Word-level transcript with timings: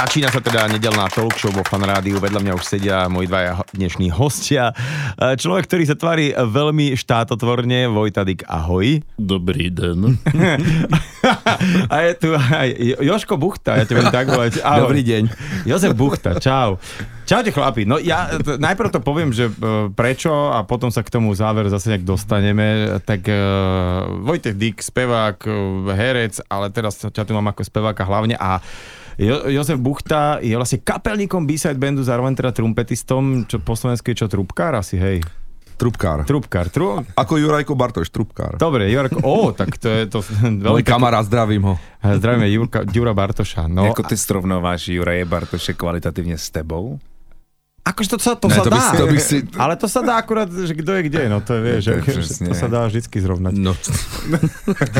Začína 0.00 0.32
sa 0.32 0.40
teda 0.40 0.64
nedelná 0.64 1.12
talk 1.12 1.36
show 1.36 1.52
vo 1.52 1.60
fan 1.60 1.84
rádiu. 1.84 2.16
Vedľa 2.16 2.40
mňa 2.40 2.52
už 2.56 2.64
sedia 2.64 3.04
moji 3.12 3.28
dvaja 3.28 3.60
dnešní 3.76 4.08
hostia. 4.08 4.72
E, 4.72 5.36
človek, 5.36 5.68
ktorý 5.68 5.84
sa 5.84 5.92
tvári 5.92 6.32
veľmi 6.32 6.96
štátotvorne, 6.96 7.84
Vojtadik, 7.92 8.48
ahoj. 8.48 9.04
Dobrý 9.20 9.68
den. 9.68 10.16
A 11.92 11.96
je 12.08 12.12
tu 12.16 12.32
aj 12.32 12.68
Joško 13.04 13.36
Buchta, 13.36 13.76
ja 13.76 13.84
ťa 13.84 13.92
budem 14.00 14.08
tak 14.08 14.32
volať. 14.32 14.64
Ahoj. 14.64 14.88
Dobrý 14.88 15.04
deň. 15.04 15.22
Jozef 15.68 15.92
Buchta, 15.92 16.40
čau. 16.40 16.80
Čaute 17.28 17.52
chlapi, 17.52 17.84
no 17.84 18.00
ja 18.00 18.40
t- 18.40 18.56
najprv 18.56 18.88
to 18.96 19.04
poviem, 19.04 19.36
že 19.36 19.52
e, 19.52 19.92
prečo 19.92 20.32
a 20.32 20.64
potom 20.64 20.88
sa 20.88 21.04
k 21.04 21.12
tomu 21.12 21.36
záver 21.36 21.68
zase 21.68 21.92
nejak 21.92 22.08
dostaneme. 22.08 22.96
Tak 23.04 23.20
uh, 23.28 23.36
Vojtech 24.24 24.56
Dík, 24.56 24.80
spevák, 24.80 25.44
herec, 25.92 26.40
ale 26.48 26.72
teraz 26.72 27.04
ťa 27.04 27.20
tu 27.28 27.36
mám 27.36 27.52
ako 27.52 27.68
speváka 27.68 28.08
hlavne 28.08 28.40
a 28.40 28.64
jo- 29.20 29.44
Jozef 29.52 29.76
Buchta 29.76 30.40
je 30.40 30.56
vlastne 30.56 30.80
kapelníkom 30.80 31.44
B-side 31.44 31.76
bandu, 31.76 32.00
zároveň 32.00 32.32
teda 32.32 32.56
trumpetistom, 32.56 33.44
čo 33.44 33.60
po 33.60 33.76
slovensku 33.76 34.08
je 34.10 34.24
čo, 34.24 34.26
trubkár 34.26 34.74
asi, 34.74 34.96
hej? 34.96 35.20
Trubkár. 35.80 36.28
Trubkár, 36.28 36.68
tru... 36.68 37.00
Ako 37.16 37.40
Jurajko 37.40 37.72
Bartoš, 37.72 38.12
trubkár. 38.12 38.60
Dobre, 38.60 38.92
Jurko, 38.92 39.24
ó, 39.24 39.56
tak 39.56 39.80
to 39.80 39.88
je 39.88 40.04
to 40.12 40.20
Môj 40.76 40.84
kamarát, 40.84 41.24
zdravím 41.24 41.72
ho. 41.72 41.74
Zdravíme 42.04 42.52
Jurka, 42.52 42.84
Jura 42.92 43.16
Bartoša. 43.16 43.64
No, 43.64 43.88
jako 43.88 44.02
ty 44.02 44.16
srovnáváš 44.16 44.88
Juraje 44.88 45.24
Bartoše 45.24 45.72
kvalitativně 45.72 46.38
s 46.38 46.50
tebou? 46.50 47.00
Akože 47.90 48.08
to 48.08 48.16
sa, 48.16 48.32
to 48.34 48.46
Ne, 48.46 48.54
sa 48.54 48.62
to 48.62 48.70
by 48.70 48.76
dá. 48.76 48.86
si- 48.86 48.96
to 48.96 49.06
by 49.06 49.18
si- 49.18 49.44
Ale 49.56 49.74
to 49.74 49.86
sa 49.86 50.00
dá 50.00 50.14
akurát, 50.14 50.46
že 50.46 50.70
kto 50.72 50.90
je 50.94 51.02
kde, 51.02 51.22
no 51.26 51.40
to 51.40 51.52
je, 51.52 51.60
vieš, 51.60 51.82
To 51.82 52.10
že, 52.16 52.22
to 52.44 52.54
sa 52.54 52.66
dá 52.66 52.86
vždycky 52.86 53.18
zrovnať. 53.18 53.52
No, 53.56 53.74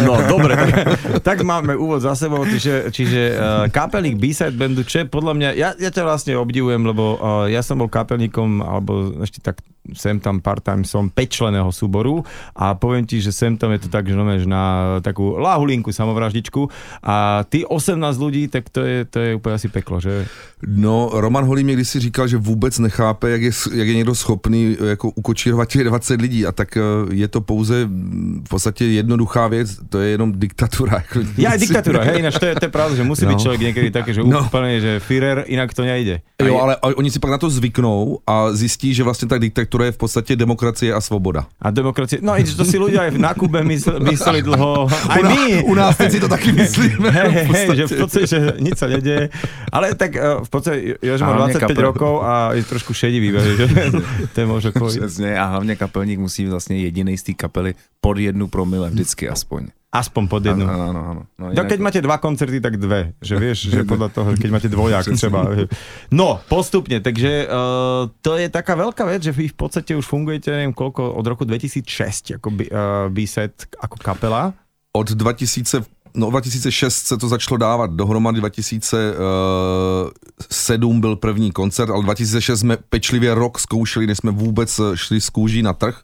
No, 0.01 0.19
dobre, 0.27 0.57
tak, 0.57 0.71
tak 1.29 1.39
máme 1.43 1.77
úvod 1.77 2.01
za 2.01 2.13
sebou, 2.13 2.43
čiže, 2.43 2.91
čiže 2.91 3.23
uh, 3.31 3.39
kapelník 3.69 4.17
B-side 4.17 4.53
bandu, 4.53 4.83
čo 4.83 5.01
je 5.01 5.07
podľa 5.07 5.33
mňa, 5.33 5.49
ja, 5.55 5.69
ja 5.77 5.89
ťa 5.89 6.03
vlastne 6.03 6.35
obdivujem, 6.35 6.83
lebo 6.83 7.15
uh, 7.15 7.47
ja 7.47 7.61
som 7.61 7.79
bol 7.79 7.87
kapelníkom, 7.87 8.61
alebo 8.61 8.93
ešte 9.21 9.39
tak 9.41 9.63
sem 9.91 10.17
tam 10.17 10.39
part-time 10.39 10.85
som 10.85 11.09
5 11.09 11.17
členého 11.27 11.71
súboru 11.71 12.21
a 12.53 12.75
poviem 12.75 13.03
ti, 13.03 13.17
že 13.17 13.33
sem 13.33 13.57
tam 13.57 13.73
je 13.73 13.81
to 13.81 13.89
tak, 13.89 14.05
že, 14.05 14.13
no, 14.13 14.29
že 14.29 14.45
na 14.45 14.63
takú 15.01 15.37
láhulinku 15.37 15.89
samovraždičku 15.89 16.69
a 17.01 17.43
ty 17.45 17.65
18 17.65 17.97
ľudí, 18.15 18.47
tak 18.47 18.69
to 18.69 18.81
je, 18.81 19.05
to 19.05 19.19
je 19.19 19.31
úplne 19.35 19.57
asi 19.57 19.69
peklo, 19.69 19.97
že? 19.99 20.29
no, 20.61 21.09
Roman 21.11 21.45
Holý 21.45 21.65
mě 21.65 21.75
kdysi 21.75 22.01
říkal, 22.01 22.29
že 22.29 22.37
vůbec 22.37 22.79
nechápe, 22.81 23.31
jak 23.31 23.43
je, 23.43 23.51
jak 23.75 23.89
je 23.89 23.95
někdo 23.95 24.15
schopný 24.15 24.77
jako 24.89 25.11
ukočírovat 25.11 25.69
těch 25.69 25.85
20 25.85 26.21
lidí 26.21 26.47
a 26.47 26.53
tak 26.53 26.77
eh, 26.77 26.81
je 27.13 27.29
to 27.29 27.41
pouze 27.41 27.87
mm, 27.87 28.43
v 28.47 28.49
podstatě 28.49 28.85
jednoduchá 28.85 29.49
věc, 29.49 29.79
to 29.89 29.99
je 30.01 30.11
jenom 30.11 30.33
diktatura. 30.37 30.93
Jako 31.11 31.19
nic 31.53 31.61
diktatúra, 31.61 31.99
jiného. 32.01 32.13
hej, 32.13 32.21
ináč 32.21 32.39
to 32.39 32.47
je, 32.47 32.55
to 32.55 32.65
je 32.65 32.69
pravda, 32.69 32.97
že 32.97 33.03
musí 33.03 33.25
No. 33.25 33.31
byť 33.31 33.39
človek 33.43 33.61
niekedy 33.61 33.89
také, 33.91 34.11
že 34.15 34.21
No. 34.25 34.41
úplne, 34.47 34.81
že 34.81 35.01
Führer, 35.01 35.45
inak 35.47 35.75
to 35.75 35.83
nejde. 35.83 36.21
Jo, 36.43 36.59
ale 36.61 36.77
a 36.77 36.87
oni 36.97 37.11
si 37.11 37.19
pak 37.19 37.31
na 37.31 37.39
to 37.39 37.51
zvyknou 37.51 38.19
a 38.27 38.53
zjistí, 38.53 38.95
že 38.95 39.03
vlastně 39.03 39.29
ta 39.29 39.39
diktatura 39.39 39.85
je 39.85 39.93
v 39.93 39.97
podstatě 39.97 40.37
demokracie 40.37 40.95
a 40.95 41.01
svoboda. 41.01 41.47
A 41.63 41.71
demokracie, 41.71 42.19
no 42.23 42.33
ináč 42.37 42.55
to 42.55 42.65
si 42.65 42.79
aj 42.81 43.11
na 43.19 43.35
Kube 43.35 43.63
mysl, 43.65 44.01
mysleli 44.01 44.43
dlho, 44.43 44.89
nás, 45.23 45.23
my. 45.37 45.63
u 45.65 45.75
nás 45.75 45.97
teď 45.97 46.13
si 46.13 46.21
to 46.21 46.29
taky 46.29 46.53
myslíme. 46.63 47.11
Hej, 47.11 47.29
v 47.29 47.33
hej, 47.35 47.47
podstatě. 47.47 47.77
že 47.77 47.87
v 47.87 47.99
podstate, 48.01 48.27
že 48.27 48.39
nič 48.61 48.75
sa 48.79 48.87
nedeje. 48.87 49.29
Ale 49.73 49.95
tak 49.95 50.17
eh, 50.17 50.23
v 50.45 50.49
podstate, 50.49 50.77
Jož 51.03 51.21
má 51.21 51.27
A 51.29 51.37
hlavne 51.37 51.55
25 51.55 51.77
kapel- 51.77 51.85
rokov 51.85 52.15
a 52.25 52.33
je 52.61 52.65
trošku 52.69 52.93
šedivý, 52.95 53.33
že 53.33 53.69
to 54.35 54.41
je 54.41 54.47
možno. 54.47 54.73
Přesně, 54.73 55.39
a 55.39 55.45
hlavně 55.57 55.77
kapelník 55.77 56.19
musí 56.21 56.45
být 56.45 56.51
vlastně 56.51 56.77
jediný 56.79 57.19
z 57.19 57.23
té 57.23 57.33
kapely 57.33 57.75
pod 58.01 58.19
jednu 58.19 58.49
promile 58.49 58.91
vždycky 58.91 59.29
aspoň. 59.29 59.73
Aspoň 59.93 60.29
pod 60.29 60.47
jednu. 60.47 60.71
Ano, 60.71 60.87
ano, 60.91 61.01
ano. 61.11 61.23
No, 61.35 61.51
No, 61.51 61.65
keď 61.67 61.79
máte 61.83 61.99
dva 61.99 62.23
koncerty, 62.23 62.63
tak 62.63 62.79
dve. 62.79 63.11
Že 63.19 63.35
vieš, 63.43 63.59
že 63.75 63.83
podľa 63.91 64.15
toho, 64.15 64.39
keď 64.39 64.51
máte 64.55 64.69
dvojak 64.71 65.03
třeba. 65.19 65.67
No, 66.15 66.39
postupne, 66.47 67.03
takže 67.03 67.51
uh, 67.51 68.07
to 68.23 68.39
je 68.39 68.47
taká 68.47 68.79
veľká 68.79 69.03
vec, 69.03 69.27
že 69.27 69.35
vy 69.35 69.51
v 69.51 69.57
podstate 69.59 69.99
už 69.99 70.07
fungujete, 70.07 70.47
neviem 70.55 70.71
koľko, 70.71 71.11
od 71.11 71.27
roku 71.27 71.43
2006 71.43 72.39
ako 72.39 72.49
B, 72.55 72.71
uh, 72.71 73.11
B-set, 73.11 73.67
ako 73.83 73.99
kapela. 73.99 74.55
od 74.95 75.11
2000, 75.11 75.83
no 76.15 76.31
2006 76.31 77.07
se 77.07 77.17
to 77.17 77.29
začalo 77.29 77.59
dávat 77.59 77.91
dohromady, 77.91 78.41
2007 78.41 81.01
byl 81.01 81.17
první 81.17 81.53
koncert, 81.53 81.91
ale 81.91 82.03
2006 82.03 82.61
jsme 82.61 82.77
pečlivě 82.77 83.35
rok 83.35 83.59
zkoušeli, 83.59 84.07
než 84.07 84.19
jsme 84.19 84.31
vůbec 84.31 84.81
šli 84.95 85.21
z 85.21 85.31
kůží 85.31 85.63
na 85.63 85.73
trh. 85.73 86.01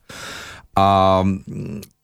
A 0.76 1.24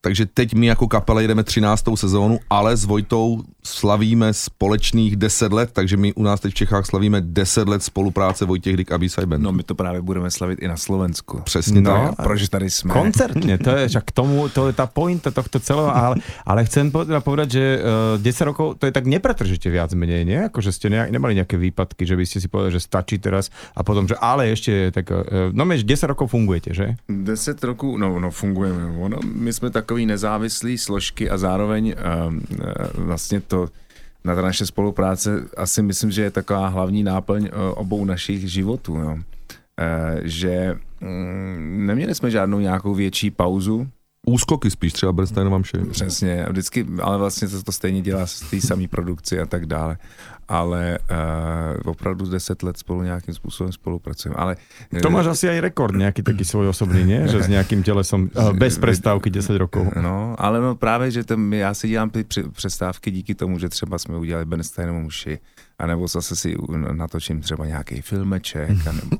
takže 0.03 0.27
teď 0.27 0.55
my 0.55 0.67
jako 0.67 0.89
kapela 0.89 1.21
jdeme 1.21 1.43
13. 1.43 1.85
sezónu, 1.95 2.39
ale 2.51 2.77
s 2.77 2.85
Vojtou 2.85 3.43
slavíme 3.63 4.35
společných 4.35 5.17
10 5.17 5.53
let, 5.53 5.71
takže 5.73 5.97
my 5.97 6.13
u 6.13 6.23
nás 6.23 6.41
teď 6.41 6.53
v 6.53 6.55
Čechách 6.55 6.87
slavíme 6.87 7.21
10 7.21 7.69
let 7.69 7.83
spolupráce 7.83 8.45
Vojtěch 8.45 8.77
Dyk 8.77 8.93
a 8.93 8.99
Band. 9.27 9.43
No 9.43 9.53
my 9.53 9.63
to 9.63 9.75
právě 9.75 10.03
budeme 10.03 10.31
slavit 10.31 10.59
i 10.63 10.69
na 10.69 10.77
Slovensku. 10.77 11.41
Přesně 11.45 11.81
No. 11.81 11.91
tak. 11.91 12.15
A 12.19 12.23
proč 12.23 12.49
tady 12.49 12.71
jsme? 12.71 12.95
Koncertne, 12.95 13.59
to 13.65 13.71
je 13.71 13.89
však 13.89 14.05
k 14.05 14.13
tomu, 14.13 14.49
to 14.49 14.67
je 14.67 14.75
tá 14.75 14.87
pointa 14.87 15.31
tohto 15.31 15.63
celého, 15.63 15.95
ale, 15.95 16.17
ale 16.47 16.65
chcem 16.67 16.91
povedať, 17.23 17.49
že 17.51 17.65
uh, 18.19 18.23
10 18.23 18.51
rokov, 18.51 18.75
to 18.83 18.87
je 18.87 18.93
tak 18.93 19.07
nepretržite 19.07 19.71
viac 19.71 19.95
menej, 19.95 20.27
nie? 20.27 20.39
Ako, 20.51 20.59
že 20.59 20.75
ste 20.75 20.91
ne, 20.91 21.07
nemali 21.07 21.39
nejaké 21.39 21.55
výpadky, 21.55 22.03
že 22.03 22.19
by 22.19 22.25
ste 22.27 22.43
si 22.43 22.49
povedali, 22.51 22.75
že 22.75 22.83
stačí 22.83 23.23
teraz 23.23 23.55
a 23.79 23.87
potom, 23.87 24.11
že 24.11 24.19
ale 24.19 24.51
ešte 24.51 24.91
tak, 24.91 25.07
uh, 25.15 25.55
no 25.55 25.63
meč 25.63 25.87
10 25.87 26.11
rokov 26.11 26.35
fungujete, 26.35 26.75
že? 26.75 26.99
10 27.07 27.65
roků, 27.65 27.99
no, 27.99 28.19
no 28.19 28.31
fungujeme. 28.31 28.99
Ono, 28.99 29.19
my 29.23 29.53
jsme 29.53 29.71
takový 29.93 30.07
nezávislí 30.07 30.79
složky 30.79 31.31
a 31.31 31.39
zároveň 31.39 31.95
um, 32.29 32.41
vlastně 32.95 33.41
to 33.41 33.69
na 34.25 34.35
ta 34.35 34.43
naše 34.43 34.67
spolupráce 34.67 35.45
asi 35.57 35.83
myslím, 35.83 36.11
že 36.11 36.23
je 36.23 36.31
taková 36.31 36.69
hlavní 36.69 37.03
náplň 37.03 37.43
uh, 37.43 37.49
obou 37.75 38.05
našich 38.05 38.51
životů. 38.51 38.97
Jo. 38.97 39.13
Uh, 39.13 39.21
že 40.23 40.79
um, 41.01 41.87
neměli 41.87 42.15
jsme 42.15 42.31
žádnou 42.31 42.61
nějakou 42.61 42.95
větší 42.95 43.31
pauzu, 43.31 43.87
Úskoky 44.27 44.71
spíš 44.71 44.93
třeba 44.93 45.13
Bernstein 45.13 45.49
vám 45.49 45.63
vše. 45.63 45.79
Přesně, 45.91 46.47
vždycky, 46.49 46.87
ale 47.03 47.19
vlastně 47.19 47.49
to, 47.49 47.63
to 47.63 47.73
stejně 47.73 48.01
dělá 48.01 48.27
z 48.27 48.41
té 48.41 48.61
samé 48.61 48.89
produkci 48.89 49.41
a 49.41 49.47
tak 49.47 49.67
dále. 49.67 49.99
Ale 50.53 51.01
uh, 51.01 51.91
opravdu 51.91 52.29
10 52.29 52.63
let 52.63 52.77
spolu 52.77 53.03
nějakým 53.03 53.35
způsobem 53.35 53.73
spolupracujeme. 53.73 54.37
Ale 54.37 54.57
To 55.01 55.09
máš 55.09 55.33
asi 55.33 55.49
aj 55.49 55.65
rekord 55.65 55.97
nejaký 55.97 56.21
taký 56.21 56.45
svoj 56.45 56.77
osobný, 56.77 57.09
nie? 57.09 57.25
Že 57.25 57.39
s 57.39 57.49
nejakým 57.49 57.81
telesom 57.81 58.29
uh, 58.29 58.53
bez 58.53 58.77
prestávky 58.77 59.33
10 59.33 59.57
rokov. 59.57 59.89
No, 59.97 60.37
ale 60.37 60.61
no 60.61 60.77
právě, 60.77 61.11
že 61.11 61.25
ten, 61.25 61.41
já 61.55 61.73
si 61.75 61.89
dělám 61.89 62.11
ty 62.11 62.27
přestávky 62.53 63.11
díky 63.11 63.35
tomu, 63.35 63.59
že 63.59 63.69
třeba 63.69 63.99
jsme 63.99 64.17
udělali 64.21 64.45
Bernsteinovu 64.45 65.01
muši, 65.01 65.39
anebo 65.79 66.09
zase 66.09 66.37
si 66.37 66.57
natočím 66.93 67.41
třeba 67.41 67.67
nějaký 67.67 68.01
filmeček, 68.01 68.87
anebo, 68.89 69.17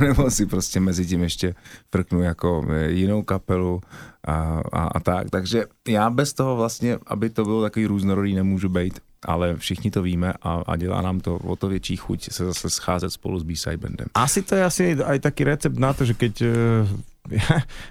nebo 0.00 0.30
si 0.30 0.46
prostě 0.46 0.80
mezi 0.80 1.06
tím 1.06 1.22
ještě 1.22 1.54
frknu 1.92 2.22
jako 2.22 2.66
eh, 2.70 2.90
jinou 2.90 3.22
kapelu 3.22 3.80
a, 4.24 4.62
a, 4.72 4.82
a 4.84 5.00
tak. 5.00 5.30
Takže 5.30 5.64
já 5.88 6.10
bez 6.10 6.32
toho 6.32 6.56
vlastně, 6.56 6.98
aby 7.06 7.30
to 7.30 7.44
bylo 7.44 7.62
takový 7.62 7.86
různorodý, 7.86 8.34
nemůžu 8.34 8.68
být, 8.68 9.00
ale 9.24 9.56
všichni 9.56 9.90
to 9.90 10.02
víme 10.02 10.32
a, 10.42 10.62
a 10.66 10.76
dělá 10.76 11.02
nám 11.02 11.20
to 11.20 11.36
o 11.36 11.56
to 11.56 11.68
větší 11.68 11.96
chuť 11.96 12.32
se 12.32 12.44
zase 12.44 12.70
scházet 12.70 13.10
spolu 13.10 13.40
s 13.40 13.42
B-side 13.42 13.76
bandem. 13.76 14.06
Asi 14.14 14.42
to 14.42 14.54
je 14.54 14.64
asi 14.64 14.82
aj 15.02 15.18
taký 15.20 15.44
recept 15.44 15.78
na 15.78 15.92
to, 15.92 16.04
že 16.04 16.14
keď 16.14 16.34
uh, 16.42 16.50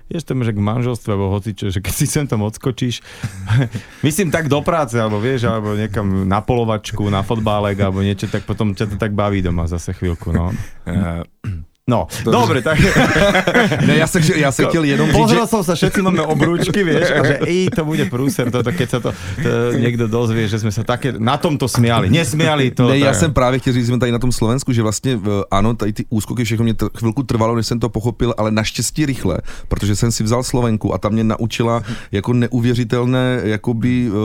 vieš 0.09 0.23
to 0.29 0.37
že 0.37 0.53
k 0.53 0.59
manželstve 0.61 1.09
alebo 1.09 1.33
hocičo, 1.33 1.73
že 1.73 1.81
keď 1.81 1.93
si 1.93 2.05
sem 2.05 2.25
tam 2.29 2.45
odskočíš, 2.45 3.01
myslím 4.07 4.29
tak 4.29 4.45
do 4.45 4.61
práce, 4.61 4.93
alebo 5.01 5.17
vieš, 5.17 5.49
alebo 5.49 5.73
niekam 5.73 6.29
na 6.29 6.41
polovačku, 6.45 7.09
na 7.09 7.25
fotbálek, 7.25 7.81
alebo 7.81 8.05
niečo, 8.05 8.29
tak 8.29 8.45
potom 8.45 8.77
ťa 8.77 8.93
to 8.93 8.95
tak 9.01 9.17
baví 9.17 9.41
doma 9.41 9.65
zase 9.65 9.93
chvíľku, 9.97 10.29
no. 10.29 10.53
No, 11.83 12.07
dobre, 12.23 12.61
tak 12.63 12.79
Ne, 13.87 13.95
já, 13.97 14.07
se, 14.07 14.21
chtěl- 14.21 14.35
já 14.37 14.51
se 14.51 14.65
chtěl 14.65 14.83
jenom 14.83 15.11
říct, 15.11 15.29
že 15.29 15.47
som 15.51 15.63
sa, 15.67 15.75
všetci 15.75 15.99
máme 15.99 16.23
obrúčky, 16.23 16.79
vieš, 16.79 17.11
a 17.11 17.19
že 17.27 17.35
ej, 17.43 17.67
to 17.75 17.83
bude 17.83 18.07
prúser, 18.07 18.47
toto, 18.47 18.71
keď 18.71 18.87
sa 18.87 18.99
to, 19.03 19.11
to 19.43 19.75
niekto 19.75 20.07
dozvie, 20.07 20.47
že 20.47 20.63
sme 20.63 20.71
sa 20.71 20.87
také 20.87 21.11
na 21.19 21.35
tomto 21.35 21.67
smiali. 21.67 22.07
Nesmiali 22.07 22.71
to. 22.71 22.87
Ne, 22.87 23.03
já 23.03 23.11
tak- 23.11 23.19
jsem 23.19 23.33
právě 23.35 23.59
chtěl 23.59 23.73
říct, 23.73 23.83
že 23.83 23.91
jsme 23.91 23.99
tady 23.99 24.11
na 24.15 24.19
tom 24.19 24.31
Slovensku, 24.31 24.71
že 24.71 24.79
vlastně 24.81 25.15
v- 25.19 25.43
ano, 25.51 25.73
tady 25.75 25.93
ty 25.93 26.03
úskoky 26.09 26.43
všechno 26.47 26.63
mě 26.63 26.75
chvilku 26.97 27.23
trvalo, 27.23 27.55
než 27.55 27.67
jsem 27.67 27.79
to 27.79 27.89
pochopil, 27.91 28.31
ale 28.37 28.51
naštěstí 28.51 29.05
rychle, 29.05 29.37
protože 29.67 29.95
jsem 29.95 30.11
si 30.11 30.23
vzal 30.23 30.43
Slovenku 30.43 30.93
a 30.93 30.97
ta 30.97 31.09
mě 31.09 31.23
naučila 31.23 31.83
jako 32.11 32.33
neuvěřitelné 32.33 33.41
jakoby 33.43 34.07
uh, 34.07 34.15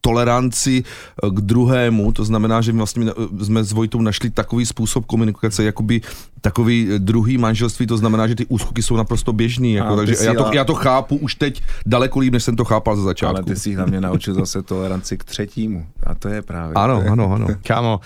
toleranci 0.00 0.80
eh, 0.80 1.30
k 1.30 1.40
druhému, 1.40 2.12
to 2.12 2.24
znamená, 2.24 2.60
že 2.60 2.72
my 2.72 2.78
vlastně 2.78 3.06
jsme 3.44 3.64
s 3.64 3.72
Vojtou 3.72 4.00
našli 4.00 4.30
takový 4.30 4.66
způsob 4.66 5.04
komunikace, 5.06 5.64
jakoby 5.64 6.00
takový 6.40 6.85
druhý 6.98 7.38
manželství, 7.38 7.86
to 7.86 7.96
znamená, 7.96 8.26
že 8.26 8.34
ty 8.34 8.46
úskoky 8.46 8.82
jsou 8.82 8.96
naprosto 8.96 9.32
běžný, 9.32 9.72
jako, 9.74 9.92
A 9.92 9.96
takže 9.96 10.16
já 10.24 10.34
to, 10.34 10.46
a- 10.46 10.54
já 10.54 10.64
to 10.64 10.74
chápu 10.74 11.16
už 11.16 11.34
teď 11.34 11.62
daleko 11.86 12.18
líp, 12.18 12.32
než 12.32 12.44
jsem 12.44 12.56
to 12.56 12.64
chápal 12.64 12.96
ze 12.96 13.02
začátku. 13.02 13.36
ale 13.36 13.44
ty 13.44 13.56
si 13.56 13.74
hlavně 13.74 14.00
naučil 14.00 14.34
zase 14.34 14.62
toleranci 14.62 15.16
k 15.18 15.24
třetímu. 15.24 15.86
A 16.06 16.14
to 16.14 16.28
je 16.28 16.42
právě. 16.42 16.74
Ano, 16.74 16.96
to 16.96 17.02
je, 17.02 17.08
ano, 17.10 17.32
ano. 17.32 17.46
Kamo, 17.66 18.00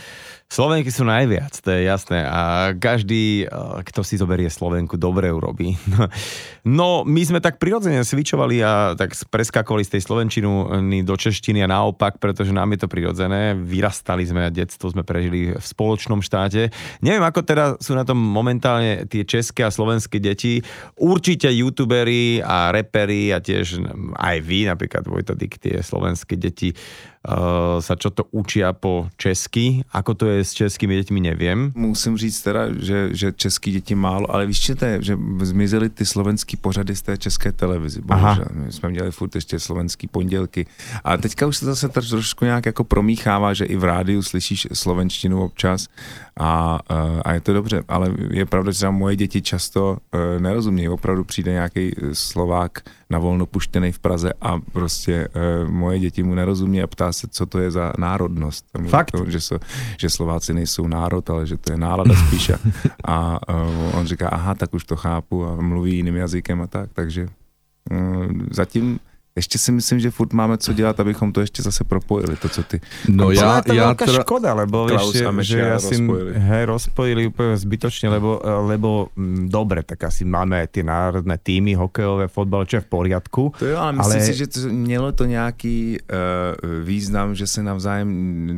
Slovenky 0.51 0.91
sú 0.91 1.07
najviac, 1.07 1.63
to 1.63 1.71
je 1.71 1.87
jasné. 1.87 2.27
A 2.27 2.75
každý, 2.75 3.47
eh, 3.47 3.51
kto 3.87 4.03
si 4.03 4.19
zoberie 4.19 4.51
Slovenku, 4.51 4.99
dobre 4.99 5.31
urobí. 5.31 5.79
No, 6.61 7.09
my 7.09 7.25
sme 7.25 7.41
tak 7.41 7.57
prirodzene 7.57 8.05
svičovali 8.05 8.61
a 8.61 8.93
tak 8.93 9.17
preskakovali 9.17 9.81
z 9.81 9.97
tej 9.97 10.03
slovenčiny 10.05 10.45
do 11.09 11.17
češtiny 11.17 11.65
a 11.65 11.73
naopak, 11.73 12.21
pretože 12.21 12.53
nám 12.53 12.77
je 12.77 12.85
to 12.85 12.89
prirodzené. 12.93 13.57
Vyrastali 13.57 14.29
sme 14.29 14.45
a 14.45 14.53
detstvo 14.53 14.93
sme 14.93 15.01
prežili 15.01 15.57
v 15.57 15.65
spoločnom 15.65 16.21
štáte. 16.21 16.69
Neviem, 17.01 17.25
ako 17.25 17.41
teda 17.49 17.65
sú 17.81 17.97
na 17.97 18.05
tom 18.05 18.21
momentálne 18.21 19.09
tie 19.09 19.25
české 19.25 19.65
a 19.65 19.73
slovenské 19.73 20.21
deti. 20.21 20.61
Určite 21.01 21.49
youtuberi 21.49 22.45
a 22.45 22.69
reperi 22.69 23.33
a 23.33 23.41
tiež 23.41 23.81
aj 24.21 24.37
vy, 24.45 24.69
napríklad 24.69 25.09
Vojta 25.09 25.33
Dik, 25.33 25.65
tie 25.65 25.81
slovenské 25.81 26.37
deti 26.37 26.77
sa 27.81 27.95
čo 28.01 28.09
to 28.11 28.25
učia 28.33 28.73
po 28.73 29.13
česky. 29.21 29.85
Ako 29.93 30.15
to 30.17 30.25
je 30.27 30.45
s 30.45 30.53
českými 30.53 30.97
dětmi, 30.97 31.21
nevím. 31.21 31.73
Musím 31.77 32.17
říct 32.17 32.43
teda, 32.43 32.73
že, 32.73 33.09
že 33.13 33.33
český 33.33 33.73
děti 33.73 33.95
málo, 33.95 34.31
ale 34.33 34.47
víš, 34.47 34.61
že, 34.65 34.75
to 34.75 34.85
je, 34.85 35.03
že 35.03 35.19
zmizely 35.43 35.89
ty 35.89 36.07
slovenský 36.07 36.57
pořady 36.57 36.97
z 36.97 37.03
té 37.03 37.19
české 37.19 37.53
televizi. 37.53 38.01
Bohužel. 38.01 38.45
My 38.53 38.73
jsme 38.73 38.89
měli 38.89 39.11
furt 39.11 39.35
ještě 39.35 39.61
slovenský 39.61 40.09
pondělky. 40.09 40.67
A 41.05 41.17
teďka 41.17 41.47
už 41.47 41.57
se 41.57 41.65
zase 41.65 41.89
trošku 41.89 42.45
nějak 42.45 42.67
jako 42.67 42.85
promíchává, 42.85 43.55
že 43.55 43.65
i 43.65 43.77
v 43.77 43.85
rádiu 43.85 44.23
slyšíš 44.23 44.69
slovenštinu 44.73 45.45
občas 45.45 45.89
a, 46.41 46.81
a 47.25 47.33
je 47.33 47.41
to 47.41 47.53
dobře, 47.53 47.85
ale 47.89 48.13
je 48.31 48.47
pravda, 48.47 48.73
že 48.73 48.91
moje 48.91 49.17
děti 49.17 49.43
často 49.43 49.93
uh, 49.93 50.41
nerozumějí. 50.43 50.89
Opravdu 50.89 51.25
přijde 51.25 51.53
nějaký 51.53 51.93
Slovák 52.13 52.81
na 53.11 53.19
volno 53.19 53.47
puštěný 53.47 53.93
v 53.93 53.99
Praze 53.99 54.33
a 54.41 54.59
prostě 54.73 55.29
moje 55.69 55.99
děti 55.99 56.23
mu 56.23 56.35
nerozumí 56.35 56.83
a 56.83 56.87
ptá 56.87 57.13
se, 57.13 57.29
co 57.29 57.47
to 57.47 57.59
je 57.59 57.71
za 57.71 57.93
národnost. 57.99 58.65
Fakt? 58.89 59.11
To, 59.11 59.31
že, 59.31 59.41
so, 59.41 59.65
že 59.99 60.11
Slováci 60.11 60.55
nejsou 60.55 60.87
národ, 60.87 61.31
ale 61.31 61.47
že 61.47 61.57
to 61.57 61.73
je 61.73 61.79
nálada 61.79 62.15
spíše. 62.15 62.57
A 63.05 63.39
uh, 63.53 63.99
on 63.99 64.07
říká, 64.07 64.29
aha, 64.29 64.55
tak 64.55 64.75
už 64.75 64.85
to 64.85 64.97
chápu 64.97 65.47
a 65.47 65.61
mluví 65.61 65.97
jiným 65.97 66.17
jazykem 66.17 66.61
a 66.63 66.67
tak, 66.67 66.91
takže 66.93 67.29
uh, 67.91 68.27
zatím 68.51 68.99
ještě 69.37 69.59
si 69.59 69.73
myslím, 69.73 70.01
že 70.01 70.11
furt 70.11 70.33
máme 70.33 70.59
co 70.59 70.73
dělat, 70.73 71.01
abychom 71.01 71.33
to 71.33 71.41
ještě 71.41 71.63
zase 71.63 71.85
propojili, 71.85 72.37
to, 72.37 72.49
co 72.49 72.63
ty... 72.63 72.81
No 73.09 73.31
já, 73.31 73.57
je 73.57 73.63
to 73.63 73.73
já 73.75 73.95
veľká 73.95 74.07
teda... 74.07 74.21
škoda, 74.23 74.51
lebo 74.55 74.87
Klaus 74.87 75.15
vieš, 75.15 75.47
že 75.47 75.59
ja 75.59 75.79
si 75.79 75.97
hej, 76.35 76.65
rozpojili 76.67 77.31
úplne 77.31 77.55
zbytočne, 77.55 78.11
lebo, 78.11 78.43
lebo 78.43 79.15
m, 79.15 79.23
mm, 79.23 79.45
dobre, 79.47 79.87
tak 79.87 80.03
asi 80.11 80.27
máme 80.27 80.67
tie 80.67 80.83
národné 80.83 81.39
týmy, 81.39 81.79
hokejové, 81.79 82.27
fotbal, 82.27 82.67
čo 82.67 82.83
je 82.83 82.83
v 82.83 82.89
poriadku. 82.91 83.55
To 83.59 83.67
jo, 83.67 83.79
ale 83.79 83.93
myslím 84.03 84.23
ale... 84.23 84.27
si, 84.27 84.35
že 84.35 84.47
to, 84.47 84.59
mělo 84.69 85.13
to 85.13 85.25
nějaký 85.25 85.99
uh, 86.03 86.85
význam, 86.85 87.35
že 87.35 87.47
se 87.47 87.63
navzájem 87.63 88.11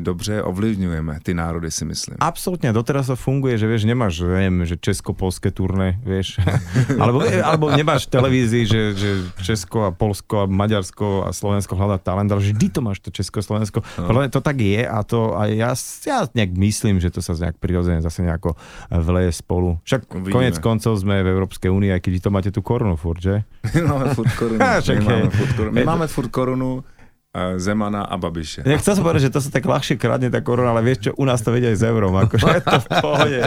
dobře 0.02 0.42
ovlivňujeme, 0.42 1.20
ty 1.22 1.34
národy 1.34 1.70
si 1.70 1.84
myslím. 1.84 2.16
Absolutně, 2.20 2.72
doteraz 2.72 3.06
to 3.06 3.16
funguje, 3.16 3.58
že 3.58 3.66
vieš, 3.66 3.84
nemáš, 3.84 4.20
neviem, 4.20 4.64
že 4.64 4.76
česko-polské 4.80 5.50
turné, 5.50 6.00
vieš, 6.00 6.40
alebo, 7.02 7.20
alebo 7.44 7.70
nemáš 7.70 8.08
v 8.08 8.10
televízii, 8.10 8.64
že, 8.66 8.82
že 8.96 9.10
Česko 9.42 9.84
a 9.84 9.90
Polsko 9.90 10.40
a 10.40 10.46
Maďarsko 10.62 11.26
a 11.26 11.34
Slovensko 11.34 11.74
hľadá 11.74 11.98
talent, 11.98 12.30
ale 12.30 12.38
vždy 12.38 12.66
to 12.70 12.78
máš 12.78 13.02
to 13.02 13.10
Česko-Slovensko. 13.10 13.82
No. 13.98 14.22
To 14.30 14.38
tak 14.38 14.62
je 14.62 14.86
a 14.86 15.02
to 15.02 15.34
a 15.34 15.50
ja, 15.50 15.74
ja 16.06 16.18
nejak 16.30 16.54
myslím, 16.54 17.02
že 17.02 17.10
to 17.10 17.18
sa 17.18 17.34
nejak 17.34 17.58
prirodzene 17.58 17.98
zase 17.98 18.22
nejako 18.22 18.54
vleje 18.88 19.34
spolu. 19.34 19.82
Však 19.82 20.06
Uvidíme. 20.06 20.34
konec 20.34 20.56
koncov 20.62 20.94
sme 20.94 21.26
v 21.26 21.28
Európskej 21.34 21.68
únii, 21.74 21.90
aj 21.98 22.00
keď 22.00 22.12
to 22.22 22.30
máte 22.30 22.50
tú 22.54 22.62
korunu 22.62 22.94
furt, 22.94 23.18
že? 23.18 23.42
My 23.74 23.82
máme 23.90 24.06
furt 24.14 24.32
korunu. 24.38 24.58
My 24.62 25.02
máme 25.02 25.30
furt 25.34 25.52
korunu. 25.58 25.74
My 25.74 25.82
máme 25.82 26.06
furt 26.06 26.30
korunu 26.30 26.70
Zemana 27.56 28.04
a 28.04 28.20
Babiše. 28.20 28.60
Ja 28.68 28.76
chcel 28.76 29.00
som 29.00 29.08
povedať, 29.08 29.32
že 29.32 29.32
to 29.32 29.40
sa 29.40 29.48
tak 29.48 29.64
ľahšie 29.64 29.96
kradne 29.96 30.28
tá 30.28 30.44
korona, 30.44 30.76
ale 30.76 30.84
vieš 30.84 31.08
čo, 31.08 31.10
u 31.16 31.24
nás 31.24 31.40
to 31.40 31.48
vedia 31.48 31.72
aj 31.72 31.80
s 31.80 31.84
eurom, 31.88 32.12
akože 32.12 32.44
je 32.44 32.60
to 32.60 32.76
v 32.76 32.88
pohode. 33.00 33.38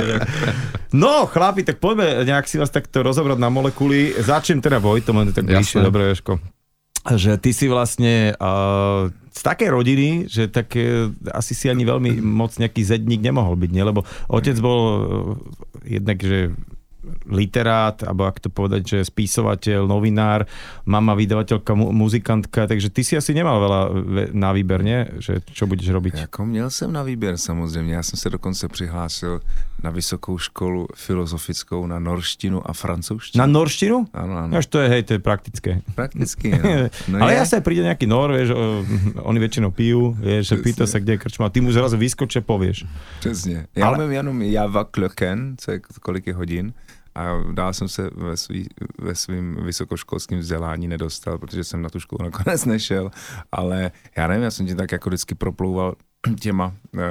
No, 0.90 1.30
chlapi, 1.30 1.62
tak 1.62 1.78
poďme 1.78 2.26
nejak 2.26 2.50
si 2.50 2.58
vás 2.58 2.74
takto 2.74 3.06
rozobrať 3.06 3.38
na 3.38 3.54
molekuly. 3.54 4.18
Začnem 4.18 4.58
teda 4.58 4.82
Vojtom, 4.82 5.22
len 5.22 5.30
tak 5.30 5.46
bližšie, 5.46 5.86
dobre, 5.86 6.10
Jožko 6.10 6.42
že 7.14 7.38
ty 7.38 7.54
si 7.54 7.70
vlastne 7.70 8.34
uh, 8.34 9.14
z 9.30 9.42
takej 9.46 9.70
rodiny, 9.70 10.10
že 10.26 10.50
tak 10.50 10.74
uh, 10.74 11.14
asi 11.30 11.54
si 11.54 11.70
ani 11.70 11.86
veľmi 11.86 12.18
moc 12.26 12.58
nejaký 12.58 12.82
zedník 12.82 13.22
nemohol 13.22 13.54
byť, 13.62 13.70
nie? 13.70 13.86
lebo 13.86 14.02
otec 14.26 14.58
bol 14.58 14.82
uh, 14.82 15.00
jednak, 15.86 16.18
že 16.18 16.50
literát, 17.30 18.02
alebo 18.04 18.26
ak 18.26 18.42
to 18.42 18.50
povedať, 18.50 18.82
že 18.98 19.10
spisovateľ, 19.10 19.86
novinár, 19.86 20.50
mama 20.86 21.14
vydavateľka, 21.14 21.78
mu, 21.78 21.94
muzikantka, 21.94 22.66
takže 22.66 22.90
ty 22.90 23.02
si 23.06 23.14
asi 23.14 23.38
nemal 23.38 23.62
veľa 23.62 23.82
na 24.34 24.50
výber, 24.54 24.82
nie? 24.82 25.06
Že 25.22 25.34
čo 25.54 25.64
budeš 25.70 25.90
robiť? 25.94 26.14
Jako 26.30 26.46
měl 26.46 26.70
jsem 26.70 26.92
na 26.94 27.04
výběr 27.04 27.38
samozřejmě, 27.38 27.94
já 27.94 28.04
jsem 28.04 28.20
se 28.20 28.30
dokonce 28.30 28.68
přihlásil 28.68 29.42
na 29.86 29.94
vysokou 29.94 30.42
školu 30.42 30.90
filozofickou 30.98 31.86
na 31.86 32.02
norštinu 32.02 32.58
a 32.66 32.74
francouzštinu. 32.74 33.38
Na 33.38 33.46
norštinu? 33.46 34.10
Ano, 34.14 34.34
ano. 34.38 34.58
Až 34.58 34.66
to 34.66 34.82
je, 34.82 34.90
hej, 34.90 35.04
to 35.06 35.14
je 35.14 35.22
praktické. 35.22 35.86
Prakticky, 35.94 36.50
no. 36.58 36.90
no 37.14 37.16
Ale 37.22 37.38
ja 37.38 37.46
sa 37.46 37.62
príde 37.62 37.86
nejaký 37.86 38.10
nor, 38.10 38.34
vieš, 38.34 38.58
oni 39.22 39.38
väčšinou 39.38 39.70
pijú, 39.70 40.18
vieš, 40.18 40.52
že 40.52 40.56
pýta 40.58 40.90
sa, 40.90 40.98
kde 40.98 41.16
je 41.16 41.22
krčma, 41.22 41.54
ty 41.54 41.62
mu 41.62 41.70
zrazu 41.70 42.02
vyskoče, 42.02 42.42
povieš. 42.42 42.90
Přesně. 43.20 43.70
Já 43.76 43.88
Ale... 43.88 43.98
mám 43.98 44.12
jenom 44.12 44.42
Java 44.42 44.84
Klöken, 44.90 45.56
co 45.58 45.72
je 45.72 45.80
kolik 46.02 46.28
je 46.28 46.34
hodin, 46.34 46.74
a 47.16 47.44
dál 47.52 47.74
jsem 47.74 47.88
se 47.88 48.10
ve, 48.16 48.38
svý, 48.38 48.68
ve 49.00 49.16
svým 49.16 49.56
vysokoškolským 49.64 50.40
vzdělání 50.40 50.88
nedostal, 50.88 51.38
protože 51.38 51.64
jsem 51.64 51.82
na 51.82 51.90
tu 51.90 52.00
školu 52.00 52.24
nakonec 52.24 52.66
nešel, 52.76 53.12
ale 53.52 53.92
já 54.18 54.28
nevím, 54.28 54.44
já 54.44 54.52
jsem 54.52 54.66
tě 54.68 54.76
tak 54.76 54.92
jako 54.92 55.10
vždycky 55.10 55.36
proplouval 55.36 55.96
těma 56.40 56.74
uh, 56.94 57.02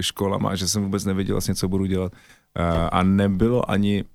školama, 0.00 0.54
že 0.54 0.68
jsem 0.68 0.82
vůbec 0.82 1.04
nevěděl 1.04 1.34
vlastně, 1.34 1.54
co 1.54 1.68
budu 1.68 1.86
dělat 1.86 2.12
uh, 2.12 2.88
a 2.92 3.02
nebylo 3.02 3.70
ani 3.70 4.04
uh, 4.04 4.10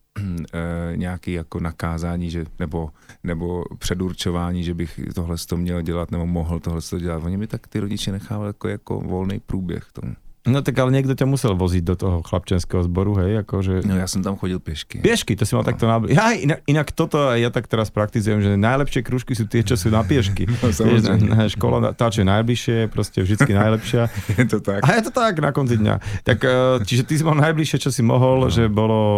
nějaký 0.96 1.34
jako 1.34 1.60
nakázání, 1.60 2.32
že, 2.32 2.46
nebo, 2.60 2.90
nebo 3.24 3.64
předurčování, 3.78 4.64
že 4.64 4.74
bych 4.74 5.00
tohle 5.16 5.36
to 5.50 5.58
měl 5.58 5.82
dělat 5.82 6.12
nebo 6.12 6.26
mohl 6.26 6.60
tohle 6.60 6.82
to 6.82 7.00
dělat. 7.00 7.24
Oni 7.24 7.38
mi 7.38 7.48
tak 7.48 7.68
ty 7.68 7.80
rodiče 7.80 8.12
nechávali 8.12 8.50
jako, 8.50 8.68
jako 8.68 9.00
volný 9.00 9.40
průběh 9.40 9.88
tomu. 9.94 10.16
No 10.46 10.62
tak 10.62 10.78
ale 10.78 10.94
niekto 10.94 11.18
ťa 11.18 11.26
musel 11.26 11.58
voziť 11.58 11.82
do 11.82 11.96
toho 11.98 12.18
chlapčenského 12.22 12.86
zboru, 12.86 13.18
hej, 13.18 13.42
akože... 13.42 13.82
No 13.82 13.98
ja 13.98 14.06
som 14.06 14.22
tam 14.22 14.38
chodil 14.38 14.62
pešky. 14.62 15.02
Piešky, 15.02 15.34
to 15.34 15.42
si 15.42 15.58
mal 15.58 15.66
no. 15.66 15.70
takto 15.74 15.90
na... 15.90 15.98
Ja, 16.06 16.38
inak, 16.38 16.62
inak 16.70 16.94
toto 16.94 17.34
ja 17.34 17.50
tak 17.50 17.66
teraz 17.66 17.90
praktizujem, 17.90 18.46
že 18.46 18.54
najlepšie 18.54 19.02
krúžky 19.02 19.34
sú 19.34 19.50
tie, 19.50 19.66
čo 19.66 19.74
sú 19.74 19.90
na 19.90 20.06
piešky. 20.06 20.46
No, 20.76 21.18
na, 21.18 21.48
škola, 21.50 21.94
tá, 21.96 22.12
čo 22.12 22.22
je 22.22 22.28
najbližšie, 22.28 22.78
proste 22.92 23.24
vždycky 23.24 23.56
najlepšia. 23.56 24.12
je 24.40 24.46
to 24.46 24.60
tak. 24.60 24.86
A 24.86 24.98
je 24.98 25.08
to 25.08 25.12
tak 25.14 25.40
na 25.40 25.50
konci 25.56 25.80
dňa. 25.80 26.26
Tak, 26.26 26.38
e, 26.42 26.84
čiže 26.84 27.08
ty 27.08 27.14
si 27.18 27.24
mal 27.24 27.38
najbližšie, 27.38 27.78
čo 27.80 27.90
si 27.94 28.06
mohol, 28.06 28.50
no. 28.50 28.52
že 28.52 28.68
bolo 28.68 28.98
o, 28.98 29.18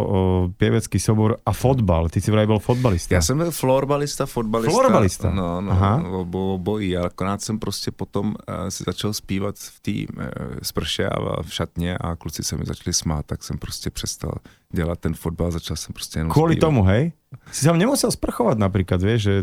pievecký 0.54 1.02
sobor 1.02 1.40
a 1.44 1.52
fotbal. 1.52 2.08
Ty 2.08 2.24
si 2.24 2.30
vraj 2.30 2.46
bol 2.46 2.62
fotbalista. 2.62 3.16
Ja 3.18 3.24
som 3.24 3.42
byl 3.42 3.52
florbalista, 3.52 4.28
fotbalista. 4.30 4.72
Florbalista? 4.72 5.28
No, 5.34 5.60
no, 5.64 5.72
Aha. 5.74 6.04
obo, 6.24 6.56
obojí. 6.56 6.98
A 6.98 7.08
akorát 7.08 7.42
jsem 7.42 7.60
prostě 7.60 7.92
potom 7.92 8.36
uh, 8.36 8.70
si 8.70 8.84
začal 8.84 9.14
zpívat 9.14 9.56
v 9.58 9.80
té 9.80 9.96
uh, 10.14 10.24
sprše 10.62 11.10
v 11.20 11.54
šatně 11.54 11.98
a 11.98 12.16
kluci 12.16 12.44
se 12.44 12.58
mi 12.58 12.66
začali 12.66 12.94
smát, 12.94 13.26
tak 13.26 13.44
jsem 13.44 13.58
prostě 13.58 13.90
přestal 13.90 14.32
dělat 14.74 15.00
ten 15.00 15.14
fotbal, 15.14 15.52
začal 15.52 15.76
jsem 15.78 15.94
prostě 15.94 16.20
jenom 16.20 16.32
Kvôli 16.32 16.54
zpívat. 16.54 16.62
tomu, 16.62 16.84
hej? 16.84 17.12
Si 17.52 17.66
sa 17.68 17.76
nemusel 17.76 18.08
sprchovať 18.12 18.56
napríklad, 18.58 19.04
vieš, 19.04 19.22
že 19.22 19.36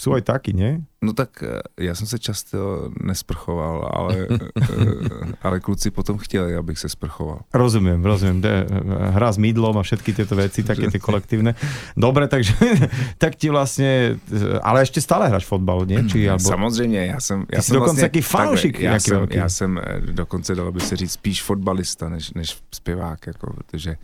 sú 0.00 0.18
aj 0.18 0.26
takí, 0.26 0.50
nie? 0.50 0.82
No 1.04 1.12
tak 1.12 1.42
eh, 1.42 1.84
já 1.84 1.94
jsem 1.94 2.06
se 2.06 2.18
často 2.18 2.90
nesprchoval, 3.02 3.90
ale, 3.92 4.26
eh, 4.30 4.38
ale 5.42 5.60
kluci 5.60 5.90
potom 5.90 6.18
chtěli, 6.18 6.56
abych 6.56 6.78
se 6.78 6.88
sprchoval. 6.88 7.40
Rozumím, 7.54 8.04
rozumím. 8.04 8.40
De, 8.40 8.66
hra 9.10 9.32
s 9.32 9.38
mydlom 9.38 9.78
a 9.78 9.82
všetky 9.82 10.12
tieto 10.12 10.36
veci, 10.36 10.60
také 10.60 10.92
tie 10.92 11.00
kolektívne. 11.08 11.56
Dobre, 11.96 12.28
takže 12.28 12.52
tak 13.18 13.36
ti 13.36 13.48
vlastně, 13.48 14.20
ale 14.62 14.82
ještě 14.82 15.00
stále 15.00 15.28
hráš 15.28 15.46
fotbal, 15.46 15.86
nie? 15.86 16.04
Či, 16.04 16.28
alebo... 16.28 16.44
Samozřejmě, 16.44 17.06
já 17.06 17.20
jsem... 17.20 17.46
Já 17.52 17.58
Ty 17.58 17.64
jsem 17.64 17.74
dokonce 17.74 18.00
vlastně, 18.00 18.22
fanoušik. 18.22 18.80
Já 18.80 19.00
jsem, 19.00 19.26
já 19.30 19.48
jsem 19.48 19.78
eh, 19.78 20.00
dokonce, 20.12 20.54
dalo 20.54 20.72
by 20.72 20.80
se 20.80 20.96
říct, 20.96 21.12
spíš 21.12 21.42
fotbalista, 21.42 22.08
než, 22.08 22.32
než 22.32 22.58
zpěvák, 22.74 23.26
jako, 23.26 23.52
protože 23.52 23.96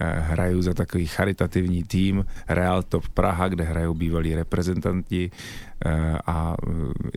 hraju 0.00 0.62
za 0.62 0.74
takový 0.74 1.06
charitativní 1.06 1.84
tým 1.84 2.24
Real 2.48 2.82
Top 2.82 3.08
Praha, 3.08 3.48
kde 3.48 3.64
hrajou 3.64 3.94
bývalí 3.94 4.34
reprezentanti 4.34 5.30
a 6.26 6.56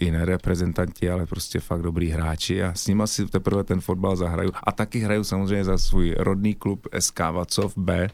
i 0.01 0.11
ne 0.11 0.25
reprezentanti, 0.25 1.09
ale 1.09 1.25
prostě 1.25 1.59
fakt 1.59 1.81
dobrý 1.81 2.09
hráči 2.09 2.63
a 2.63 2.73
s 2.73 2.87
nimi 2.87 3.03
si 3.05 3.25
teprve 3.25 3.63
ten 3.63 3.81
fotbal 3.81 4.15
zahraju. 4.15 4.51
A 4.63 4.71
taky 4.71 4.99
hraju 4.99 5.23
samozřejmě 5.23 5.63
za 5.63 5.77
svůj 5.77 6.15
rodný 6.17 6.53
klub 6.53 6.87
SK 6.99 7.19
Vacov 7.19 7.77
B, 7.77 8.09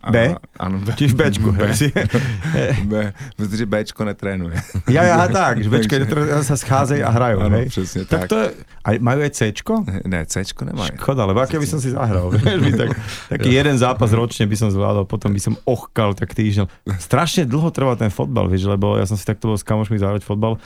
B? 0.00 0.32
Ano, 0.56 0.80
B. 0.80 0.96
Čiže 0.96 1.12
Bčku. 1.12 1.52
B. 1.52 1.68
B, 2.90 3.12
protože 3.36 3.66
Bčko 3.66 4.04
netrénuje. 4.04 4.56
Ja, 4.88 5.04
ja, 5.04 5.28
tak, 5.28 5.60
že 5.60 5.68
Bčko 5.68 6.00
netrénuje, 6.00 6.40
sa 6.40 6.56
scházejí 6.56 7.04
a 7.04 7.12
hrajú, 7.12 7.40
ano, 7.44 7.56
hej? 7.60 7.68
přesně 7.68 8.04
tak. 8.04 8.20
tak. 8.20 8.28
to 8.28 8.36
je, 8.40 8.48
a 8.84 8.88
majú 8.96 9.20
aj 9.20 9.32
Cčko? 9.36 9.84
Ne, 10.08 10.24
Cčko 10.24 10.64
nemajú. 10.64 10.96
Škoda, 10.96 11.28
lebo 11.28 11.44
aké 11.44 11.60
by 11.60 11.68
som 11.68 11.84
si 11.84 11.92
zahral, 11.92 12.32
by 12.32 12.72
tak, 12.72 12.96
taký 13.28 13.52
jeden 13.52 13.76
zápas 13.76 14.08
ročne 14.16 14.48
by 14.48 14.56
som 14.56 14.72
zvládol, 14.72 15.04
potom 15.04 15.36
by 15.36 15.40
som 15.40 15.54
ochkal 15.68 16.16
tak 16.16 16.32
týždeň. 16.32 16.64
Strašne 16.96 17.44
dlho 17.44 17.68
trvá 17.68 17.92
ten 18.00 18.08
fotbal, 18.08 18.48
vieš, 18.48 18.72
lebo 18.72 18.96
ja 18.96 19.04
som 19.04 19.20
si 19.20 19.24
takto 19.28 19.52
bol 19.52 19.60
s 19.60 19.64
kamošmi 19.68 20.00
zahrať 20.00 20.24
fotbal 20.24 20.56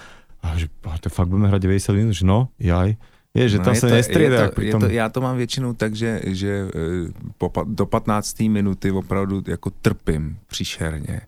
a 0.47 0.55
že 0.55 0.71
to 1.03 1.11
fakt 1.11 1.26
budeme 1.26 1.50
hrať 1.50 1.61
90 1.91 1.99
minút, 1.99 2.14
že 2.14 2.23
no, 2.23 2.55
jaj 2.62 2.95
Je, 3.35 3.49
že 3.49 3.59
No, 3.59 3.64
tam 3.67 3.75
je 3.75 3.81
sa 3.83 3.88
to- 3.91 3.95
nestrieda. 3.99 4.41
je 4.47 4.49
to, 4.55 4.61
je 4.62 4.73
to, 4.79 4.87
já 4.95 5.07
to 5.11 5.19
mám 5.21 5.37
většinou 5.37 5.75
tak, 5.75 5.95
že, 5.95 6.21
že 6.38 6.71
eh, 6.71 7.11
po, 7.38 7.50
do 7.67 7.87
15. 7.87 8.41
minuty 8.47 8.91
opravdu 8.91 9.43
jako 9.47 9.71
trpím 9.83 10.38
příšerně. 10.47 11.21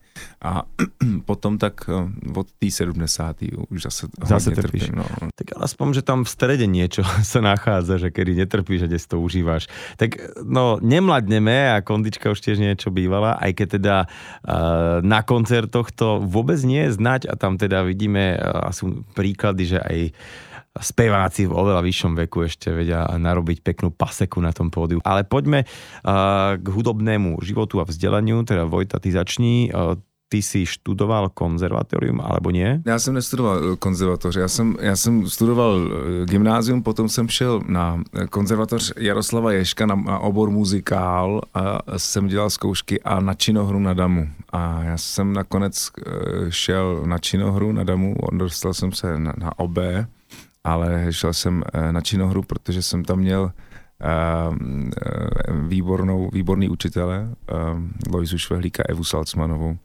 A 0.43 0.63
potom 1.27 1.59
tak 1.59 1.75
eh, 1.91 2.31
od 2.39 2.47
té 2.63 2.71
70. 2.71 3.37
už 3.69 3.83
zase, 3.83 4.07
Zase 4.23 4.51
hodně 4.51 4.63
trpíš. 4.63 4.83
trpím. 4.87 4.95
No. 4.99 5.05
Tak 5.35 5.47
ale 5.59 5.65
aspoň, 5.67 5.87
že 5.95 6.03
tam 6.07 6.23
v 6.25 6.31
strede 6.31 6.67
niečo 6.71 7.03
sa 7.27 7.43
nachádza, 7.43 7.99
že 7.99 8.15
kedy 8.15 8.39
netrpíš 8.39 8.83
a 8.83 8.89
kde 8.89 8.99
si 9.03 9.09
to 9.11 9.19
užíváš. 9.19 9.67
Tak 9.99 10.15
no, 10.47 10.79
nemladneme 10.79 11.75
a 11.75 11.83
kondička 11.83 12.31
už 12.31 12.39
tiež 12.39 12.63
niečo 12.63 12.95
bývala, 12.95 13.35
aj 13.35 13.51
keď 13.51 13.69
teda 13.83 13.97
uh, 14.07 15.03
na 15.03 15.27
koncertoch 15.27 15.91
to 15.91 16.23
vôbec 16.23 16.63
nie 16.63 16.87
je 16.87 16.95
znať 16.95 17.27
a 17.27 17.35
tam 17.35 17.59
teda 17.59 17.83
vidíme 17.83 18.39
uh, 18.39 18.71
sú 18.71 19.03
príklady, 19.19 19.75
že 19.75 19.79
aj 19.83 19.99
speváci 20.80 21.47
v 21.47 21.52
oveľa 21.52 21.83
vyššom 21.83 22.12
veku 22.26 22.47
ešte 22.47 22.73
vedia 22.73 23.06
narobiť 23.06 23.62
peknú 23.62 23.92
paseku 23.92 24.40
na 24.40 24.52
tom 24.52 24.68
pódiu. 24.73 25.00
Ale 25.04 25.25
poďme 25.25 25.64
uh, 25.64 26.56
k 26.56 26.66
hudobnému 26.66 27.40
životu 27.40 27.80
a 27.80 27.88
vzdelaniu, 27.88 28.45
teda 28.45 28.68
Vojta, 28.68 29.00
ty 29.00 29.12
začni. 29.12 29.71
Uh, 29.71 29.97
ty 30.28 30.42
si 30.42 30.66
študoval 30.66 31.28
konzervatorium, 31.28 32.21
alebo 32.21 32.50
nie? 32.50 32.83
Já 32.87 32.99
jsem 32.99 33.14
nestudoval 33.14 33.59
eh, 33.59 33.76
konzervatoř, 33.76 34.37
já 34.37 34.49
jsem, 34.49 34.76
já 34.80 34.97
jsem 34.97 35.26
studoval 35.26 35.80
eh, 35.80 36.26
gymnázium, 36.26 36.83
potom 36.83 37.09
jsem 37.09 37.28
šel 37.28 37.62
na 37.66 38.02
eh, 38.14 38.26
konzervatoř 38.26 38.92
Jaroslava 38.97 39.52
Ješka 39.52 39.87
na, 39.87 39.95
na 39.95 40.18
obor 40.18 40.50
muzikál 40.50 41.40
a 41.54 41.99
jsem 41.99 42.26
dělal 42.26 42.50
zkoušky 42.50 43.02
a 43.02 43.21
na 43.21 43.35
činohru 43.35 43.78
na 43.78 43.95
Damu. 43.95 44.28
A 44.50 44.83
já 44.83 44.99
jsem 44.99 45.33
nakonec 45.33 45.90
šel 46.49 47.02
na 47.06 47.18
činohru 47.18 47.73
na 47.73 47.85
Damu, 47.85 48.14
dostal 48.33 48.75
jsem 48.75 48.92
se 48.92 49.18
na, 49.18 49.33
na 49.38 49.59
OB, 49.59 49.78
ale 50.67 51.07
šel 51.13 51.33
jsem 51.33 51.63
eh, 51.73 51.93
na 51.93 52.01
činohru, 52.01 52.43
protože 52.43 52.83
jsem 52.83 53.05
tam 53.05 53.19
měl 53.19 53.53
eh, 54.01 54.07
eh, 55.07 55.53
výbornou, 55.69 56.31
výborný 56.33 56.69
učitele, 56.69 57.29
eh, 57.29 57.55
Lojzu 58.11 58.39
Švehlíka, 58.39 58.83
Evu 58.89 59.05
Salcmanovou 59.05 59.79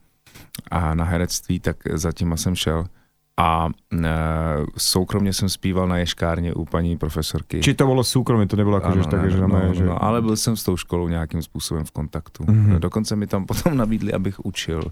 a 0.72 0.96
na 0.96 1.06
herectví, 1.06 1.60
tak 1.60 1.78
zatím 1.94 2.38
jsem 2.38 2.56
šel. 2.56 2.86
A 3.38 3.70
e, 3.94 4.10
soukromně 4.78 5.34
jsem 5.34 5.50
zpíval 5.50 5.88
na 5.88 5.98
ješkárně 5.98 6.54
u 6.54 6.66
paní 6.66 6.98
profesorky. 6.98 7.62
Či 7.62 7.74
to 7.74 7.88
bolo 7.88 8.04
súkromie, 8.04 8.48
to 8.48 8.56
nebolo 8.56 8.78
ako, 8.78 8.98
že 8.98 9.08
také, 9.08 9.30
že, 9.32 9.42
no, 9.42 9.48
no, 9.48 9.74
že... 9.74 9.86
no, 9.86 10.04
ale 10.04 10.22
byl 10.22 10.36
jsem 10.36 10.56
s 10.56 10.64
tou 10.64 10.78
školou 10.78 11.08
nějakým 11.08 11.42
způsobem 11.42 11.84
v 11.86 11.92
kontaktu. 11.92 12.44
Mhm. 12.48 12.56
Mm-hmm. 12.56 12.80
Dokonce 12.80 13.16
mi 13.16 13.28
tam 13.28 13.46
potom 13.50 13.78
nabídli, 13.78 14.14
abych 14.14 14.46
učil, 14.46 14.92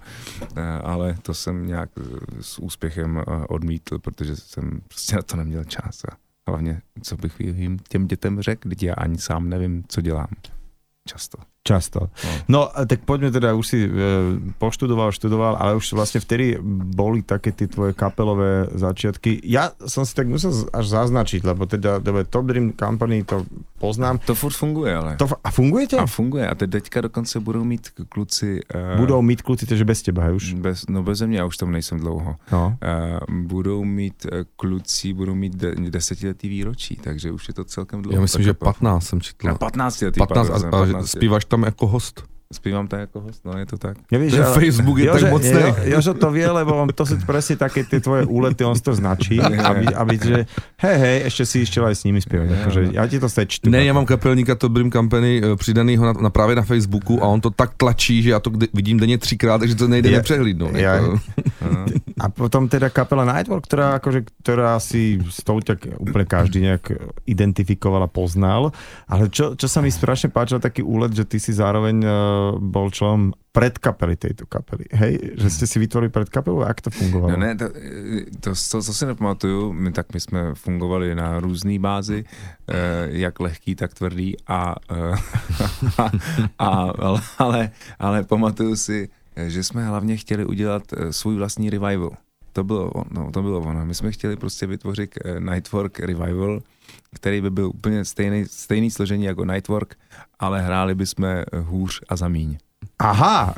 E, 0.56 0.80
ale 0.84 1.16
to 1.22 1.34
jsem 1.34 1.68
nějak 1.68 1.90
e, 1.98 2.04
s 2.42 2.60
úspěchem 2.60 3.18
e, 3.18 3.24
odmítl, 3.48 4.00
protože 4.00 4.36
jsem 4.36 4.82
prostě 4.88 5.16
na 5.16 5.22
to 5.22 5.38
neměl 5.38 5.64
čas. 5.64 6.04
A 6.06 6.18
hlavně, 6.48 6.82
co 7.02 7.18
bych 7.18 7.40
jim 7.40 7.80
těm 7.80 8.08
dětem 8.08 8.42
řekl, 8.42 8.70
když 8.70 8.82
já 8.82 8.94
ani 8.94 9.18
sám 9.18 9.50
nevím, 9.50 9.84
co 9.88 10.02
dělám. 10.02 10.28
Často. 11.08 11.38
Často. 11.60 12.10
No, 12.48 12.72
a 12.72 12.88
tak 12.88 13.04
poďme 13.04 13.36
teda, 13.36 13.54
už 13.54 13.66
si 13.68 13.80
e, 13.84 13.90
poštudoval, 14.58 15.12
študoval, 15.12 15.60
ale 15.60 15.76
už 15.76 15.92
vlastne 15.92 16.24
vtedy 16.24 16.56
boli 16.96 17.20
také 17.22 17.52
tie 17.52 17.68
tvoje 17.68 17.92
kapelové 17.94 18.72
začiatky. 18.74 19.44
Ja 19.44 19.76
som 19.84 20.08
si 20.08 20.16
tak 20.16 20.32
musel 20.32 20.56
až 20.72 20.86
zaznačiť, 20.88 21.44
lebo 21.44 21.68
teda 21.68 22.00
dobre, 22.00 22.24
Top 22.26 22.48
Dream 22.48 22.72
Company 22.74 23.28
to 23.28 23.44
poznám. 23.76 24.24
To 24.24 24.40
furt 24.40 24.56
funguje, 24.56 24.96
ale. 24.96 25.12
To, 25.20 25.28
a 25.44 25.50
fungujete? 25.52 26.00
A 26.00 26.08
funguje. 26.08 26.48
A 26.48 26.56
teď 26.56 26.70
teďka 26.70 27.02
dokonce 27.02 27.40
budou 27.40 27.64
mít 27.64 27.92
kluci... 28.10 28.60
Uh, 28.76 29.00
Budou 29.00 29.22
mít 29.22 29.42
kluci, 29.42 29.66
takže 29.66 29.86
bez 29.86 30.02
teba, 30.02 30.32
už. 30.32 30.54
Bez, 30.54 30.88
no 30.90 31.04
bez 31.04 31.22
mě, 31.22 31.38
já 31.38 31.46
už 31.46 31.58
tam 31.58 31.72
nejsem 31.72 32.00
dlouho. 32.00 32.36
No. 32.52 32.78
Uh, 33.30 33.36
budou 33.36 33.84
mít 33.84 34.26
uh, 34.26 34.40
kluci, 34.56 35.14
budou 35.14 35.36
mít 35.36 35.56
de, 35.56 35.76
desetiletý 35.76 36.50
výročí, 36.50 36.96
takže 36.96 37.32
už 37.32 37.48
je 37.48 37.54
to 37.54 37.64
celkem 37.66 38.02
dlouho. 38.02 38.16
Já 38.16 38.22
myslím, 38.22 38.44
že 38.44 38.54
kapela. 38.54 38.74
15 38.74 39.08
jsem 39.08 39.22
četl. 39.22 39.48
Na 39.48 39.56
15 39.56 40.02
letý, 40.02 40.18
15 40.18 40.50
pardon, 40.50 40.66
a, 40.66 40.78
a 40.78 40.86
15 40.86 41.10
zpíváš 41.10 41.46
tam 41.50 41.64
jako 41.64 41.88
host. 41.88 42.24
Zpívám 42.54 42.88
tak 42.88 43.00
jako 43.00 43.20
host, 43.20 43.46
no 43.46 43.58
je 43.58 43.66
to 43.66 43.78
tak. 43.78 43.98
Nevíš, 44.12 44.34
Ten 44.34 44.44
Facebook 44.44 44.98
je 44.98 45.12
tak 45.12 45.30
mocný. 45.30 45.62
Jo, 45.62 45.76
Jožo 45.84 46.14
to 46.14 46.32
vie, 46.34 46.50
lebo 46.50 46.82
on 46.82 46.90
to 46.90 47.06
sú 47.06 47.22
presne 47.22 47.62
také 47.62 47.86
tie 47.86 48.02
tvoje 48.02 48.26
úlety, 48.26 48.66
on 48.66 48.74
si 48.74 48.82
to 48.82 48.90
značí, 48.98 49.38
aby, 49.70 49.86
aby 49.86 50.14
že 50.18 50.50
hej, 50.82 50.98
hej, 50.98 51.18
ešte 51.30 51.44
si 51.46 51.58
išiel 51.62 51.86
aj 51.86 51.96
s 52.02 52.02
nimi 52.10 52.18
spievať. 52.18 52.50
Akože, 52.50 52.82
ja 52.98 53.06
ti 53.06 53.22
to 53.22 53.30
sečtu. 53.30 53.70
Ne, 53.70 53.86
já 53.86 53.94
mám 53.94 54.06
kapelníka 54.10 54.58
Top 54.58 54.74
Dream 54.74 54.90
Company 54.90 55.42
eh, 55.46 55.56
přidanýho 55.56 56.02
na, 56.06 56.14
na, 56.14 56.30
právě 56.34 56.56
na 56.58 56.66
Facebooku 56.66 57.22
a 57.22 57.30
on 57.30 57.38
to 57.42 57.54
tak 57.54 57.78
tlačí, 57.78 58.26
že 58.26 58.30
já 58.34 58.40
to 58.42 58.50
vidím 58.74 58.98
denně 58.98 59.18
třikrát, 59.18 59.58
takže 59.62 59.76
to 59.76 59.88
nejde 59.88 60.10
Je- 60.10 60.18
nepřehlídnout. 60.18 60.74
Ja- 60.74 60.94
jako. 60.94 61.20
A 62.20 62.30
potom 62.30 62.68
teda 62.68 62.90
kapela 62.90 63.24
Nightwork, 63.24 63.64
ktorá, 63.64 63.96
akože, 63.96 64.28
ktorá 64.44 64.76
si 64.84 65.22
s 65.24 65.40
tou 65.40 65.64
tak 65.64 65.88
úplne 66.04 66.28
každý 66.28 66.60
nejak 66.60 66.92
identifikoval 67.24 68.04
a 68.04 68.12
poznal. 68.12 68.76
Ale 69.08 69.32
čo, 69.32 69.56
čo 69.56 69.68
sa 69.72 69.80
mi 69.80 69.88
strašne 69.88 70.28
páčilo, 70.28 70.60
taký 70.60 70.84
úlet, 70.84 71.16
že 71.16 71.24
ty 71.24 71.40
si 71.40 71.56
zároveň 71.56 71.96
uh, 72.04 72.39
bol 72.60 72.92
členom 72.92 73.34
predkapely 73.52 74.16
tejto 74.16 74.46
kapely. 74.46 74.86
Hej? 74.94 75.36
Že 75.36 75.50
ste 75.50 75.66
si 75.66 75.78
vytvorili 75.82 76.14
predkapelu? 76.14 76.62
Jak 76.62 76.82
to 76.82 76.90
fungovalo? 76.90 77.34
No 77.34 77.38
ne, 77.38 77.58
to, 77.58 77.68
to, 78.40 78.50
to, 78.54 78.78
co 78.82 78.94
si 78.94 79.06
nepamatuju, 79.06 79.74
my, 79.74 79.92
tak 79.92 80.14
my 80.14 80.20
jsme 80.20 80.42
fungovali 80.56 81.16
na 81.16 81.40
různé 81.40 81.80
bázi, 81.80 82.24
eh, 82.24 83.08
jak 83.10 83.40
lehký, 83.40 83.76
tak 83.76 83.94
tvrdý 83.94 84.38
a, 84.48 84.76
eh, 84.92 85.16
a 86.60 86.70
ale, 86.98 87.22
ale, 87.38 87.62
ale 88.00 88.24
pamatuju 88.24 88.76
si, 88.76 89.10
že 89.48 89.64
jsme 89.64 89.86
hlavně 89.86 90.18
chtěli 90.18 90.46
udělat 90.46 90.84
eh, 90.94 91.14
svůj 91.14 91.36
vlastní 91.36 91.70
revival. 91.70 92.18
To 92.54 92.64
bylo, 92.64 92.92
no, 93.12 93.32
to 93.32 93.42
bylo 93.42 93.60
ono. 93.60 93.86
My 93.86 93.96
jsme 93.96 94.12
chtěli 94.12 94.36
prostě 94.36 94.68
vytvořit 94.68 95.18
eh, 95.26 95.40
Nightwork 95.40 96.00
revival, 96.00 96.62
který 97.16 97.42
by 97.42 97.50
byl 97.50 97.68
úplně 97.70 98.06
stejný, 98.06 98.46
stejný 98.46 98.92
složení 98.92 99.26
jako 99.26 99.46
Nightwork, 99.46 99.96
ale 100.40 100.62
hráli 100.62 100.96
bychom 100.96 101.26
hůř 101.62 102.02
a 102.10 102.16
za 102.16 102.28
míň. 102.28 102.58
Aha! 103.00 103.54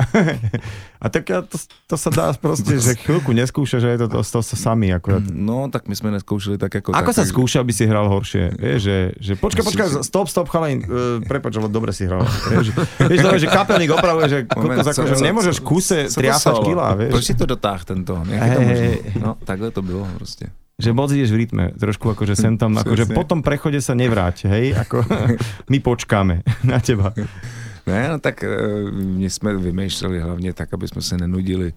A 1.01 1.09
tak 1.09 1.33
ja 1.33 1.41
to, 1.41 1.57
to 1.89 1.97
sa 1.97 2.13
dá 2.13 2.29
proste, 2.37 2.77
že 2.77 2.93
chvíľku 2.93 3.33
neskúša, 3.33 3.81
že 3.81 3.89
je 3.89 4.05
to, 4.05 4.07
to, 4.09 4.21
to 4.21 4.39
sa 4.45 4.53
sami 4.53 4.93
akurát. 4.93 5.25
No, 5.33 5.65
tak 5.65 5.89
my 5.89 5.97
jsme 5.97 6.13
neskoušeli 6.13 6.61
tak 6.61 6.73
jako 6.77 6.93
Ako 6.93 7.09
tak, 7.09 7.15
sa 7.17 7.21
takže- 7.25 7.33
skúša, 7.33 7.57
aby 7.65 7.73
si 7.73 7.89
hral 7.89 8.05
horšie? 8.05 8.53
Vieš, 8.53 8.79
že, 8.85 8.97
že 9.17 9.33
počkaj, 9.41 9.65
počkaj, 9.65 9.87
stop, 10.05 10.29
stop, 10.29 10.45
chalani, 10.45 10.85
uh, 10.85 11.25
prepač, 11.25 11.57
ale 11.57 11.73
dobre 11.73 11.89
si 11.89 12.05
hral. 12.05 12.21
Vieš, 12.53 12.77
vieš 13.01 13.19
dobre, 13.25 13.41
že 13.41 13.49
kapelník 13.49 13.89
opravuje, 13.89 14.25
že 14.29 14.37
Moment, 14.53 14.85
co- 14.85 15.25
nemôžeš 15.25 15.57
v 15.57 15.65
kuse 15.65 15.99
triasať 16.13 16.55
kila, 16.61 16.93
vieš. 16.93 17.11
Proč 17.17 17.23
si 17.25 17.33
to 17.33 17.45
dotáh 17.49 17.81
ten 17.81 18.05
tón? 18.05 18.29
Jak 18.29 18.45
je 18.45 18.53
to 18.53 18.61
možné? 18.61 18.89
No, 19.17 19.29
takhle 19.41 19.73
to 19.73 19.81
bylo 19.81 20.05
prostě. 20.21 20.53
Že 20.81 20.91
moc 20.93 21.09
ideš 21.13 21.31
v 21.31 21.39
rytme, 21.45 21.65
trošku 21.77 22.09
akože 22.09 22.33
sem 22.35 22.57
tam, 22.57 22.77
akože 22.81 23.13
po 23.13 23.23
tom 23.23 23.45
prechode 23.45 23.77
sa 23.81 23.93
nevráť, 23.93 24.49
hej, 24.49 24.73
ako 24.73 25.05
my 25.71 25.77
počkáme 25.79 26.41
na 26.65 26.81
teba. 26.81 27.13
Ne, 27.85 28.09
no 28.09 28.17
tak 28.19 28.43
eh, 28.43 28.49
my 28.91 29.29
jsme 29.29 29.57
vymýšleli 29.57 30.19
hlavně 30.19 30.53
tak, 30.53 30.73
aby 30.73 30.87
jsme 30.87 31.01
se 31.01 31.17
nenudili 31.17 31.73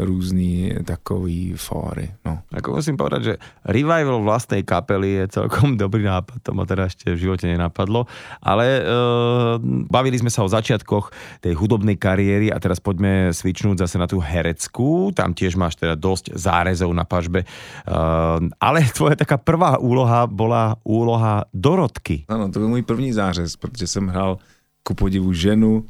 různý 0.00 0.72
takový 0.84 1.52
fóry. 1.52 2.16
No. 2.24 2.40
Ako 2.48 2.80
musím 2.80 2.96
povedať, 2.96 3.20
že 3.22 3.34
revival 3.68 4.24
vlastnej 4.24 4.64
kapely 4.64 5.20
je 5.20 5.40
celkom 5.40 5.76
dobrý 5.84 6.08
nápad, 6.08 6.40
to 6.40 6.56
ma 6.56 6.64
teda 6.64 6.88
ešte 6.88 7.12
v 7.12 7.28
živote 7.28 7.44
nenapadlo, 7.44 8.08
ale 8.40 8.80
uh, 8.80 9.60
bavili 9.92 10.16
sme 10.16 10.32
sa 10.32 10.40
o 10.40 10.48
začiatkoch 10.48 11.12
tej 11.44 11.52
hudobnej 11.60 12.00
kariéry 12.00 12.48
a 12.48 12.56
teraz 12.56 12.80
poďme 12.80 13.36
svičnúť 13.36 13.84
zase 13.84 14.00
na 14.00 14.08
tú 14.08 14.16
hereckú, 14.16 15.12
tam 15.12 15.36
tiež 15.36 15.60
máš 15.60 15.76
teda 15.76 15.92
dosť 15.92 16.32
zárezov 16.40 16.88
na 16.96 17.04
pažbe, 17.04 17.44
uh, 17.44 18.40
ale 18.56 18.88
tvoja 18.96 19.12
taká 19.12 19.36
prvá 19.36 19.76
úloha 19.76 20.24
bola 20.24 20.80
úloha 20.88 21.44
Dorotky. 21.52 22.24
Ano, 22.32 22.48
to 22.48 22.58
byl 22.58 22.68
můj 22.68 22.82
první 22.82 23.12
zářez, 23.12 23.56
protože 23.56 23.86
jsem 23.86 24.08
hrál 24.08 24.38
ku 24.82 24.94
podivu 24.94 25.32
ženu, 25.32 25.84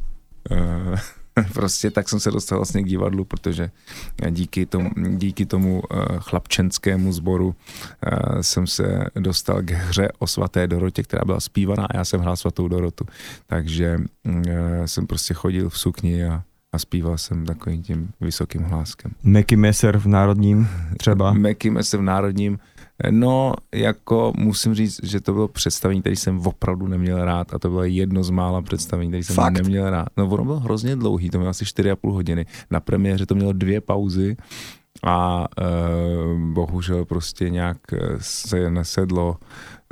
eh, 0.51 0.97
prostě 1.53 1.91
tak 1.91 2.09
jsem 2.09 2.21
se 2.21 2.31
dostal 2.31 2.59
vlastně 2.59 2.83
k 2.83 2.87
divadlu, 2.87 3.25
protože 3.25 3.71
díky 4.31 4.67
tomu, 4.67 4.91
díky 5.09 5.47
tomu 5.47 5.83
eh, 5.91 5.97
chlapčenskému 6.19 7.13
sboru 7.13 7.55
eh, 8.03 8.43
jsem 8.43 8.67
se 8.67 9.05
dostal 9.15 9.63
k 9.63 9.71
hře 9.71 10.09
o 10.19 10.27
svaté 10.27 10.67
Dorotě, 10.67 11.03
která 11.03 11.25
byla 11.25 11.41
zpívaná 11.41 11.85
a 11.85 11.97
já 11.97 12.05
jsem 12.05 12.21
hrál 12.21 12.37
svatou 12.37 12.69
Dorotu. 12.69 13.05
Takže 13.47 13.99
mm, 14.25 14.43
eh, 14.49 14.89
jsem 14.89 15.07
prostě 15.07 15.35
chodil 15.35 15.71
v 15.71 15.79
sukni 15.79 16.25
a, 16.25 16.43
a 16.73 16.79
zpíval 16.79 17.19
jsem 17.19 17.47
takovým 17.47 17.83
tím 17.83 18.11
vysokým 18.21 18.63
hláskem. 18.63 19.13
Meky 19.23 19.57
Messer 19.57 19.99
v 19.99 20.07
Národním 20.07 20.69
třeba. 20.97 21.33
Mekíme 21.33 21.83
se 21.83 21.97
v 21.97 22.03
Národním. 22.03 22.59
No, 23.11 23.55
jako 23.75 24.33
musím 24.37 24.75
říct, 24.75 25.01
že 25.03 25.21
to 25.21 25.33
bylo 25.33 25.49
představení, 25.49 26.01
který 26.01 26.17
jsem 26.17 26.47
opravdu 26.47 26.87
neměl 26.87 27.25
rád 27.25 27.55
a 27.55 27.59
to 27.59 27.69
bylo 27.69 27.85
jedno 27.85 28.23
z 28.25 28.31
mála 28.31 28.63
představení, 28.63 29.11
který 29.11 29.25
jsem 29.25 29.37
Fakt? 29.37 29.53
neměl 29.53 29.91
rád. 29.91 30.09
No, 30.17 30.29
ono 30.29 30.45
bylo 30.45 30.61
hrozně 30.61 30.97
dlouhý, 30.97 31.31
to 31.31 31.39
mělo 31.39 31.51
asi 31.51 31.65
4,5 31.65 32.13
hodiny. 32.13 32.47
Na 32.71 32.81
premiéře 32.81 33.27
to 33.27 33.35
mělo 33.35 33.53
dvě 33.53 33.81
pauzy 33.81 34.37
a 35.03 35.47
e, 35.59 35.65
bohužel 36.53 37.05
prostě 37.05 37.51
nějak 37.51 37.77
eh, 37.93 37.99
se 38.19 38.71
nesedlo 38.71 39.37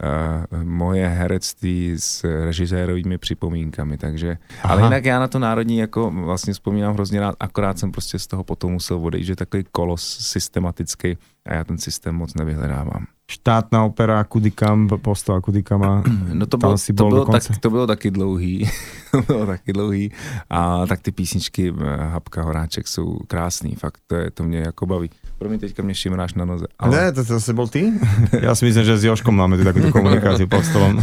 uh, 0.03 0.63
moje 0.65 1.09
herectví 1.09 1.95
s 1.99 2.25
režisérovými 2.45 3.19
připomínkami, 3.19 3.99
takže, 3.99 4.39
Aha. 4.63 4.75
ale 4.75 4.83
jinak 4.83 5.05
já 5.05 5.21
na 5.21 5.29
to 5.29 5.39
národní 5.39 5.79
jako 5.79 6.11
vlastně 6.11 6.53
vzpomínám 6.53 6.95
hrozně 6.95 7.21
rád, 7.21 7.35
akorát 7.41 7.79
jsem 7.79 7.93
prostě 7.93 8.19
z 8.19 8.27
toho 8.27 8.45
potom 8.45 8.73
musel 8.73 8.97
odejít, 8.97 9.25
že 9.25 9.37
takový 9.37 9.65
kolos 9.73 10.19
systematický 10.21 11.19
a 11.49 11.55
já 11.55 11.65
ten 11.65 11.79
systém 11.79 12.15
moc 12.15 12.35
nevyhledávám 12.35 13.07
štátna 13.31 13.85
opera, 13.85 14.25
kudy 14.25 14.51
kam, 14.51 14.89
posto 14.89 15.35
a 15.35 15.41
kudy 15.41 15.63
kam 15.63 15.83
a 15.83 16.03
no 16.33 16.47
to 16.47 16.57
bylo, 16.57 16.79
si 16.79 16.95
to, 16.95 17.09
bylo 17.09 17.25
tak, 17.25 17.43
to 17.61 17.71
bylo 17.71 17.87
taky 17.87 18.11
dlouhý, 18.11 18.71
to 19.11 19.23
bylo 19.23 19.47
taky 19.47 19.73
dlouhý 19.73 20.13
a 20.51 20.87
tak 20.87 21.01
ty 21.01 21.13
písničky 21.13 21.75
eh, 21.81 21.97
Hapka 21.97 22.43
Horáček 22.43 22.89
jsou 22.89 23.19
krásný, 23.27 23.75
fakt 23.75 23.99
to, 24.07 24.15
je, 24.15 24.31
to 24.31 24.45
mě 24.45 24.59
jako 24.59 24.87
baví. 24.87 25.11
Pro 25.39 25.49
mě 25.49 25.59
teďka 25.59 25.83
mě 25.83 25.95
šimráš 25.95 26.35
na 26.35 26.45
noze. 26.45 26.67
Ale... 26.79 26.97
Ne, 26.97 27.13
to 27.13 27.23
zase 27.23 27.53
byl 27.53 27.69
ty? 27.69 27.93
Já 28.41 28.55
si 28.55 28.65
myslím, 28.65 28.85
že 28.85 28.99
s 28.99 29.05
Joškom 29.05 29.37
máme 29.37 29.57
tu 29.57 29.65
takovou 29.65 29.93
komunikaci 29.93 30.47
pod 30.47 30.65
stolom. 30.65 31.03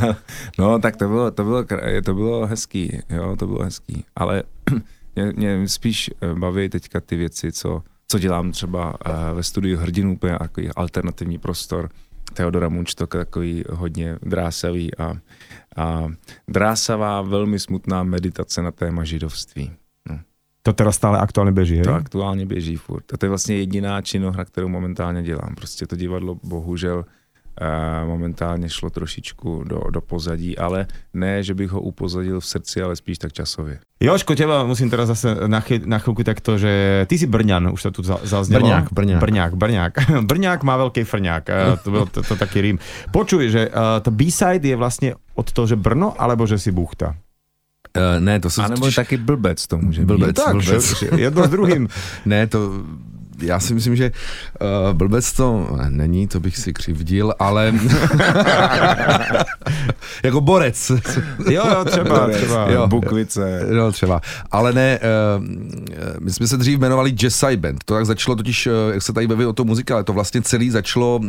no, 0.58 0.78
tak 0.78 0.96
to 0.96 1.08
bylo, 1.08 1.30
to 1.30 1.44
bylo, 1.44 1.64
to 2.04 2.14
bylo 2.14 2.46
hezký, 2.46 2.98
jo, 3.10 3.36
to 3.38 3.46
bylo 3.46 3.62
hezký, 3.64 4.04
ale 4.16 4.42
mě, 5.16 5.32
mě 5.32 5.68
spíš 5.68 6.10
eh, 6.20 6.34
baví 6.34 6.68
teďka 6.68 7.00
ty 7.00 7.16
věci, 7.16 7.52
co 7.52 7.82
dělám 8.18 8.52
třeba 8.52 8.88
uh, 8.90 9.36
ve 9.36 9.42
studiu 9.42 9.78
Hrdinů, 9.78 10.14
úplně 10.14 10.38
takový 10.38 10.68
alternativní 10.76 11.38
prostor. 11.38 11.90
Teodora 12.34 12.68
Munčtok, 12.68 13.10
takový 13.10 13.64
hodně 13.70 14.18
drásavý 14.22 14.98
a, 14.98 15.14
a 15.76 16.08
drásavá, 16.48 17.22
velmi 17.22 17.58
smutná 17.58 18.02
meditace 18.02 18.62
na 18.62 18.70
téma 18.70 19.04
židovství. 19.04 19.72
No. 20.10 20.18
To 20.62 20.72
teda 20.72 20.92
stále 20.92 21.18
aktuálně 21.18 21.52
běží, 21.52 21.74
hej? 21.74 21.84
To 21.84 21.94
aktuálně 21.94 22.46
běží 22.46 22.76
furt. 22.76 23.14
A 23.14 23.16
to 23.16 23.26
je 23.26 23.28
vlastně 23.30 23.56
jediná 23.56 24.02
činohra, 24.02 24.44
kterou 24.44 24.68
momentálně 24.68 25.22
dělám. 25.22 25.54
Prostě 25.54 25.86
to 25.86 25.96
divadlo 25.96 26.38
bohužel 26.42 27.04
momentálně 28.06 28.68
šlo 28.68 28.90
trošičku 28.90 29.64
do, 29.64 29.80
do 29.90 30.00
pozadí, 30.00 30.58
ale 30.58 30.86
ne, 31.14 31.42
že 31.42 31.54
bych 31.54 31.70
ho 31.70 31.80
upozadil 31.80 32.40
v 32.40 32.46
srdci, 32.46 32.82
ale 32.82 32.96
spíš 32.96 33.18
tak 33.18 33.32
časově. 33.32 33.78
Joško, 34.00 34.34
teba 34.34 34.64
musím 34.64 34.90
teraz 34.90 35.06
zase 35.06 35.46
na, 35.46 35.60
chy, 35.60 35.78
na 35.86 36.02
chvíľku 36.02 36.26
takto, 36.26 36.58
že 36.58 37.04
ty 37.06 37.14
si 37.18 37.26
Brňan, 37.30 37.70
už 37.70 37.82
to 37.82 37.90
tu 37.90 38.02
zaznelo. 38.02 38.66
Brňák, 38.66 38.90
Brňák. 38.90 39.20
Brňák, 39.20 39.52
Brňák. 39.54 39.92
Brňák 40.30 40.60
má 40.66 40.74
veľký 40.76 41.06
frňák, 41.06 41.44
to 41.84 41.88
byl 41.90 42.06
to, 42.10 42.22
to 42.22 42.34
taký 42.34 42.60
rým. 42.60 42.76
Počuj, 43.14 43.50
že 43.50 43.70
uh, 43.70 44.02
to 44.02 44.10
B-side 44.10 44.68
je 44.68 44.76
vlastně 44.76 45.14
od 45.34 45.52
toho, 45.52 45.66
že 45.66 45.76
Brno, 45.76 46.18
alebo 46.18 46.46
že 46.46 46.58
si 46.58 46.72
buchta? 46.72 47.14
Uh, 47.94 48.18
ne, 48.18 48.40
to 48.40 48.50
se... 48.50 48.62
A 48.62 48.68
nebo 48.68 48.90
taky 48.90 49.16
blbec 49.16 49.66
to 49.66 49.78
může 49.78 50.04
blbec, 50.04 50.28
být. 50.28 50.36
Tak, 50.44 50.56
blbec. 50.56 51.02
jedno 51.16 51.44
s 51.44 51.48
druhým. 51.48 51.88
ne, 52.24 52.46
to 52.46 52.58
já 53.42 53.60
si 53.60 53.74
myslím, 53.74 53.96
že 53.96 54.12
uh, 54.60 54.92
blbec 54.92 55.32
to 55.32 55.68
není, 55.88 56.28
to 56.28 56.40
bych 56.40 56.56
si 56.56 56.72
křivdil, 56.72 57.34
ale 57.38 57.72
jako 60.22 60.40
borec. 60.40 60.92
jo, 61.50 61.62
jo, 61.74 61.84
třeba, 61.84 62.20
borec, 62.20 62.36
třeba. 62.36 62.70
Jo, 62.70 62.86
Bukvice. 62.86 63.66
No, 63.70 63.92
třeba. 63.92 64.20
Ale 64.50 64.72
ne, 64.72 64.98
uh, 65.38 65.44
my 66.20 66.30
jsme 66.30 66.46
se 66.46 66.56
dřív 66.56 66.78
jmenovali 66.78 67.10
Jazz 67.10 67.44
Band. 67.56 67.84
To 67.84 67.94
tak 67.94 68.06
začalo 68.06 68.36
totiž, 68.36 68.66
uh, 68.66 68.72
jak 68.92 69.02
se 69.02 69.12
tady 69.12 69.26
baví 69.26 69.46
o 69.46 69.52
tom 69.52 69.66
muzika, 69.66 69.94
ale 69.94 70.04
to 70.04 70.12
vlastně 70.12 70.42
celý 70.42 70.70
začalo 70.70 71.16
uh, 71.16 71.28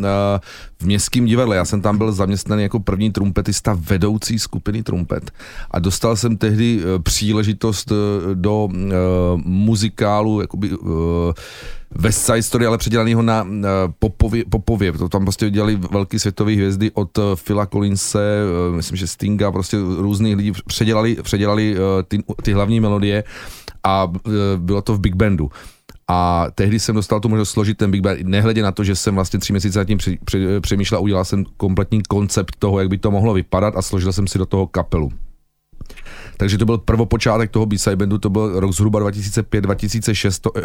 v 0.82 0.86
městském 0.86 1.25
divadle. 1.25 1.55
Já 1.55 1.65
jsem 1.65 1.82
tam 1.82 1.98
byl 1.98 2.12
zaměstnaný 2.12 2.63
jako 2.63 2.79
první 2.79 3.12
trumpetista 3.12 3.77
vedoucí 3.79 4.39
skupiny 4.39 4.84
trumpet 4.84 5.32
a 5.72 5.79
dostal 5.79 6.15
jsem 6.15 6.38
tehdy 6.38 6.82
uh, 6.84 7.01
příležitost 7.01 7.91
uh, 7.91 7.98
do 8.34 8.65
uh, 8.65 8.72
muzikálu, 9.43 10.41
jakoby 10.41 10.70
uh, 10.70 10.89
West 11.95 12.25
Side 12.25 12.43
Story, 12.43 12.65
ale 12.65 12.77
předělanýho 12.77 13.21
na, 13.21 13.43
na 13.43 13.69
popově, 14.00 14.43
popově. 14.50 14.91
To 14.91 15.09
tam 15.09 15.23
prostě 15.23 15.50
dělali 15.50 15.75
velký 15.75 16.19
světové 16.19 16.53
hvězdy 16.53 16.91
od 16.91 17.17
uh, 17.17 17.23
Phila 17.35 17.65
Collinse, 17.65 18.41
uh, 18.69 18.75
myslím, 18.75 18.97
že 18.97 19.07
Stinga, 19.07 19.51
prostě 19.51 19.77
různých 19.97 20.35
lidí 20.35 20.51
předělali, 20.67 21.17
předělali 21.21 21.75
uh, 21.75 21.79
ty, 22.07 22.23
ty 22.43 22.53
hlavní 22.53 22.79
melodie 22.79 23.23
a 23.83 24.07
bylo 24.57 24.81
to 24.81 24.93
v 24.93 25.00
Big 25.00 25.15
Bandu. 25.15 25.50
A 26.07 26.47
tehdy 26.55 26.79
jsem 26.79 26.95
dostal 26.95 27.19
tu 27.19 27.29
možnost 27.29 27.50
složit 27.50 27.77
ten 27.77 27.91
Big 27.91 28.01
Band, 28.01 28.19
nehledě 28.23 28.63
na 28.63 28.71
to, 28.71 28.83
že 28.83 28.95
jsem 28.95 29.15
vlastně 29.15 29.39
tři 29.39 29.53
měsíce 29.53 29.79
nad 29.79 29.85
tím 29.85 29.97
při, 29.97 30.19
při, 30.25 30.47
přemýšlel, 30.62 31.01
udělal 31.01 31.25
jsem 31.25 31.45
kompletní 31.57 32.01
koncept 32.09 32.55
toho, 32.59 32.79
jak 32.79 32.89
by 32.89 32.97
to 32.97 33.12
mohlo 33.12 33.33
vypadat 33.33 33.77
a 33.77 33.81
složil 33.81 34.13
jsem 34.13 34.27
si 34.27 34.38
do 34.38 34.45
toho 34.45 34.67
kapelu. 34.67 35.12
Takže 36.37 36.57
to 36.57 36.65
byl 36.65 36.77
prvopočátek 36.77 37.51
toho 37.51 37.65
B-side 37.65 37.95
bandu, 37.95 38.17
to 38.17 38.29
byl 38.29 38.59
rok 38.59 38.71
zhruba 38.71 38.99
2005-2006 38.99 40.39
to, 40.41 40.51
uh, 40.51 40.61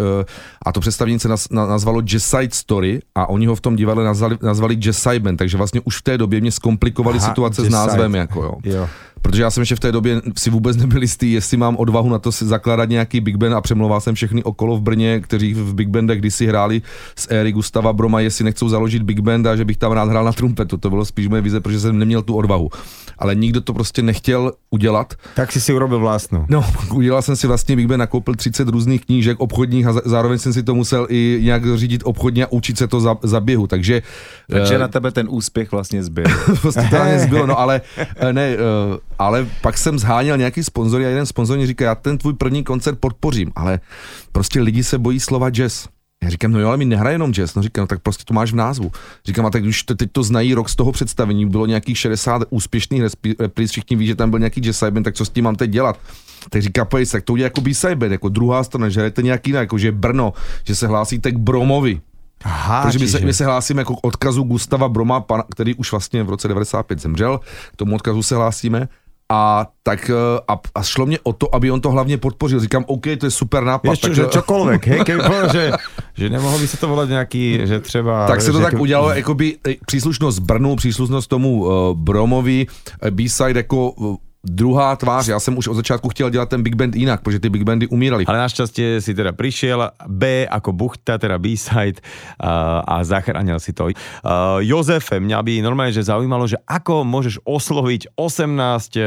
a 0.67 0.73
to 0.73 0.81
představení 0.81 1.19
se 1.19 1.29
naz, 1.29 1.49
na, 1.51 1.67
nazvalo 1.67 2.03
Side 2.19 2.53
Story 2.53 3.01
a 3.15 3.29
oni 3.29 3.47
ho 3.47 3.55
v 3.55 3.61
tom 3.61 3.77
divadle 3.77 4.05
nazvali, 4.05 4.39
nazvali 4.43 4.79
Side 4.91 5.21
Band, 5.21 5.37
takže 5.37 5.57
vlastně 5.57 5.81
už 5.85 5.99
v 5.99 6.03
té 6.03 6.19
době 6.19 6.41
mě 6.41 6.53
zkomplikovali 6.53 7.19
Aha, 7.19 7.29
situace 7.29 7.65
s 7.65 7.69
názvem. 7.69 8.15
Jako, 8.15 8.43
jo. 8.43 8.55
jo. 8.65 8.89
Protože 9.23 9.43
já 9.43 9.51
jsem 9.51 9.61
ještě 9.61 9.77
v 9.77 9.81
té 9.81 9.93
době 9.93 10.21
si 10.37 10.51
vůbec 10.51 10.77
nebyl 10.77 11.03
jistý, 11.03 11.33
jestli 11.33 11.57
mám 11.57 11.77
odvahu 11.77 12.09
na 12.09 12.19
to 12.19 12.33
si 12.33 12.47
zakládat 12.47 12.89
nějaký 12.89 13.21
Big 13.21 13.37
Band 13.37 13.55
a 13.55 13.61
přemlouval 13.61 14.01
jsem 14.01 14.15
všechny 14.15 14.43
okolo 14.43 14.77
v 14.77 14.81
Brně, 14.81 15.21
kteří 15.21 15.55
v 15.55 15.75
Big 15.75 15.89
Bandech 15.89 16.19
kdysi 16.19 16.47
hráli 16.47 16.83
z 17.17 17.27
éry 17.31 17.53
Gustava 17.53 17.93
Broma, 17.93 18.21
jestli 18.21 18.45
nechcou 18.45 18.69
založit 18.69 19.03
Big 19.03 19.21
Band 19.21 19.47
a 19.47 19.57
že 19.57 19.65
bych 19.65 19.77
tam 19.77 19.93
rád 19.93 20.09
hrál 20.09 20.25
na 20.25 20.33
trumpetu. 20.33 20.77
To 20.77 20.91
bylo 20.91 21.05
spíš 21.05 21.29
moje 21.29 21.43
vize, 21.43 21.61
protože 21.61 21.81
jsem 21.81 21.99
neměl 21.99 22.23
tu 22.23 22.37
odvahu. 22.37 22.71
Ale 23.19 23.35
nikdo 23.35 23.61
to 23.61 23.75
prostě 23.75 24.03
nechtěl 24.03 24.53
udělat. 24.71 25.15
Tak 25.35 25.53
si 25.53 25.61
si 25.61 25.75
urobil 25.75 25.99
vlastnou. 25.99 26.45
No, 26.49 26.65
udělal 26.95 27.23
jsem 27.23 27.37
si 27.37 27.47
vlastně 27.47 27.77
Big 27.77 27.87
Band, 27.87 27.99
nakoupil 27.99 28.35
30 28.35 28.69
různých 28.69 29.05
knížek 29.05 29.41
obchodních 29.41 29.87
a 29.87 29.93
zároveň 30.05 30.39
jsem 30.39 30.53
si 30.53 30.63
to 30.63 30.75
musel 30.75 31.07
i 31.11 31.41
nějak 31.43 31.77
řídit 31.77 32.03
obchodně 32.05 32.45
a 32.45 32.53
učit 32.53 32.79
se 32.79 32.89
to 32.89 33.01
za, 33.01 33.17
za 33.23 33.41
běhu. 33.41 33.67
Takže, 33.67 34.03
takže 34.51 34.75
uh, 34.75 34.81
na 34.81 34.89
tebe 34.89 35.11
ten 35.11 35.27
úspěch 35.31 35.73
vlastně 35.73 36.03
zbyl. 36.03 36.25
prostě 36.61 36.81
to 36.91 36.97
zbylo, 37.19 37.47
no 37.47 37.59
ale 37.59 37.81
eh, 38.17 38.33
ne, 38.33 38.57
uh, 38.57 38.97
ale 39.19 39.47
pak 39.63 39.79
jsem 39.79 39.99
zháněl 39.99 40.37
nějaký 40.37 40.65
sponzory 40.65 41.07
a 41.07 41.09
jeden 41.09 41.27
sponzor 41.27 41.59
mi 41.59 41.67
říká, 41.67 41.85
já 41.85 41.95
ten 41.95 42.19
tvůj 42.19 42.33
první 42.33 42.65
koncert 42.65 42.99
podpořím, 42.99 43.53
ale 43.57 43.81
prostě 44.33 44.61
lidi 44.61 44.85
se 44.85 44.99
bojí 44.99 45.21
slova 45.21 45.51
jazz. 45.51 45.89
Já 46.23 46.31
říkám, 46.31 46.53
no 46.53 46.61
jo, 46.61 46.69
ale 46.69 46.77
mi 46.77 46.85
nehraje 46.85 47.15
jenom 47.15 47.33
jazz. 47.33 47.55
No 47.55 47.63
říkám, 47.63 47.83
no 47.83 47.87
tak 47.87 48.01
prostě 48.01 48.25
to 48.25 48.35
máš 48.35 48.53
v 48.53 48.57
názvu. 48.57 48.93
Říkám, 49.27 49.47
a 49.47 49.51
tak 49.51 49.63
když 49.63 49.83
to, 49.83 49.95
teď 49.95 50.13
to 50.13 50.23
znají 50.23 50.55
rok 50.55 50.69
z 50.69 50.77
toho 50.77 50.93
představení, 50.93 51.47
bylo 51.47 51.67
nějakých 51.67 51.99
60 51.99 52.43
úspěšných 52.51 53.03
repríz, 53.39 53.71
všichni 53.71 53.97
ví, 53.97 54.07
že 54.07 54.15
tam 54.15 54.31
byl 54.31 54.39
nějaký 54.39 54.61
jazz 54.61 54.83
band, 54.91 55.05
tak 55.05 55.15
co 55.15 55.25
s 55.25 55.31
tím 55.31 55.45
mám 55.45 55.57
teď 55.57 55.71
dělat? 55.71 55.99
Tak 56.51 56.63
říká, 56.63 56.85
pojď, 56.85 57.11
tak 57.11 57.25
to 57.25 57.33
udělá 57.33 57.45
jako 57.45 57.61
b 57.61 57.73
jako 58.11 58.29
druhá 58.29 58.65
strana, 58.65 58.89
že 58.89 59.01
hrajete 59.01 59.23
nějaký 59.23 59.51
jinak, 59.51 59.61
jako 59.61 59.79
že 59.79 59.93
Brno, 59.93 60.33
že 60.65 60.75
se 60.75 60.87
hlásíte 60.87 61.33
k 61.33 61.37
Bromovi. 61.37 62.01
Aha, 62.45 62.83
Takže 62.83 62.99
my 62.99 63.09
se, 63.09 63.21
my 63.21 63.35
se 63.35 63.45
hlásíme 63.45 63.81
jako 63.81 63.97
k 63.97 64.07
odkazu 64.07 64.43
Gustava 64.43 64.89
Broma, 64.89 65.21
pana, 65.21 65.45
který 65.51 65.75
už 65.75 65.91
vlastně 65.91 66.23
v 66.23 66.31
roce 66.31 66.49
95 66.49 67.01
zemřel, 67.01 67.41
k 67.73 67.77
tomu 67.77 67.95
odkazu 67.95 68.23
se 68.23 68.37
hlásíme 68.37 68.89
a 69.33 69.67
tak 69.83 70.11
eh, 70.11 70.41
a, 70.49 70.61
a 70.75 70.83
šlo 70.83 71.07
mě 71.07 71.19
o 71.23 71.33
to, 71.33 71.55
aby 71.55 71.71
on 71.71 71.81
to 71.81 71.91
hlavně 71.91 72.19
podpořil. 72.19 72.61
Říkám, 72.61 72.85
OK, 72.87 73.05
to 73.21 73.27
je 73.27 73.31
super 73.31 73.65
nápad. 73.65 73.91
Ještě, 73.91 74.07
tak, 74.07 74.17
že 74.17 74.23
čokoľvek, 74.23 74.87
hej, 74.87 75.01
keď 75.05 75.17
že, 75.53 75.73
že 76.15 76.27
nemohlo 76.31 76.59
by 76.59 76.69
se 76.69 76.77
to 76.77 76.89
volat 76.89 77.09
nějaký, 77.09 77.61
že 77.65 77.81
třeba... 77.81 78.27
Tak 78.27 78.41
se 78.41 78.53
to 78.53 78.59
tak 78.59 78.73
jako... 78.73 78.83
udělalo, 78.83 79.11
jakoby 79.11 79.57
eh, 79.69 79.75
příslušnost 79.87 80.39
Brnu, 80.39 80.77
příslušnost 80.77 81.27
tomu 81.27 81.65
uh, 81.65 81.97
Bromovi, 81.97 82.67
B-side 83.11 83.61
jako 83.61 83.93
druhá 84.45 84.97
tvář. 84.97 85.29
Já 85.29 85.41
jsem 85.41 85.59
už 85.59 85.69
od 85.69 85.75
začátku 85.75 86.09
chtěl 86.09 86.31
dělat 86.31 86.49
ten 86.49 86.63
Big 86.63 86.75
Band 86.75 86.97
jinak, 86.97 87.23
protože 87.23 87.41
ty 87.41 87.49
Big 87.51 87.63
Bandy 87.63 87.87
umírali. 87.87 88.27
Ale 88.27 88.39
naštěstí 88.39 88.83
si 89.01 89.15
teda 89.15 89.33
přišel 89.33 89.91
B 90.07 90.47
jako 90.51 90.73
buchta, 90.73 91.19
teda 91.19 91.39
B-side 91.39 92.01
a, 92.41 92.79
a 92.79 93.05
zachránil 93.05 93.61
si 93.61 93.73
to. 93.73 93.85
Uh, 93.85 93.91
Jozefe, 94.61 95.21
mňa 95.21 95.43
by 95.43 95.63
normálně 95.63 95.93
že 95.93 96.03
zaujímalo, 96.03 96.47
že 96.47 96.61
ako 96.69 97.05
môžeš 97.05 97.41
osloviť 97.45 98.13
18 98.17 98.97
uh, 98.97 99.05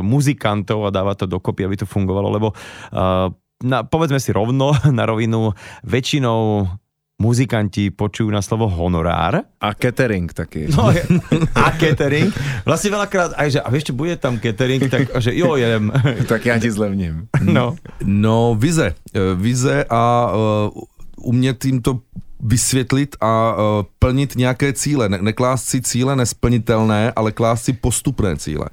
muzikantov 0.00 0.86
a 0.86 0.90
dávať 0.90 1.16
to 1.16 1.26
dokopy, 1.26 1.64
aby 1.64 1.76
to 1.76 1.86
fungovalo, 1.86 2.30
lebo 2.32 2.48
uh, 2.52 3.30
na, 3.64 3.84
povedzme 3.84 4.20
si 4.20 4.32
rovno, 4.32 4.72
na 4.98 5.04
rovinu, 5.06 5.52
väčšinou 5.84 6.68
muzikanti 7.16 7.88
počujú 7.90 8.28
na 8.28 8.44
slovo 8.44 8.68
honorár. 8.68 9.40
A 9.60 9.72
catering 9.74 10.28
taky. 10.32 10.68
No, 10.68 10.92
a 11.54 11.70
catering. 11.72 12.34
Vlastně 12.64 12.90
veľakrát 12.90 13.32
aj, 13.36 13.50
že 13.50 13.60
a 13.60 13.68
vieš, 13.70 13.90
bude 13.90 14.16
tam 14.16 14.38
catering, 14.38 14.90
tak 14.90 15.08
že 15.18 15.32
jo, 15.34 15.56
jedem. 15.56 15.92
tak 16.28 16.46
já 16.46 16.58
ti 16.58 16.70
zlevním. 16.70 17.28
No. 17.40 17.76
No, 18.04 18.56
vize. 18.58 18.94
Eh, 19.14 19.20
vize 19.34 19.84
a 19.90 20.32
uh, 20.32 20.82
umět 21.16 21.64
jim 21.64 21.82
to 21.82 22.00
vysvětlit 22.40 23.16
a 23.20 23.54
uh, 23.56 23.62
plnit 23.98 24.36
nějaké 24.36 24.72
cíle. 24.72 25.08
Ne- 25.08 25.22
neklást 25.22 25.64
si 25.64 25.80
cíle 25.80 26.16
nesplnitelné, 26.16 27.12
ale 27.16 27.32
klást 27.32 27.64
si 27.64 27.72
postupné 27.72 28.36
cíle. 28.36 28.68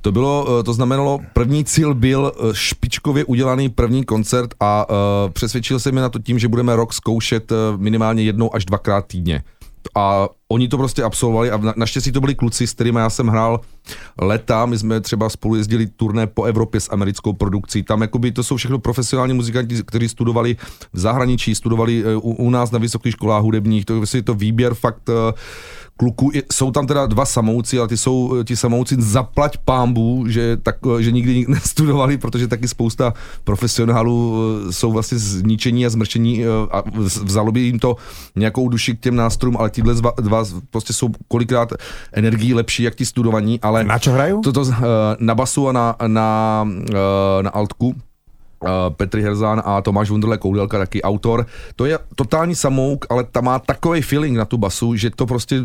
To 0.00 0.12
bylo, 0.12 0.46
eh, 0.60 0.62
to 0.62 0.72
znamenalo, 0.72 1.20
první 1.32 1.64
cíl 1.64 1.94
byl 1.94 2.32
eh, 2.34 2.48
špičkově 2.52 3.24
udělaný 3.24 3.68
první 3.68 4.04
koncert 4.04 4.54
a 4.60 4.90
uh, 4.90 4.96
přesvědčil 5.30 5.80
se 5.80 5.92
mi 5.92 6.00
na 6.00 6.08
to 6.08 6.18
tím, 6.18 6.38
že 6.38 6.48
budeme 6.48 6.76
rok 6.76 6.92
zkoušet 6.92 7.52
minimálně 7.76 8.22
jednou 8.22 8.54
až 8.54 8.64
dvakrát 8.64 9.06
týdně. 9.06 9.42
A 9.94 10.28
oni 10.48 10.68
to 10.68 10.76
prostě 10.76 11.02
absolvovali 11.02 11.50
a 11.50 11.56
na, 11.56 11.74
naštěstí 11.76 12.12
to 12.12 12.20
byli 12.20 12.34
kluci, 12.34 12.66
s 12.66 12.72
kterými 12.72 12.98
já 12.98 13.10
jsem 13.10 13.26
hrál 13.26 13.60
leta, 14.20 14.66
my 14.66 14.78
jsme 14.78 15.00
třeba 15.00 15.28
spolu 15.28 15.54
jezdili 15.54 15.86
turné 15.86 16.26
po 16.26 16.44
Evropě 16.44 16.80
s 16.80 16.92
americkou 16.92 17.32
produkcí, 17.32 17.82
tam 17.82 18.02
jakoby 18.02 18.32
to 18.32 18.42
jsou 18.42 18.56
všechno 18.56 18.78
profesionální 18.78 19.34
muzikanti, 19.34 19.82
kteří 19.86 20.08
studovali 20.08 20.56
v 20.92 20.98
zahraničí, 20.98 21.54
studovali 21.54 22.04
eh, 22.06 22.16
u, 22.16 22.20
u 22.20 22.50
nás 22.50 22.70
na 22.70 22.78
vysokých 22.78 23.12
školách 23.12 23.42
hudebních, 23.42 23.84
to 23.84 24.02
je 24.14 24.22
to 24.22 24.34
výběr 24.34 24.74
fakt 24.74 25.08
uh, 25.08 25.14
kluků, 25.96 26.30
jsou 26.52 26.70
tam 26.70 26.86
teda 26.86 27.06
dva 27.06 27.24
samouci, 27.24 27.78
ale 27.78 27.88
ty 27.88 27.96
jsou 27.96 28.44
ti 28.44 28.56
samouci 28.56 28.96
zaplať 28.98 29.56
pámbu, 29.64 30.24
že, 30.28 30.56
tak, 30.56 30.76
že 30.98 31.12
nikdy 31.12 31.44
nestudovali, 31.48 32.18
protože 32.18 32.48
taky 32.48 32.68
spousta 32.68 33.14
profesionálů 33.44 34.36
jsou 34.70 34.92
vlastně 34.92 35.18
zničení 35.18 35.86
a 35.86 35.90
zmršení 35.90 36.44
a 36.70 36.82
vzalo 37.22 37.52
by 37.52 37.60
jim 37.60 37.78
to 37.78 37.96
nějakou 38.36 38.68
duši 38.68 38.96
k 38.96 39.00
těm 39.00 39.16
nástrojům, 39.16 39.56
ale 39.56 39.70
tyhle 39.70 39.94
dva, 39.94 40.12
dva 40.42 40.60
prostě 40.70 40.92
jsou 40.92 41.08
kolikrát 41.28 41.72
energií 42.12 42.54
lepší, 42.54 42.82
jak 42.82 42.94
ti 42.94 43.06
studovaní, 43.06 43.60
ale... 43.60 43.84
Na 43.84 43.98
čo 43.98 44.12
hrají? 44.12 44.34
Toto, 44.44 44.64
eh, 44.68 44.76
na 45.18 45.34
basu 45.34 45.68
a 45.68 45.72
na, 45.72 45.96
na, 46.06 46.68
na 47.42 47.50
altku 47.50 47.94
Petr 48.96 49.18
Herzán 49.18 49.62
a 49.64 49.82
Tomáš 49.82 50.10
Wunderle 50.10 50.38
Koudelka, 50.38 50.78
taky 50.78 51.02
autor. 51.02 51.46
To 51.76 51.84
je 51.84 51.98
totální 52.14 52.54
samouk, 52.54 53.06
ale 53.10 53.24
ta 53.24 53.40
má 53.40 53.58
takový 53.58 54.02
feeling 54.02 54.38
na 54.38 54.44
tu 54.44 54.58
basu, 54.58 54.96
že 54.96 55.10
to 55.10 55.26
prostě 55.26 55.62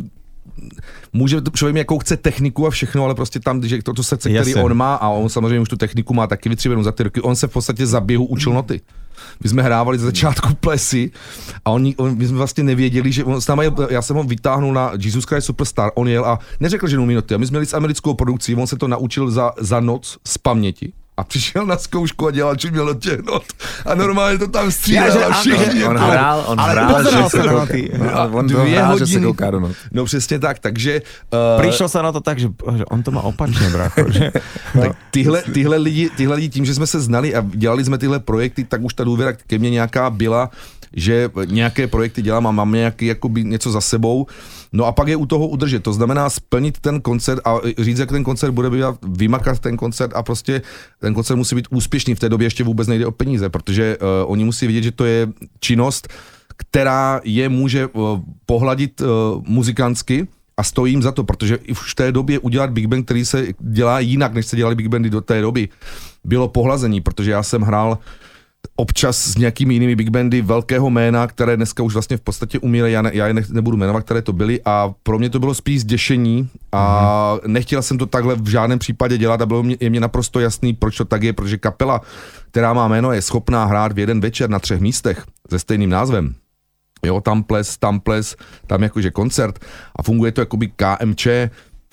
může 1.14 1.42
člověk 1.54 1.76
jakou 1.76 2.00
chce 2.00 2.18
techniku 2.18 2.68
a 2.68 2.70
všechno, 2.70 3.04
ale 3.04 3.16
prostě 3.16 3.40
tam, 3.40 3.64
že 3.64 3.84
to, 3.84 3.94
to 3.94 4.04
srdce, 4.04 4.30
který 4.30 4.56
on 4.56 4.74
má 4.74 4.96
a 4.96 5.10
on 5.10 5.30
samozřejmě 5.30 5.60
už 5.60 5.70
tu 5.70 5.76
techniku 5.76 6.14
má 6.14 6.28
taky 6.28 6.50
vytřivenou 6.50 6.84
za 6.84 6.92
ty 6.92 7.04
roky, 7.04 7.22
on 7.22 7.36
se 7.36 7.48
v 7.48 7.52
podstatě 7.52 7.86
za 7.86 8.00
běhu 8.00 8.26
učil 8.26 8.54
noty. 8.54 8.82
My 9.44 9.50
jsme 9.50 9.64
hrávali 9.64 10.00
za 10.00 10.06
začátku 10.06 10.54
plesy 10.60 11.12
a 11.66 11.70
oni, 11.72 11.96
on, 11.96 12.18
my 12.18 12.28
jsme 12.28 12.38
vlastně 12.38 12.64
nevěděli, 12.64 13.12
že 13.12 13.24
on 13.24 13.42
s 13.42 13.48
náma, 13.48 13.64
já 13.90 14.02
jsem 14.02 14.16
ho 14.16 14.24
vytáhnul 14.24 14.74
na 14.74 14.92
Jesus 15.00 15.26
Christ 15.26 15.46
Superstar, 15.46 15.92
on 15.96 16.08
jel 16.08 16.26
a 16.26 16.40
neřekl, 16.60 16.88
že 16.88 17.00
umí 17.00 17.16
noty. 17.16 17.36
A 17.36 17.38
my 17.38 17.48
jsme 17.48 17.56
měli 17.56 17.66
s 17.66 17.74
americkou 17.74 18.14
produkcí, 18.14 18.56
on 18.56 18.68
se 18.68 18.78
to 18.78 18.88
naučil 18.88 19.32
za, 19.32 19.52
za 19.58 19.80
noc 19.80 20.18
z 20.28 20.38
paměti 20.38 20.94
a 21.22 21.24
přišel 21.24 21.66
na 21.66 21.78
zkoušku 21.78 22.28
a 22.28 22.32
dělal, 22.32 22.56
čím 22.56 22.72
měl 22.72 22.90
od 22.90 23.00
těch 23.00 23.20
not. 23.20 23.44
A 23.86 23.96
normálně 23.96 24.38
to 24.38 24.48
tam 24.48 24.72
střídal 24.72 25.24
a 25.24 25.40
všichni. 25.40 25.86
On 25.86 25.98
hrál, 25.98 26.44
on 26.48 26.60
ale 26.60 26.72
hrál, 26.72 27.04
že 27.04 27.30
se 27.30 27.38
kouká, 27.38 27.74
no, 27.98 28.38
on 28.38 28.48
dvě 28.48 28.64
hrál, 28.64 28.92
hodiny. 28.92 29.08
Že 29.08 29.14
se 29.14 29.26
kouká 29.26 29.52
do 29.52 29.60
not. 29.60 29.72
No 29.92 30.06
přesně 30.06 30.40
tak, 30.40 30.60
takže... 30.60 31.02
Uh, 31.56 31.62
Přišel 31.62 31.90
se 31.90 32.04
na 32.04 32.12
to 32.12 32.22
tak, 32.22 32.40
že, 32.40 32.50
že 32.78 32.86
on 32.86 33.04
to 33.04 33.12
má 33.12 33.22
opačně, 33.22 33.70
brácho. 33.70 34.12
Že, 34.12 34.32
no. 34.76 34.82
tak 34.82 34.92
tyhle, 35.12 35.44
tyhle, 35.54 35.78
lidi, 35.78 36.10
tyhle 36.10 36.36
lidi 36.36 36.50
tím, 36.50 36.66
že 36.66 36.74
jsme 36.74 36.88
se 36.88 37.02
znali 37.02 37.36
a 37.36 37.46
dělali 37.48 37.86
jsme 37.86 37.98
tyhle 37.98 38.20
projekty, 38.20 38.64
tak 38.64 38.82
už 38.82 38.94
ta 38.94 39.04
důvěra 39.04 39.34
ke 39.34 39.58
mně 39.58 39.70
nějaká 39.70 40.10
byla, 40.10 40.50
že 40.94 41.30
nějaké 41.46 41.88
projekty 41.88 42.22
dělám 42.22 42.48
a 42.48 42.52
mám 42.52 42.72
nějaký 42.72 43.06
jakoby 43.06 43.44
něco 43.44 43.72
za 43.72 43.82
sebou. 43.82 44.28
No 44.74 44.86
a 44.86 44.92
pak 44.92 45.08
je 45.08 45.16
u 45.16 45.26
toho 45.26 45.48
udržet. 45.48 45.84
To 45.84 45.94
znamená 45.94 46.30
splnit 46.30 46.80
ten 46.80 47.02
koncert 47.02 47.42
a 47.46 47.58
říct, 47.78 48.00
jak 48.00 48.10
ten 48.10 48.24
koncert 48.24 48.52
bude 48.52 48.70
být, 48.70 48.84
vymakat 49.08 49.60
ten 49.60 49.78
koncert 49.78 50.12
a 50.16 50.24
prostě 50.24 50.62
ten 51.00 51.14
koncert 51.14 51.38
musí 51.38 51.56
být 51.56 51.68
úspěšný. 51.70 52.16
V 52.16 52.20
té 52.20 52.30
době 52.30 52.46
ještě 52.46 52.64
vůbec 52.64 52.88
nejde 52.88 53.06
o 53.06 53.12
peníze, 53.12 53.50
protože 53.50 53.98
uh, 53.98 54.32
oni 54.32 54.44
musí 54.44 54.68
vidět, 54.68 54.84
že 54.84 54.92
to 54.92 55.06
je 55.06 55.28
činnost, 55.60 56.08
která 56.58 57.22
je 57.24 57.50
může 57.50 57.88
uh, 57.88 58.20
pohladit 58.46 59.02
uh, 59.02 59.08
muzikantsky, 59.48 60.28
a 60.58 60.64
stojím 60.64 61.02
za 61.02 61.12
to, 61.12 61.24
protože 61.24 61.56
i 61.56 61.74
v 61.74 61.96
té 61.96 62.12
době 62.12 62.40
udělat 62.40 62.70
Big 62.70 62.86
Band, 62.86 63.06
který 63.06 63.26
se 63.26 63.48
dělá 63.60 64.00
jinak, 64.00 64.34
než 64.34 64.46
se 64.46 64.56
dělali 64.56 64.76
Big 64.76 64.88
Bandy 64.88 65.10
do 65.10 65.22
té 65.22 65.42
doby, 65.42 65.70
bylo 66.24 66.48
pohlazení, 66.48 67.02
protože 67.02 67.32
já 67.32 67.44
jsem 67.44 67.62
hrál 67.62 67.98
občas 68.76 69.18
s 69.18 69.38
nějakými 69.38 69.74
jinými 69.74 69.96
big 69.96 70.10
bandy 70.10 70.42
velkého 70.42 70.90
jména, 70.90 71.28
které 71.28 71.58
dneska 71.58 71.84
už 71.84 71.94
vlastně 71.94 72.18
v 72.18 72.22
podstatě 72.22 72.60
umírají, 72.60 72.94
já, 72.94 73.02
ne, 73.02 73.12
já 73.14 73.28
je 73.28 73.34
ne, 73.34 73.42
nebudu 73.50 73.78
jmenovat, 73.78 74.02
které 74.02 74.22
to 74.22 74.34
byly 74.34 74.60
a 74.66 74.94
pro 75.04 75.20
mě 75.20 75.30
to 75.30 75.40
bylo 75.40 75.54
spíš 75.54 75.82
zděšení 75.82 76.50
a 76.72 77.34
mm. 77.34 77.54
nechtěl 77.54 77.82
jsem 77.82 77.98
to 77.98 78.06
takhle 78.06 78.36
v 78.36 78.48
žádném 78.48 78.80
případě 78.80 79.18
dělat 79.18 79.42
a 79.42 79.46
bylo 79.46 79.64
mě, 79.64 79.78
je 79.80 79.90
mě 79.90 80.00
naprosto 80.00 80.40
jasný, 80.40 80.74
proč 80.74 80.98
to 80.98 81.06
tak 81.06 81.24
je, 81.24 81.34
protože 81.34 81.58
kapela, 81.58 82.02
která 82.52 82.74
má 82.74 82.88
jméno, 82.88 83.12
je 83.12 83.22
schopná 83.22 83.66
hrát 83.66 83.92
v 83.92 84.00
jeden 84.00 84.22
večer 84.22 84.50
na 84.50 84.60
třech 84.60 84.80
místech 84.80 85.26
se 85.50 85.60
stejným 85.60 85.90
názvem. 85.90 86.36
Jo, 87.06 87.22
tam 87.22 87.44
ples, 87.44 87.78
tam 87.78 88.00
ples, 88.00 88.36
tam 88.68 88.84
jakože 88.84 89.12
koncert 89.12 89.60
a 89.96 90.04
funguje 90.04 90.32
to 90.32 90.42
jakoby 90.42 90.72
KMČ, 90.76 91.28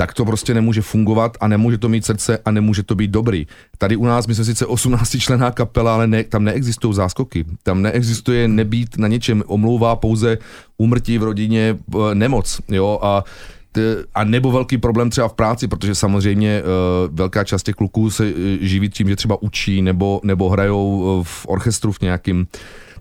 tak 0.01 0.15
to 0.15 0.25
prostě 0.25 0.55
nemůže 0.55 0.83
fungovat 0.83 1.37
a 1.41 1.49
nemůže 1.49 1.79
to 1.79 1.89
mít 1.89 2.05
srdce 2.05 2.39
a 2.45 2.51
nemůže 2.51 2.83
to 2.83 2.95
být 2.95 3.11
dobrý. 3.11 3.47
Tady 3.79 3.97
u 3.97 4.05
nás, 4.05 4.27
my 4.27 4.35
jsme 4.35 4.45
sice 4.45 4.67
18 4.67 5.17
člená 5.19 5.51
kapela, 5.51 5.95
ale 5.95 6.07
ne, 6.07 6.25
tam 6.25 6.45
neexistují 6.45 6.95
záskoky. 6.95 7.45
Tam 7.63 7.83
neexistuje 7.83 8.49
nebýt 8.49 8.99
na 8.99 9.09
něčem. 9.09 9.43
Omlouvá 9.47 9.97
pouze 9.97 10.39
úmrtí 10.77 11.19
v 11.19 11.23
rodině, 11.23 11.79
e, 11.95 12.15
nemoc. 12.15 12.61
Jo, 12.69 12.99
a 13.03 13.25
a 14.15 14.25
nebo 14.25 14.53
velký 14.53 14.79
problém 14.79 15.11
třeba 15.11 15.29
v 15.29 15.35
práci, 15.35 15.69
protože 15.69 15.95
samozřejmě 15.95 16.63
uh, 16.63 17.15
velká 17.17 17.45
část 17.45 17.63
těch 17.63 17.75
kluků 17.75 18.11
se 18.11 18.25
uh, 18.25 18.33
živí 18.61 18.89
tím, 18.89 19.09
že 19.09 19.17
třeba 19.17 19.43
učí 19.43 19.83
nebo, 19.83 20.21
nebo 20.25 20.49
hrajou 20.49 21.23
v 21.23 21.47
orchestru 21.47 21.93
v 21.93 22.01
nějakým 22.01 22.47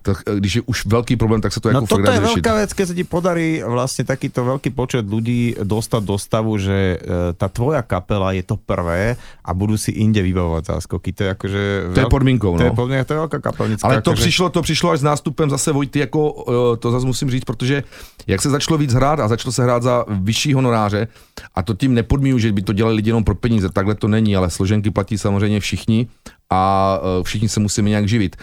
tak 0.02 0.22
eh, 0.26 0.36
když 0.36 0.54
je 0.54 0.62
už 0.66 0.86
velký 0.86 1.16
problém, 1.16 1.40
tak 1.40 1.52
se 1.52 1.60
to 1.60 1.72
no 1.72 1.80
jako 1.80 1.86
toto 1.86 2.10
je 2.10 2.20
veľká 2.20 2.52
vec, 2.54 2.70
keď 2.72 2.86
sa 2.88 2.94
ti 2.94 3.04
podarí 3.04 3.48
vlastne 3.64 4.04
takýto 4.04 4.44
veľký 4.44 4.70
počet 4.72 5.04
ľudí 5.06 5.56
dostať 5.62 6.02
do 6.04 6.16
stavu, 6.18 6.54
že 6.58 6.96
e, 6.96 7.34
tá 7.34 7.48
tvoja 7.48 7.82
kapela 7.82 8.32
je 8.32 8.42
to 8.42 8.56
prvé 8.56 9.16
a 9.44 9.50
budú 9.54 9.76
si 9.76 9.94
inde 9.98 10.22
vybavovať 10.22 10.64
záskoky. 10.76 11.12
To 11.12 11.20
je 11.24 11.28
akože... 11.34 11.62
To 11.94 12.00
je 12.00 12.12
podmínkou, 12.12 12.52
no. 12.54 12.60
To 12.60 12.64
je, 12.64 12.72
podmínka, 12.74 13.04
to 13.04 13.12
je 13.14 13.20
veľká 13.26 13.38
kapelnická. 13.40 13.84
Ale 13.84 14.02
to, 14.02 14.12
akože... 14.12 14.22
přišlo, 14.22 14.46
to 14.50 14.60
přišlo 14.62 14.88
až 14.90 15.00
s 15.00 15.06
nástupem 15.06 15.50
zase 15.50 15.72
Vojty, 15.72 15.98
jako 15.98 16.20
e, 16.74 16.76
to 16.76 16.86
zase 16.90 17.06
musím 17.06 17.30
říct, 17.30 17.44
protože 17.44 17.82
jak 18.26 18.42
se 18.42 18.50
začalo 18.50 18.78
víc 18.78 18.92
hrát 18.92 19.20
a 19.20 19.28
začalo 19.28 19.52
se 19.52 19.62
hrát 19.62 19.82
za 19.82 20.04
vyšší 20.08 20.54
honoráře 20.54 21.08
a 21.54 21.62
to 21.62 21.74
tím 21.74 21.94
nepodmínu, 21.94 22.38
že 22.38 22.52
by 22.52 22.62
to 22.62 22.72
dělali 22.72 22.96
lidi 22.96 23.10
jenom 23.10 23.24
pro 23.24 23.34
peníze, 23.34 23.68
takhle 23.68 23.94
to 23.94 24.08
není, 24.08 24.36
ale 24.36 24.50
složenky 24.50 24.90
platí 24.90 25.18
samozřejmě 25.18 25.60
všichni 25.60 26.06
a 26.50 27.00
všichni 27.22 27.48
se 27.48 27.60
musíme 27.60 27.88
nějak 27.88 28.08
živit 28.08 28.36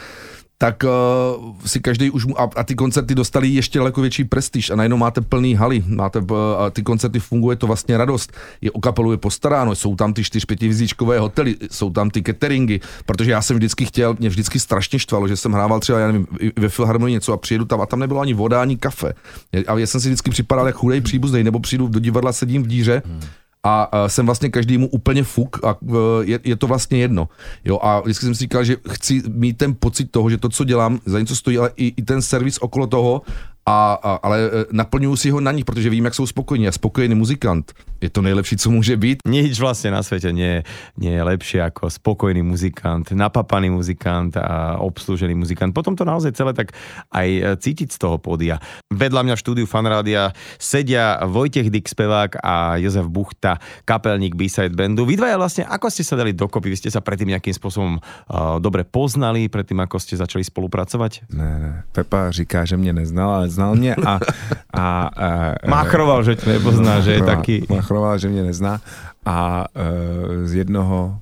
tak 0.57 0.83
uh, 0.83 1.55
si 1.65 1.79
každý 1.79 2.09
už 2.09 2.25
a, 2.37 2.49
a 2.55 2.63
ty 2.63 2.75
koncerty 2.75 3.15
dostali 3.15 3.47
ještě 3.47 3.79
daleko 3.79 4.01
větší 4.01 4.23
prestiž 4.23 4.69
a 4.69 4.75
najednou 4.75 4.97
máte 4.97 5.21
plný 5.21 5.55
haly, 5.55 5.83
máte 5.87 6.19
uh, 6.19 6.37
a 6.59 6.69
ty 6.69 6.83
koncerty 6.83 7.19
funguje 7.19 7.57
to 7.57 7.67
vlastně 7.67 7.97
radost. 7.97 8.31
Je 8.61 8.71
o 8.71 8.79
kapelu 8.79 9.11
je 9.11 9.17
postaráno, 9.17 9.75
jsou 9.75 9.95
tam 9.95 10.13
ty 10.13 10.23
čtyř 10.23 10.45
pětivizíčkové 10.45 11.19
hotely, 11.19 11.55
jsou 11.71 11.89
tam 11.89 12.09
ty 12.09 12.23
cateringy, 12.23 12.79
protože 13.05 13.31
já 13.31 13.41
jsem 13.41 13.57
vždycky 13.57 13.85
chtěl, 13.85 14.15
mě 14.19 14.29
vždycky 14.29 14.59
strašně 14.59 14.99
štvalo, 14.99 15.27
že 15.27 15.37
jsem 15.37 15.51
hrával 15.51 15.79
třeba, 15.79 15.99
já 15.99 16.07
nevím, 16.07 16.27
ve 16.59 16.69
Filharmonii 16.69 17.13
něco 17.13 17.33
a 17.33 17.37
přijedu 17.37 17.65
tam 17.65 17.81
a 17.81 17.85
tam 17.85 17.99
nebylo 17.99 18.19
ani 18.19 18.33
voda, 18.33 18.61
ani 18.61 18.77
kafe. 18.77 19.13
A 19.67 19.77
já 19.77 19.87
jsem 19.87 20.01
si 20.01 20.07
vždycky 20.07 20.31
připadal 20.31 20.67
jak 20.67 20.75
chudej 20.75 21.01
příbuzný, 21.01 21.43
nebo 21.43 21.59
přijdu 21.59 21.87
do 21.87 21.99
divadla, 21.99 22.33
sedím 22.33 22.63
v 22.63 22.67
díře 22.67 23.01
hmm 23.05 23.21
a 23.65 23.89
jsem 24.07 24.25
vlastně 24.25 24.49
každému 24.49 24.87
úplně 24.87 25.23
fuk 25.23 25.65
a 25.65 25.75
je, 26.21 26.39
je 26.43 26.55
to 26.55 26.67
vlastně 26.67 26.97
jedno. 26.97 27.29
Jo, 27.65 27.79
a 27.81 27.99
vždycky 27.99 28.25
jsem 28.25 28.35
si 28.35 28.39
říkal, 28.39 28.63
že 28.63 28.77
chci 28.89 29.23
mít 29.27 29.57
ten 29.57 29.75
pocit 29.79 30.11
toho, 30.11 30.29
že 30.29 30.37
to, 30.37 30.49
co 30.49 30.63
dělám, 30.63 30.99
za 31.05 31.19
něco 31.19 31.35
stojí, 31.35 31.57
ale 31.57 31.71
i, 31.75 31.93
i 31.97 32.01
ten 32.01 32.21
servis 32.21 32.57
okolo 32.57 32.87
toho 32.87 33.21
a, 33.65 33.97
a, 33.97 34.11
ale 34.21 34.37
e, 34.37 34.49
naplňuju 34.71 35.15
si 35.17 35.29
ho 35.33 35.41
na 35.41 35.51
nich, 35.51 35.65
protože 35.65 35.89
vím, 35.89 36.05
jak 36.05 36.15
jsou 36.15 36.27
spokojení. 36.27 36.67
A 36.67 36.71
spokojený 36.71 37.15
muzikant 37.15 37.73
je 38.01 38.09
to 38.09 38.21
nejlepší, 38.21 38.57
co 38.57 38.69
může 38.69 38.97
být. 38.97 39.17
Nič 39.27 39.59
vlastně 39.59 39.91
na 39.91 40.03
světě 40.03 40.31
nie, 40.31 40.63
nie 40.97 41.11
je 41.11 41.23
lepší 41.23 41.57
jako 41.57 41.89
spokojný 41.89 42.41
muzikant, 42.41 43.11
napapaný 43.11 43.69
muzikant 43.69 44.37
a 44.37 44.77
obslužený 44.77 45.35
muzikant. 45.35 45.73
Potom 45.73 45.95
to 45.95 46.05
naozaj 46.05 46.31
celé 46.31 46.53
tak 46.53 46.77
aj 47.11 47.27
e, 47.27 47.57
cítiť 47.57 47.91
z 47.91 47.97
toho 47.97 48.17
pódia. 48.17 48.61
Vedľa 48.93 49.25
mňa 49.25 49.35
v 49.35 49.41
štúdiu 49.41 49.65
Fanrádia 49.65 50.29
sedia 50.61 51.17
Vojtech 51.25 51.73
Dick 51.73 51.89
spevák 51.89 52.37
a 52.45 52.77
Jozef 52.77 53.09
Buchta, 53.09 53.57
kapelník 53.85 54.37
B-side 54.37 54.77
bandu. 54.77 55.09
Vy 55.09 55.17
dvaja 55.17 55.41
vlastne, 55.41 55.63
ako 55.65 55.89
ste 55.89 56.05
sa 56.05 56.13
dali 56.13 56.37
dokopy? 56.37 56.69
Vy 56.69 56.77
ste 56.77 56.89
sa 56.93 57.01
predtým 57.01 57.33
nejakým 57.33 57.55
spôsobom 57.57 57.97
uh, 57.97 58.61
dobre 58.61 58.85
poznali, 58.85 59.49
predtým 59.49 59.81
ako 59.81 59.97
ste 59.97 60.21
začali 60.21 60.45
spolupracovať? 60.45 61.33
Ne, 61.33 61.51
ne. 61.59 61.73
Pepa 61.91 62.31
říká, 62.31 62.65
že 62.65 62.77
mě 62.77 62.93
neznal, 62.93 63.29
ale 63.31 63.49
znal 63.55 63.75
mě 63.75 63.95
a... 63.95 64.19
a, 64.73 65.07
a 65.07 65.67
Máchroval, 65.67 66.23
že 66.23 66.35
tě 66.35 66.49
nepozná, 66.49 66.99
že 66.99 67.11
je 67.11 67.23
taky... 67.23 67.65
Máchroval, 67.69 68.17
že 68.17 68.29
mě 68.29 68.43
nezná 68.43 68.81
a 69.25 69.65
e, 69.75 70.47
z 70.47 70.53
jednoho 70.53 71.19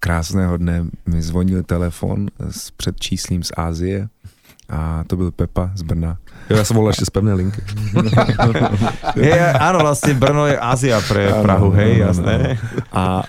krásného 0.00 0.56
dne 0.56 0.84
mi 1.06 1.22
zvonil 1.22 1.62
telefon 1.62 2.28
s 2.50 2.70
předčíslím 2.70 3.42
z 3.42 3.52
Ázie 3.56 4.08
a 4.68 5.04
to 5.06 5.16
byl 5.16 5.30
Pepa 5.30 5.70
z 5.74 5.82
Brna. 5.82 6.18
Jo, 6.50 6.56
já 6.56 6.64
jsem 6.64 6.76
volal 6.76 6.90
ještě 6.90 7.04
z 7.04 7.10
pevné 7.10 7.34
linky. 7.34 7.62
je, 9.16 9.52
ano, 9.52 9.78
vlastně 9.78 10.14
Brno 10.14 10.46
je 10.46 10.58
Azia 10.58 11.00
pre 11.08 11.32
Prahu, 11.42 11.70
hej, 11.70 11.98
jasné. 11.98 12.58
A, 12.92 13.02
a, 13.02 13.22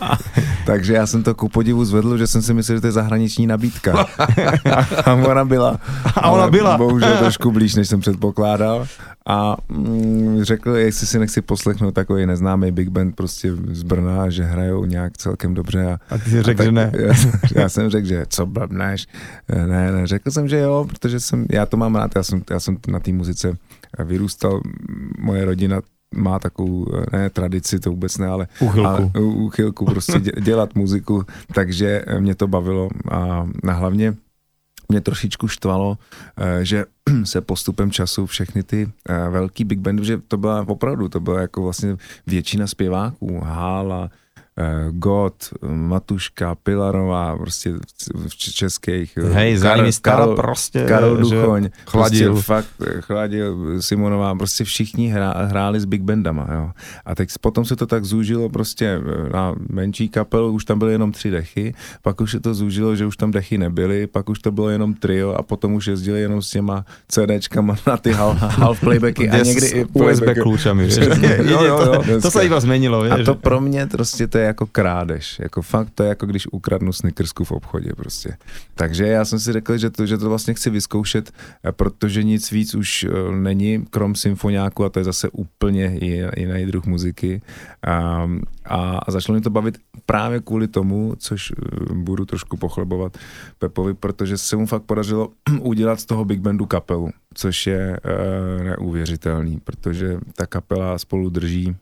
a, 0.00 0.18
takže 0.66 0.94
já 0.94 1.06
jsem 1.06 1.22
to 1.22 1.34
ku 1.34 1.48
podivu 1.48 1.84
zvedl, 1.84 2.18
že 2.18 2.26
jsem 2.26 2.42
si 2.42 2.54
myslel, 2.54 2.76
že 2.76 2.80
to 2.80 2.86
je 2.86 2.92
zahraniční 2.92 3.46
nabídka. 3.46 4.06
A 5.04 5.14
ona 5.14 5.44
byla. 5.44 5.78
A 6.16 6.30
ona 6.30 6.50
byla. 6.50 6.76
Bohužel 6.76 7.16
trošku 7.16 7.52
blíž, 7.52 7.74
než 7.74 7.88
jsem 7.88 8.00
předpokládal. 8.00 8.86
A 9.28 9.56
mm, 9.68 10.38
řekl, 10.42 10.70
jestli 10.70 11.06
si 11.06 11.18
nechci 11.18 11.42
poslechnout 11.42 11.94
takový 11.94 12.26
neznámý 12.26 12.70
big 12.72 12.88
band 12.88 13.16
prostě 13.16 13.52
z 13.70 13.82
Brna, 13.82 14.30
že 14.30 14.44
hrajou 14.44 14.84
nějak 14.84 15.16
celkem 15.16 15.54
dobře. 15.54 15.86
A, 15.86 15.98
a 16.10 16.18
ty 16.18 16.30
jsi 16.30 16.42
řekl, 16.42 16.62
že 16.64 16.72
ne. 16.72 16.92
Já, 16.98 17.14
já 17.54 17.68
jsem 17.68 17.90
řekl, 17.90 18.06
že 18.06 18.26
co 18.28 18.46
blbneš. 18.46 19.06
Ne, 19.66 19.92
ne, 19.92 20.06
řekl 20.06 20.30
jsem, 20.30 20.48
že 20.48 20.58
jo, 20.58 20.86
protože 20.88 21.20
jsem, 21.20 21.46
já 21.50 21.66
to 21.66 21.76
mám 21.76 21.96
rád, 21.96 22.16
já 22.16 22.22
jsem, 22.22 22.42
já 22.50 22.60
jsem 22.60 22.76
na 22.88 23.00
té 23.00 23.12
muzice 23.12 23.56
vyrůstal, 24.04 24.60
moje 25.18 25.44
rodina 25.44 25.80
má 26.14 26.38
takovou, 26.38 26.86
ne 27.12 27.30
tradici, 27.30 27.78
to 27.80 27.90
vůbec 27.90 28.18
ne, 28.18 28.26
ale 28.26 28.46
uchylku, 28.60 28.88
ale, 28.88 29.10
uchylku 29.24 29.84
prostě 29.84 30.20
dělat 30.20 30.74
muziku, 30.74 31.22
takže 31.54 32.04
mě 32.18 32.34
to 32.34 32.46
bavilo 32.46 32.88
a, 33.10 33.46
a 33.68 33.72
hlavně 33.72 34.14
mě 34.88 35.00
trošičku 35.00 35.48
štvalo, 35.48 35.98
eh, 36.36 36.64
že 36.64 36.84
se 37.24 37.40
postupem 37.40 37.90
času 37.90 38.26
všechny 38.26 38.62
ty 38.62 38.92
eh, 39.08 39.28
velký 39.30 39.64
big 39.64 39.78
bandy, 39.78 40.04
že 40.04 40.18
to 40.18 40.36
byla 40.36 40.68
opravdu, 40.68 41.08
to 41.08 41.20
byla 41.20 41.40
jako 41.40 41.62
vlastně 41.62 41.96
většina 42.26 42.66
zpěváků, 42.66 43.40
Hála, 43.40 44.10
God, 44.90 45.34
Matuška, 45.68 46.54
Pilarová, 46.54 47.36
prostě 47.36 47.72
v 48.28 48.36
českých. 48.36 49.18
Eh, 49.22 49.32
Hej, 49.32 49.58
Karol, 50.02 50.36
prostě. 50.36 50.84
Karol 50.88 51.16
Duchoň. 51.16 51.70
Chladil. 51.86 52.32
Prostě 52.32 52.46
fakt, 52.46 52.68
eh, 52.86 53.00
chladil, 53.00 53.82
Simonová, 53.82 54.34
prostě 54.34 54.64
všichni 54.64 55.08
hrá, 55.08 55.34
hráli 55.46 55.80
s 55.80 55.84
big 55.84 56.02
bandama, 56.02 56.46
jo. 56.54 56.70
A 57.04 57.14
teď 57.14 57.28
potom 57.40 57.64
se 57.64 57.76
to 57.76 57.86
tak 57.86 58.04
zúžilo 58.04 58.48
prostě 58.48 59.00
na 59.32 59.54
menší 59.70 60.08
kapelu, 60.08 60.52
už 60.52 60.64
tam 60.64 60.78
byly 60.78 60.92
jenom 60.92 61.12
tři 61.12 61.30
dechy, 61.30 61.74
pak 62.02 62.20
už 62.20 62.30
se 62.30 62.40
to 62.40 62.54
zúžilo, 62.54 62.96
že 62.96 63.06
už 63.06 63.16
tam 63.16 63.30
dechy 63.30 63.58
nebyly, 63.58 64.06
pak 64.06 64.28
už 64.28 64.38
to 64.38 64.50
bylo 64.50 64.68
jenom 64.68 64.94
trio 64.94 65.32
a 65.32 65.42
potom 65.42 65.74
už 65.74 65.86
jezdili 65.86 66.20
jenom 66.20 66.42
s 66.42 66.50
těma 66.50 66.84
CDčkama 67.08 67.76
na 67.86 67.96
ty 67.96 68.12
half, 68.12 68.38
half 68.40 68.80
playbacky 68.80 69.30
a 69.30 69.36
někdy 69.38 69.66
i 69.66 69.84
USB 69.84 70.22
kľúčami. 70.22 70.88
jo, 71.50 71.64
jo, 71.64 72.02
jo, 72.06 72.20
to 72.22 72.30
se 72.30 72.44
iba 72.44 72.60
zmenilo. 72.60 73.02
A 73.02 73.24
to 73.24 73.34
pro 73.34 73.60
mě 73.60 73.86
prostě 73.86 74.26
to 74.26 74.38
je 74.38 74.47
jako 74.48 74.66
krádež. 74.66 75.38
Jako 75.38 75.62
fakt 75.62 75.90
to 75.94 76.02
je 76.02 76.08
jako 76.08 76.26
když 76.26 76.46
ukradnu 76.52 76.92
snickersku 76.92 77.44
v 77.44 77.52
obchodě 77.52 77.92
prostě. 77.96 78.36
Takže 78.74 79.06
já 79.06 79.24
jsem 79.24 79.38
si 79.38 79.52
řekl, 79.52 79.76
že 79.76 79.90
to, 79.90 80.06
že 80.06 80.18
to 80.18 80.28
vlastně 80.28 80.54
chci 80.54 80.70
vyzkoušet, 80.70 81.32
eh, 81.64 81.72
protože 81.72 82.22
nic 82.22 82.50
víc 82.50 82.74
už 82.74 83.04
eh, 83.04 83.32
není, 83.32 83.86
krom 83.90 84.14
symfoniáku 84.14 84.84
a 84.84 84.88
to 84.88 84.98
je 85.00 85.04
zase 85.04 85.28
úplně 85.30 85.98
jiný 86.36 86.66
druh 86.66 86.86
muziky. 86.86 87.42
A, 87.86 88.28
a, 88.64 88.98
a 88.98 89.10
začalo 89.10 89.36
mi 89.36 89.40
to 89.40 89.50
bavit 89.50 89.78
právě 90.06 90.40
kvůli 90.40 90.68
tomu, 90.68 91.14
což 91.18 91.52
eh, 91.52 91.94
budu 91.94 92.24
trošku 92.24 92.56
pochlebovat 92.56 93.18
Pepovi, 93.58 93.94
protože 93.94 94.38
se 94.38 94.56
mu 94.56 94.66
fakt 94.66 94.82
podařilo 94.82 95.28
udělat 95.60 96.00
z 96.00 96.04
toho 96.04 96.24
Big 96.24 96.40
Bandu 96.40 96.66
kapelu, 96.66 97.10
což 97.34 97.66
je 97.66 98.00
uh, 98.04 98.64
neuvěřitelný, 98.64 99.60
protože 99.64 100.18
ta 100.34 100.46
kapela 100.46 100.98
spolu 100.98 101.30
drží 101.30 101.76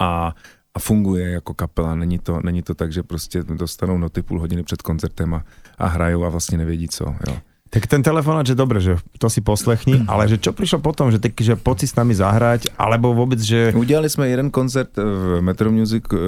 a 0.00 0.34
a 0.74 0.78
funguje 0.78 1.30
jako 1.30 1.54
kapela. 1.54 1.94
Není 1.94 2.18
to, 2.18 2.40
není 2.44 2.62
to 2.62 2.74
tak, 2.74 2.92
že 2.92 3.02
prostě 3.02 3.42
dostanou 3.42 3.98
noty 3.98 4.22
půl 4.22 4.40
hodiny 4.40 4.62
před 4.62 4.82
koncertem 4.82 5.34
a, 5.34 5.44
a 5.78 5.86
hrajou 5.86 6.24
a 6.24 6.28
vlastně 6.28 6.58
nevědí 6.58 6.88
co. 6.88 7.04
Jo. 7.28 7.36
Tak 7.74 7.90
ten 7.90 8.06
telefonát, 8.06 8.46
že 8.46 8.54
dobre, 8.54 8.78
že 8.78 9.02
to 9.18 9.26
si 9.26 9.42
poslechni, 9.42 10.06
ale 10.12 10.30
že 10.30 10.38
čo 10.38 10.54
prišlo 10.54 10.78
potom, 10.78 11.10
že 11.10 11.18
taký, 11.18 11.42
že 11.42 11.58
poď 11.58 11.82
si 11.82 11.86
s 11.90 11.98
nami 11.98 12.14
zahrať, 12.14 12.70
alebo 12.78 13.10
vôbec, 13.10 13.42
že... 13.42 13.74
Udělali 13.74 14.06
jsme 14.06 14.28
jeden 14.28 14.50
koncert 14.50 14.94
v 14.96 15.42
Metro 15.42 15.74
Music 15.74 16.06
eh, 16.06 16.18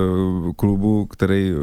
klubu, 0.58 1.06
který 1.06 1.54
eh, 1.54 1.56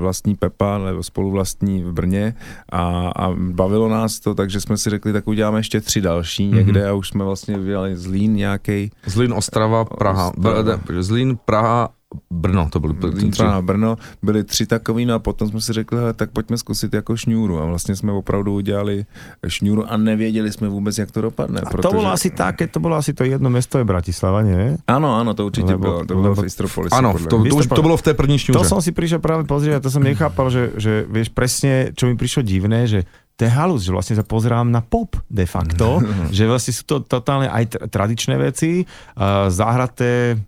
vlastní 0.00 0.34
Pepa, 0.34 0.78
nebo 0.78 1.02
spoluvlastní 1.02 1.82
v 1.82 1.92
Brně 1.92 2.34
a, 2.72 3.12
a 3.16 3.24
bavilo 3.36 3.88
nás 3.88 4.20
to, 4.20 4.34
takže 4.34 4.60
jsme 4.60 4.76
si 4.76 4.90
řekli, 4.90 5.12
tak 5.12 5.28
uděláme 5.28 5.58
ještě 5.58 5.80
tři 5.80 6.00
další 6.00 6.50
mm-hmm. 6.50 6.54
někde 6.56 6.88
a 6.88 6.92
už 6.92 7.08
jsme 7.08 7.24
vlastně 7.24 7.58
udělali 7.58 7.96
Zlín 7.96 8.34
nějaký. 8.34 8.90
Zlín, 9.06 9.32
Ostrava, 9.32 9.84
Praha. 9.84 10.28
Ostrava. 10.28 10.80
Zlín, 11.00 11.36
Praha, 11.44 11.88
Brno, 12.30 12.68
to 12.70 12.80
byly 12.80 12.94
Praha, 13.36 13.62
Brno, 13.62 13.96
byly 14.22 14.44
tři 14.44 14.66
takový, 14.66 15.06
no 15.06 15.14
a 15.14 15.18
potom 15.18 15.48
jsme 15.48 15.60
si 15.60 15.72
řekli, 15.72 15.98
hele, 15.98 16.12
tak 16.12 16.30
pojďme 16.30 16.56
zkusit 16.58 16.94
jako 16.94 17.16
šňůru 17.16 17.60
a 17.60 17.64
vlastně 17.64 17.96
jsme 17.96 18.12
opravdu 18.12 18.54
udělali 18.54 19.06
šňůru 19.48 19.92
a 19.92 19.96
nevěděli 19.96 20.52
jsme 20.52 20.68
vůbec, 20.68 20.98
jak 20.98 21.10
to 21.10 21.20
dopadne. 21.20 21.60
A 21.60 21.70
protože... 21.70 21.82
to 21.82 21.90
bylo 21.90 22.12
asi 22.12 22.30
také, 22.30 22.66
to 22.66 22.80
bylo 22.80 22.96
asi 22.96 23.14
to 23.14 23.24
jedno 23.24 23.50
město 23.50 23.78
je 23.78 23.84
Bratislava, 23.84 24.42
ne? 24.42 24.76
Ano, 24.86 25.16
ano, 25.16 25.34
to 25.34 25.46
určitě 25.46 25.72
lebo, 25.72 25.78
bylo, 25.78 25.98
to 26.04 26.14
bylo 26.14 26.28
lebo, 26.28 26.42
v 26.42 26.46
Istropolisi. 26.46 26.96
Ano, 26.96 27.14
to, 27.18 27.44
to, 27.44 27.56
už, 27.56 27.66
to 27.66 27.82
bylo 27.82 27.96
v 27.96 28.02
té 28.02 28.14
první 28.14 28.38
šňůře. 28.38 28.58
To 28.58 28.64
jsem 28.64 28.82
si 28.82 28.92
přišel 28.92 29.18
právě 29.18 29.44
pozrieť, 29.44 29.82
to 29.82 29.90
jsem 29.90 30.02
nechápal, 30.02 30.50
že, 30.50 30.70
že 30.76 31.04
vieš 31.08 31.28
presne, 31.28 31.92
čo 31.96 32.06
mi 32.06 32.16
prišlo 32.16 32.42
divné, 32.42 32.86
že 32.86 33.06
to 33.34 33.46
je 33.46 33.50
halus, 33.50 33.82
že 33.82 33.90
vlastne 33.90 34.14
sa 34.14 34.22
pozerám 34.22 34.70
na 34.70 34.78
pop 34.78 35.18
de 35.26 35.46
facto, 35.46 35.98
že 36.36 36.46
vlastne 36.46 36.72
sú 36.74 36.84
to 36.86 36.96
totálne 37.02 37.50
aj 37.50 37.90
tradičné 37.90 38.38
veci, 38.38 38.86
uh, 38.86 39.50
zahraté 39.50 40.38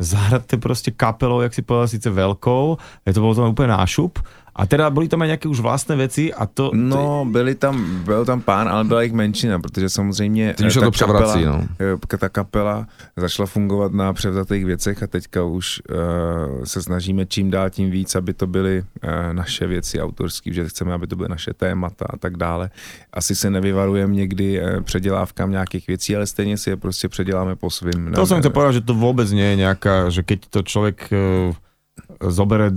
zahraté 0.00 0.56
prostě 0.56 0.90
kapelou, 0.90 1.40
jak 1.40 1.54
si 1.54 1.62
povedal, 1.62 1.88
sice 1.88 2.10
velkou, 2.10 2.76
je 3.06 3.14
to 3.14 3.20
bylo 3.20 3.34
tam 3.34 3.50
úplně 3.50 3.68
nášup, 3.68 4.18
a 4.56 4.66
teda 4.66 4.90
byly 4.90 5.08
tam 5.08 5.20
nějaké 5.20 5.48
už 5.48 5.60
vlastné 5.60 5.96
věci 5.96 6.34
a 6.34 6.46
to... 6.46 6.70
No, 6.74 7.24
byly 7.30 7.54
tam, 7.54 8.04
byl 8.04 8.24
tam 8.24 8.40
pán, 8.40 8.68
ale 8.68 8.84
byla 8.84 9.02
jich 9.02 9.12
menšina, 9.12 9.58
protože 9.58 9.88
samozřejmě 9.88 10.54
Tím, 10.56 10.70
ta, 10.70 10.80
to 10.80 10.90
kapela, 10.90 11.36
no. 11.36 11.64
Eh, 12.14 12.16
ta 12.16 12.28
kapela 12.28 12.86
začala 13.16 13.46
fungovat 13.46 13.92
na 13.92 14.12
převzatých 14.12 14.64
věcech 14.64 15.02
a 15.02 15.06
teďka 15.06 15.44
už 15.44 15.82
uh, 15.90 16.64
se 16.64 16.82
snažíme 16.82 17.26
čím 17.26 17.50
dál 17.50 17.70
tím 17.70 17.90
víc, 17.90 18.14
aby 18.14 18.34
to 18.34 18.46
byly 18.46 18.82
uh, 19.04 19.10
naše 19.32 19.66
věci 19.66 20.00
autorské, 20.00 20.52
že 20.52 20.68
chceme, 20.68 20.92
aby 20.92 21.06
to 21.06 21.16
byly 21.16 21.28
naše 21.28 21.54
témata 21.54 22.06
a 22.10 22.16
tak 22.16 22.36
dále. 22.36 22.70
Asi 23.12 23.34
se 23.34 23.50
nevyvarujeme 23.50 24.14
někdy 24.14 24.62
uh, 24.62 24.82
předělávkám 24.82 25.50
nějakých 25.50 25.86
věcí, 25.86 26.16
ale 26.16 26.26
stejně 26.26 26.56
si 26.58 26.70
je 26.70 26.76
prostě 26.76 27.08
předěláme 27.08 27.56
po 27.56 27.70
svým. 27.70 28.12
To 28.14 28.26
jsem 28.26 28.38
chtěl 28.38 28.50
povedať, 28.50 28.74
že 28.74 28.80
to 28.80 28.94
vůbec 28.94 29.30
nie 29.30 29.44
je 29.44 29.56
nějaká, 29.56 30.10
že 30.10 30.22
keď 30.22 30.40
to 30.50 30.62
člověk 30.62 31.10
uh 31.48 31.54
zobere 32.20 32.72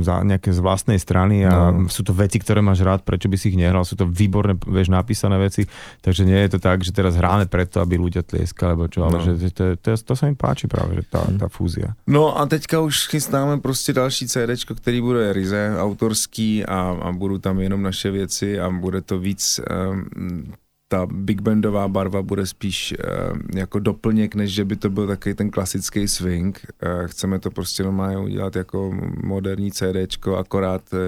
za 0.00 0.24
nejaké 0.24 0.52
z 0.52 0.60
vlastnej 0.60 0.98
strany 0.98 1.44
a 1.44 1.70
no. 1.70 1.88
sú 1.88 2.02
to 2.02 2.12
veci, 2.16 2.40
ktoré 2.40 2.64
máš 2.64 2.84
rád, 2.84 3.04
prečo 3.04 3.28
by 3.28 3.36
si 3.36 3.52
ich 3.52 3.58
nehral, 3.58 3.84
sú 3.84 3.96
to 3.96 4.08
výborné, 4.08 4.56
vieš, 4.58 4.88
napísané 4.88 5.36
veci, 5.38 5.68
takže 6.00 6.24
nie 6.24 6.38
je 6.46 6.56
to 6.56 6.58
tak, 6.58 6.80
že 6.80 6.92
teraz 6.92 7.16
hráme 7.16 7.46
preto, 7.46 7.80
aby 7.80 7.98
ľudia 7.98 8.24
tlieskali, 8.24 8.74
alebo 8.74 8.88
čo, 8.88 9.04
ale 9.04 9.16
no. 9.20 9.24
že 9.36 9.50
to, 9.52 9.64
to, 9.76 9.96
to, 9.96 10.12
sa 10.16 10.24
mi 10.28 10.34
páči 10.34 10.66
práve, 10.66 11.00
že 11.00 11.04
tá, 11.08 11.22
tá 11.38 11.48
fúzia. 11.52 11.94
No 12.06 12.32
a 12.32 12.46
teďka 12.46 12.80
už 12.80 13.08
chystáme 13.08 13.60
prostě 13.60 13.92
další 13.92 14.28
CD, 14.28 14.50
který 14.74 15.00
bude 15.00 15.32
ryze 15.32 15.76
autorský 15.78 16.64
a, 16.64 16.96
a 17.02 17.12
budou 17.12 17.38
tam 17.38 17.60
jenom 17.60 17.82
naše 17.82 18.10
věci 18.10 18.60
a 18.60 18.70
bude 18.70 19.00
to 19.00 19.18
víc 19.18 19.60
um, 19.90 20.52
ta 20.92 21.06
big 21.12 21.40
bandová 21.40 21.88
barva 21.88 22.22
bude 22.22 22.46
spíš 22.46 22.94
uh, 22.98 23.38
jako 23.54 23.78
doplněk, 23.78 24.34
než 24.34 24.52
že 24.52 24.64
by 24.64 24.76
to 24.76 24.90
byl 24.90 25.06
takový 25.06 25.34
ten 25.34 25.50
klasický 25.50 26.08
swing. 26.08 26.66
Uh, 26.82 27.08
chceme 27.08 27.38
to 27.38 27.50
prostě 27.50 27.82
normálně 27.82 28.18
udělat 28.18 28.56
jako 28.56 28.94
moderní 29.24 29.72
CDčko, 29.72 30.36
akorát 30.36 30.82
uh, 30.92 30.98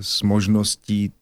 s 0.00 0.22
možností 0.22 1.12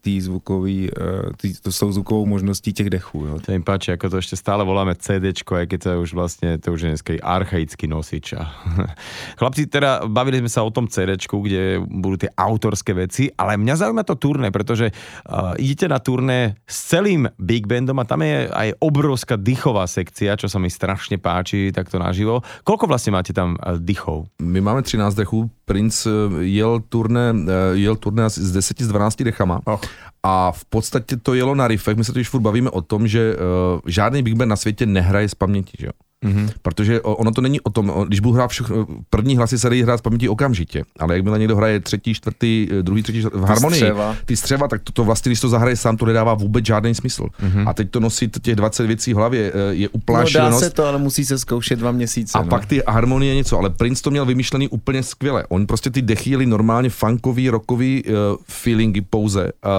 té 0.00 0.20
zvukový, 0.20 0.90
tý, 1.36 1.54
to 1.62 1.72
s 1.72 1.78
tou 1.78 1.92
zvukovou 1.92 2.26
možností 2.26 2.72
těch 2.72 2.90
dechů. 2.90 3.26
Jo. 3.26 3.38
To 3.46 3.52
jim 3.52 3.62
páči, 3.62 3.90
jako 3.90 4.10
to 4.10 4.16
ještě 4.16 4.36
stále 4.36 4.64
voláme 4.64 4.94
CDčko, 4.94 5.56
jak 5.56 5.72
je 5.72 5.78
to 5.78 6.00
už 6.00 6.14
vlastně, 6.14 6.58
to 6.58 6.72
už 6.72 6.80
je 6.80 6.88
dneska 6.88 7.12
archaický 7.22 7.86
nosič. 7.86 8.32
A 8.32 8.52
Chlapci, 9.38 9.66
teda 9.66 10.00
bavili 10.06 10.38
jsme 10.38 10.48
se 10.48 10.60
o 10.60 10.70
tom 10.70 10.88
CDčku, 10.88 11.40
kde 11.40 11.80
budou 11.80 12.16
ty 12.16 12.28
autorské 12.38 12.94
věci, 12.94 13.30
ale 13.38 13.56
mě 13.56 13.76
zaujíma 13.76 14.02
to 14.02 14.14
turné, 14.14 14.50
protože 14.50 14.90
uh, 15.32 15.52
idete 15.56 15.88
na 15.88 15.98
turné 15.98 16.54
s 16.66 16.84
celým 16.84 17.28
Big 17.38 17.63
big 17.64 17.66
bandom 17.66 17.96
a 17.96 18.04
tam 18.04 18.20
je 18.20 18.52
aj 18.52 18.76
obrovská 18.76 19.40
dychová 19.40 19.88
sekcia, 19.88 20.36
čo 20.36 20.52
sa 20.52 20.60
mi 20.60 20.68
strašne 20.68 21.16
páči 21.16 21.72
takto 21.72 21.96
naživo. 21.96 22.44
Koľko 22.60 22.84
vlastne 22.84 23.16
máte 23.16 23.32
tam 23.32 23.56
eh, 23.56 23.80
dychov? 23.80 24.28
My 24.44 24.60
máme 24.60 24.84
13 24.84 25.16
dechů, 25.16 25.50
Prince 25.64 26.04
jel 26.44 26.84
turné, 26.88 27.32
eh, 27.32 27.80
jel 27.80 27.96
turné 27.96 28.28
asi 28.28 28.44
z 28.44 28.52
10 28.52 28.84
z 28.84 28.88
12 28.88 29.24
dechama 29.24 29.60
oh. 29.64 29.80
a 30.22 30.52
v 30.52 30.64
podstatě 30.64 31.16
to 31.16 31.34
jelo 31.34 31.54
na 31.54 31.68
riffech, 31.68 31.96
my 31.96 32.04
se 32.04 32.12
totiž 32.12 32.28
furt 32.28 32.40
bavíme 32.40 32.70
o 32.70 32.82
tom, 32.82 33.08
že 33.08 33.36
uh, 33.36 33.80
žádný 33.86 34.22
big 34.22 34.34
band 34.34 34.48
na 34.48 34.56
světě 34.56 34.86
nehraje 34.86 35.28
z 35.28 35.34
paměti, 35.34 35.72
že 35.80 35.86
jo? 35.86 35.92
Mm-hmm. 36.24 36.50
Protože 36.62 37.00
ono 37.00 37.30
to 37.30 37.40
není 37.40 37.60
o 37.60 37.70
tom, 37.70 37.92
když 38.06 38.20
budu 38.20 38.34
hrát 38.34 38.50
všechno, 38.50 38.86
první 39.10 39.36
hlasy 39.36 39.58
se 39.58 39.68
dají 39.68 39.82
hrát 39.82 39.98
z 39.98 40.02
paměti 40.02 40.28
okamžitě, 40.28 40.82
ale 40.98 41.14
jakmile 41.14 41.38
někdo 41.38 41.56
hraje 41.56 41.80
třetí, 41.80 42.14
čtvrtý, 42.14 42.68
druhý, 42.82 43.02
třetí, 43.02 43.20
v 43.20 43.44
harmonii, 43.44 43.80
ty 43.80 43.86
střeva, 43.86 44.16
ty 44.24 44.36
střeva 44.36 44.68
tak 44.68 44.82
to, 44.82 44.92
to 44.92 45.04
vlastně, 45.04 45.28
když 45.30 45.40
to 45.40 45.48
zahraje 45.48 45.76
sám, 45.76 45.96
to 45.96 46.06
nedává 46.06 46.34
vůbec 46.34 46.66
žádný 46.66 46.94
smysl. 46.94 47.22
Mm-hmm. 47.24 47.68
A 47.68 47.74
teď 47.74 47.90
to 47.90 48.00
nosit 48.00 48.42
těch 48.42 48.56
20 48.56 48.86
věcí 48.86 49.14
v 49.14 49.16
hlavě 49.16 49.52
eh, 49.54 49.74
je 49.74 49.88
úplná 49.88 50.20
no, 50.20 50.30
dá 50.32 50.52
se 50.52 50.70
to, 50.70 50.86
ale 50.86 50.98
musí 50.98 51.24
se 51.24 51.38
zkoušet 51.38 51.78
dva 51.78 51.92
měsíce. 51.92 52.38
A 52.38 52.42
no. 52.42 52.48
pak 52.48 52.66
ty 52.66 52.82
harmonie 52.88 53.34
něco, 53.34 53.58
ale 53.58 53.70
Prince 53.70 54.02
to 54.02 54.10
měl 54.10 54.26
vymyšlený 54.26 54.68
úplně 54.68 55.02
skvěle. 55.02 55.44
On 55.48 55.66
prostě 55.66 55.90
ty 55.90 56.02
dechy 56.02 56.30
jeli 56.30 56.46
normálně 56.46 56.90
funkový, 56.90 57.50
rockový 57.50 58.04
uh, 58.04 58.12
feelingy 58.48 59.00
pouze, 59.00 59.44
uh, 59.44 59.70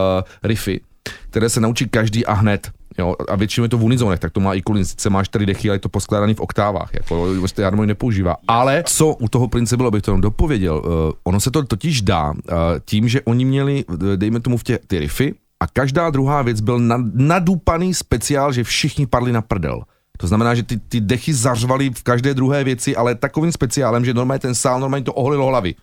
riffy, 0.43 0.81
které 1.29 1.49
se 1.49 1.61
naučí 1.61 1.89
každý 1.89 2.25
a 2.25 2.33
hned. 2.33 2.71
Jo, 2.97 3.15
a 3.29 3.35
většinou 3.35 3.65
je 3.65 3.69
to 3.69 3.77
v 3.77 3.83
unizonech, 3.83 4.19
tak 4.19 4.31
to 4.31 4.39
má 4.39 4.53
i 4.53 4.61
Collins, 4.61 4.89
sice 4.89 5.09
má 5.09 5.23
čtyři 5.23 5.45
dechy, 5.45 5.69
ale 5.69 5.75
je 5.75 5.79
to 5.79 5.89
poskládaný 5.89 6.33
v 6.33 6.39
oktávách, 6.39 6.93
jako 6.93 7.33
vlastně 7.39 7.63
harmonii 7.63 7.87
nepoužívá. 7.87 8.35
Ale 8.47 8.83
co 8.87 9.07
u 9.07 9.27
toho 9.27 9.47
Prince 9.47 9.77
bylo, 9.77 9.87
abych 9.87 10.01
to 10.01 10.11
jenom 10.11 10.21
dopověděl, 10.21 10.77
uh, 10.85 11.11
ono 11.23 11.39
se 11.39 11.51
to 11.51 11.63
totiž 11.63 12.01
dá 12.01 12.31
uh, 12.31 12.37
tím, 12.85 13.07
že 13.07 13.21
oni 13.21 13.45
měli, 13.45 13.85
dejme 14.15 14.39
tomu 14.39 14.57
v 14.57 14.63
tě, 14.63 14.79
ty 14.87 14.99
riffy, 14.99 15.35
a 15.59 15.67
každá 15.67 16.09
druhá 16.09 16.41
věc 16.41 16.61
byl 16.61 16.79
nad, 16.79 17.01
nadupaný 17.13 17.93
speciál, 17.93 18.51
že 18.51 18.63
všichni 18.63 19.07
padli 19.07 19.31
na 19.31 19.41
prdel. 19.41 19.81
To 20.17 20.27
znamená, 20.27 20.55
že 20.55 20.63
ty, 20.63 20.77
ty 20.77 21.01
dechy 21.01 21.33
zařvaly 21.33 21.89
v 21.89 22.03
každé 22.03 22.33
druhé 22.33 22.63
věci, 22.63 22.95
ale 22.95 23.15
takovým 23.15 23.51
speciálem, 23.51 24.05
že 24.05 24.13
normálně 24.13 24.39
ten 24.39 24.55
sál 24.55 24.79
normálně 24.79 25.05
to 25.05 25.13
oholilo 25.13 25.45
hlavy. 25.45 25.75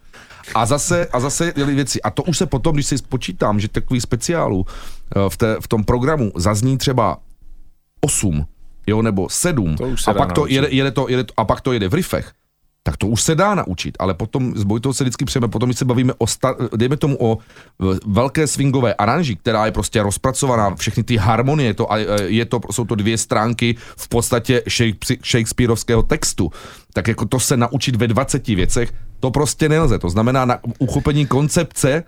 A 0.54 0.66
zase, 0.66 1.06
a 1.06 1.20
zase 1.20 1.52
jeli 1.56 1.74
věci. 1.74 2.02
A 2.02 2.10
to 2.10 2.22
už 2.22 2.38
se 2.38 2.46
potom, 2.46 2.74
když 2.74 2.86
si 2.86 2.98
spočítám, 2.98 3.60
že 3.60 3.68
takových 3.68 4.02
speciálů 4.02 4.66
eh, 4.66 5.20
v, 5.28 5.36
té, 5.36 5.56
v 5.60 5.68
tom 5.68 5.84
programu 5.84 6.32
zazní 6.36 6.78
třeba 6.78 7.18
8, 8.00 8.46
Jo, 8.86 9.02
nebo 9.02 9.28
sedm, 9.28 9.76
To 9.76 9.88
už 9.88 10.02
se 10.02 10.10
a 10.10 10.14
pak 10.14 10.32
to 10.32 10.46
jede, 10.46 10.68
jede 10.70 10.90
to, 10.90 11.08
jede 11.08 11.24
to, 11.24 11.34
a 11.36 11.44
pak 11.44 11.60
to 11.60 11.72
jede 11.72 11.88
v 11.88 11.94
riffech, 11.94 12.32
tak 12.82 12.96
to 12.96 13.06
už 13.06 13.22
se 13.22 13.34
dá 13.34 13.54
naučit, 13.54 13.96
ale 13.98 14.14
potom 14.14 14.56
s 14.56 14.64
Bojtou 14.64 14.92
se 14.92 15.04
vždycky 15.04 15.24
přejeme, 15.24 15.48
potom 15.48 15.68
když 15.68 15.78
se 15.78 15.84
bavíme 15.84 16.12
o, 16.18 16.26
sta, 16.26 16.54
dejme 16.76 16.96
tomu 16.96 17.16
o 17.20 17.38
e, 17.38 17.98
velké 18.06 18.46
swingové 18.46 18.94
aranži, 18.94 19.36
která 19.36 19.66
je 19.66 19.72
prostě 19.72 20.02
rozpracovaná, 20.02 20.74
všechny 20.74 21.02
ty 21.02 21.16
harmonie, 21.16 21.74
to, 21.74 21.92
a, 21.92 21.98
e, 21.98 22.06
je 22.26 22.44
to, 22.44 22.60
jsou 22.70 22.84
to 22.84 22.94
dvě 22.94 23.18
stránky 23.18 23.76
v 23.96 24.08
podstatě 24.08 24.62
Shakespe- 24.66 25.24
Shakespeareovského 25.24 26.02
textu, 26.02 26.50
tak 26.92 27.08
jako 27.08 27.26
to 27.26 27.40
se 27.40 27.56
naučit 27.56 27.96
ve 27.96 28.08
20 28.08 28.46
věcech, 28.48 28.92
to 29.22 29.30
prostě 29.30 29.68
nelze. 29.68 29.98
To 29.98 30.10
znamená 30.10 30.44
na 30.44 30.58
uchopení 30.78 31.26
koncepce 31.26 32.02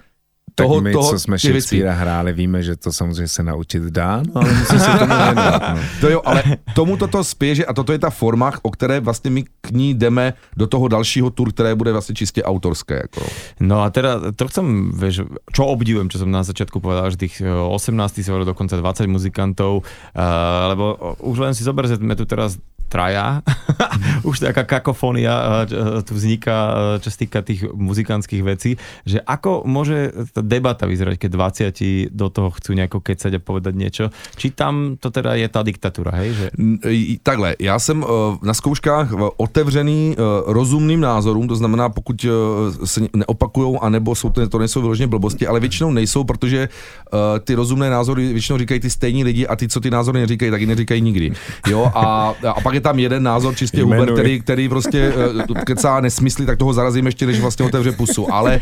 Tak 0.54 0.66
toho, 0.66 0.80
my, 0.80 0.92
toho, 0.92 1.10
co 1.10 1.18
jsme 1.18 1.38
těch 1.38 1.52
věcí. 1.52 1.66
Shakespearea 1.66 1.94
hráli, 1.94 2.32
víme, 2.32 2.62
že 2.62 2.76
to 2.76 2.92
samozřejmě 2.92 3.28
se 3.28 3.42
naučit 3.42 3.82
dá, 3.82 4.22
no, 4.26 4.32
ale 4.34 4.52
musí 4.52 4.78
se 4.78 4.90
tomu 4.98 5.14
věnovat. 5.24 5.62
No. 5.74 5.80
To 6.00 6.06
jo, 6.10 6.20
ale 6.24 6.42
tomu 6.74 6.96
toto 6.96 7.24
spěje, 7.24 7.54
že 7.54 7.64
a 7.66 7.72
toto 7.74 7.92
je 7.92 7.98
ta 7.98 8.10
forma, 8.10 8.52
o 8.62 8.70
které 8.70 9.00
vlastně 9.00 9.30
my 9.30 9.44
k 9.60 9.70
ní 9.70 9.94
jdeme 9.94 10.34
do 10.56 10.66
toho 10.66 10.88
dalšího 10.88 11.30
tur, 11.30 11.52
které 11.52 11.74
bude 11.74 11.92
vlastně 11.92 12.14
čistě 12.14 12.42
autorské. 12.42 12.94
Jako. 12.94 13.26
No 13.60 13.82
a 13.82 13.90
teda 13.90 14.34
to 14.36 14.48
chcem, 14.48 14.90
vieš, 14.94 15.22
čo 15.54 15.66
obdivujem, 15.66 16.10
čo 16.10 16.18
som 16.18 16.30
na 16.30 16.42
začiatku 16.42 16.82
povedal, 16.82 17.10
že 17.14 17.30
tých 17.30 17.38
e, 17.38 17.46
18 17.46 17.94
si 18.22 18.26
hovoril 18.26 18.46
dokonca 18.46 18.74
20 18.74 19.06
muzikantov, 19.06 19.82
uh, 19.82 20.22
lebo 20.70 20.98
už 21.22 21.38
len 21.38 21.54
si 21.54 21.62
zober, 21.62 21.86
že 21.86 21.98
sme 21.98 22.18
tu 22.18 22.26
teraz 22.26 22.58
traja, 22.88 23.42
už 24.28 24.38
taká 24.40 24.64
kakofónia 24.64 25.66
uh, 25.66 26.02
tu 26.02 26.14
vzniká, 26.14 26.56
uh, 26.56 26.76
čo 27.02 27.08
sa 27.10 27.18
týka 27.18 27.42
tých 27.42 27.66
muzikantských 27.74 28.42
vecí, 28.44 28.76
že 29.06 29.18
ako 29.20 29.66
môže 29.66 30.12
tá 30.32 30.40
debata 30.42 30.86
vyzerať, 30.86 31.16
keď 31.18 31.30
20 31.70 32.14
do 32.14 32.26
toho 32.30 32.48
chcú 32.54 32.70
nejako 32.74 32.98
kecať 33.00 33.32
a 33.36 33.40
povedať 33.42 33.74
niečo, 33.74 34.04
či 34.36 34.50
tam 34.50 34.96
to 35.00 35.10
teda 35.10 35.34
je 35.34 35.48
tá 35.48 35.62
diktatúra, 35.62 36.12
hej? 36.22 36.30
Že... 36.34 36.46
I- 36.90 37.18
Takhle, 37.22 37.56
já 37.58 37.78
jsem 37.78 38.04
eh, 38.04 38.06
na 38.46 38.54
zkouškách 38.54 39.12
eh, 39.12 39.16
otevřený 39.36 40.16
eh, 40.18 40.22
rozumným 40.46 41.00
názorům, 41.00 41.48
to 41.48 41.56
znamená, 41.56 41.88
pokud 41.88 42.24
eh, 42.24 42.86
se 42.86 43.00
neopakujou, 43.16 43.82
anebo 43.82 44.14
jsou 44.14 44.30
to, 44.30 44.48
to 44.48 44.58
nejsou 44.58 44.80
vyloženě 44.80 45.06
blbosti, 45.06 45.46
ale 45.46 45.60
většinou 45.60 45.90
nejsou, 45.92 46.24
protože 46.24 46.68
eh, 46.68 47.40
ty 47.40 47.54
rozumné 47.54 47.90
názory 47.90 48.32
většinou 48.32 48.58
říkají 48.58 48.80
ty 48.80 48.90
stejní 48.90 49.24
lidi 49.24 49.46
a 49.46 49.56
ty, 49.56 49.68
co 49.68 49.80
ty 49.80 49.90
názory 49.90 50.20
neříkají, 50.20 50.50
taky 50.50 50.66
neříkají 50.66 51.00
nikdy. 51.00 51.32
Jo, 51.68 51.90
a, 51.94 52.34
a 52.54 52.60
pak 52.60 52.73
je 52.74 52.80
tam 52.80 52.98
jeden 52.98 53.22
názor 53.22 53.54
čistě 53.56 53.80
Jmenuj. 53.80 53.98
Hubert, 53.98 54.12
který, 54.12 54.40
který 54.40 54.68
prostě 54.68 55.12
eh, 55.58 55.64
kecá 55.64 56.00
nesmysly, 56.00 56.46
tak 56.46 56.58
toho 56.58 56.72
zarazím 56.72 57.06
ještě, 57.06 57.26
než 57.26 57.40
vlastně 57.40 57.64
otevře 57.64 57.92
pusu. 57.92 58.34
Ale, 58.34 58.60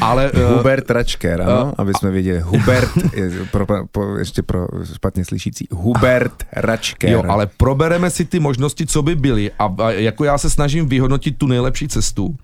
ale 0.00 0.30
eh, 0.34 0.56
Hubert 0.56 0.90
Račker, 0.90 1.42
ano, 1.42 1.72
aby 1.78 1.92
jsme 1.94 2.10
věděli. 2.10 2.40
Hubert, 2.40 2.90
je 3.14 3.30
pro, 3.50 3.66
pro, 3.92 4.18
ještě 4.18 4.42
pro 4.42 4.66
špatně 4.94 5.24
slyšící, 5.24 5.68
Hubert 5.70 6.46
Račker. 6.52 7.10
Jo, 7.10 7.22
ale 7.28 7.46
probereme 7.56 8.10
si 8.10 8.24
ty 8.24 8.40
možnosti, 8.40 8.86
co 8.86 9.02
by 9.02 9.14
byly 9.14 9.50
a, 9.58 9.74
a 9.78 9.90
jako 9.90 10.24
já 10.24 10.38
se 10.38 10.50
snažím 10.50 10.88
vyhodnotit 10.88 11.38
tu 11.38 11.46
nejlepší 11.46 11.88
cestu. 11.88 12.34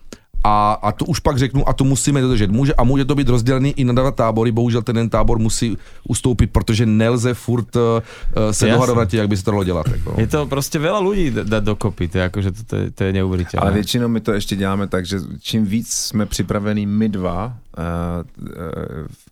A, 0.44 0.78
a 0.82 0.92
to 0.92 1.04
už 1.04 1.20
pak 1.20 1.38
řeknu, 1.38 1.68
a 1.68 1.72
to 1.72 1.84
musíme 1.84 2.20
dodržet. 2.20 2.50
Může, 2.50 2.74
a 2.74 2.84
může 2.84 3.04
to 3.04 3.14
být 3.14 3.28
rozdělený 3.28 3.74
i 3.76 3.84
na 3.84 3.92
dva 3.92 4.10
tábory, 4.10 4.52
bohužel 4.52 4.82
ten 4.82 4.96
jeden 4.96 5.10
tábor 5.10 5.38
musí 5.38 5.78
ustoupit, 6.08 6.46
protože 6.46 6.86
nelze 6.86 7.34
furt 7.34 7.76
uh, 7.76 7.82
se 8.50 8.66
dohadovat, 8.66 9.14
jak 9.14 9.28
by 9.28 9.36
se 9.36 9.44
to 9.44 9.50
dalo 9.50 9.64
dělat. 9.64 9.88
Jako. 9.88 10.14
Je 10.20 10.26
to 10.26 10.46
prostě 10.46 10.78
veľa 10.78 11.00
ľudí 11.02 11.30
d- 11.30 11.44
dať 11.44 11.62
dokopy, 11.64 12.08
to 12.08 12.18
je, 12.18 12.24
akože 12.24 12.50
to, 12.52 12.62
to, 12.66 12.76
je, 12.76 12.90
to 12.90 13.04
je 13.04 13.12
neuveriteľné. 13.12 13.62
Ale 13.62 13.72
většinou 13.72 14.08
my 14.08 14.20
to 14.20 14.32
ještě 14.32 14.56
děláme 14.56 14.86
tak, 14.86 15.06
že 15.06 15.18
čím 15.40 15.66
víc 15.66 15.94
jsme 15.94 16.26
připravení 16.26 16.86
my 16.86 17.08
dva, 17.08 17.56
uh, 17.78 17.82
uh, 18.38 18.54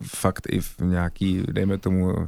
fakt 0.03 0.47
i 0.51 0.61
v 0.61 0.75
nějaký, 0.81 1.43
dejme 1.53 1.79
tomu, 1.79 2.07
uh, 2.07 2.27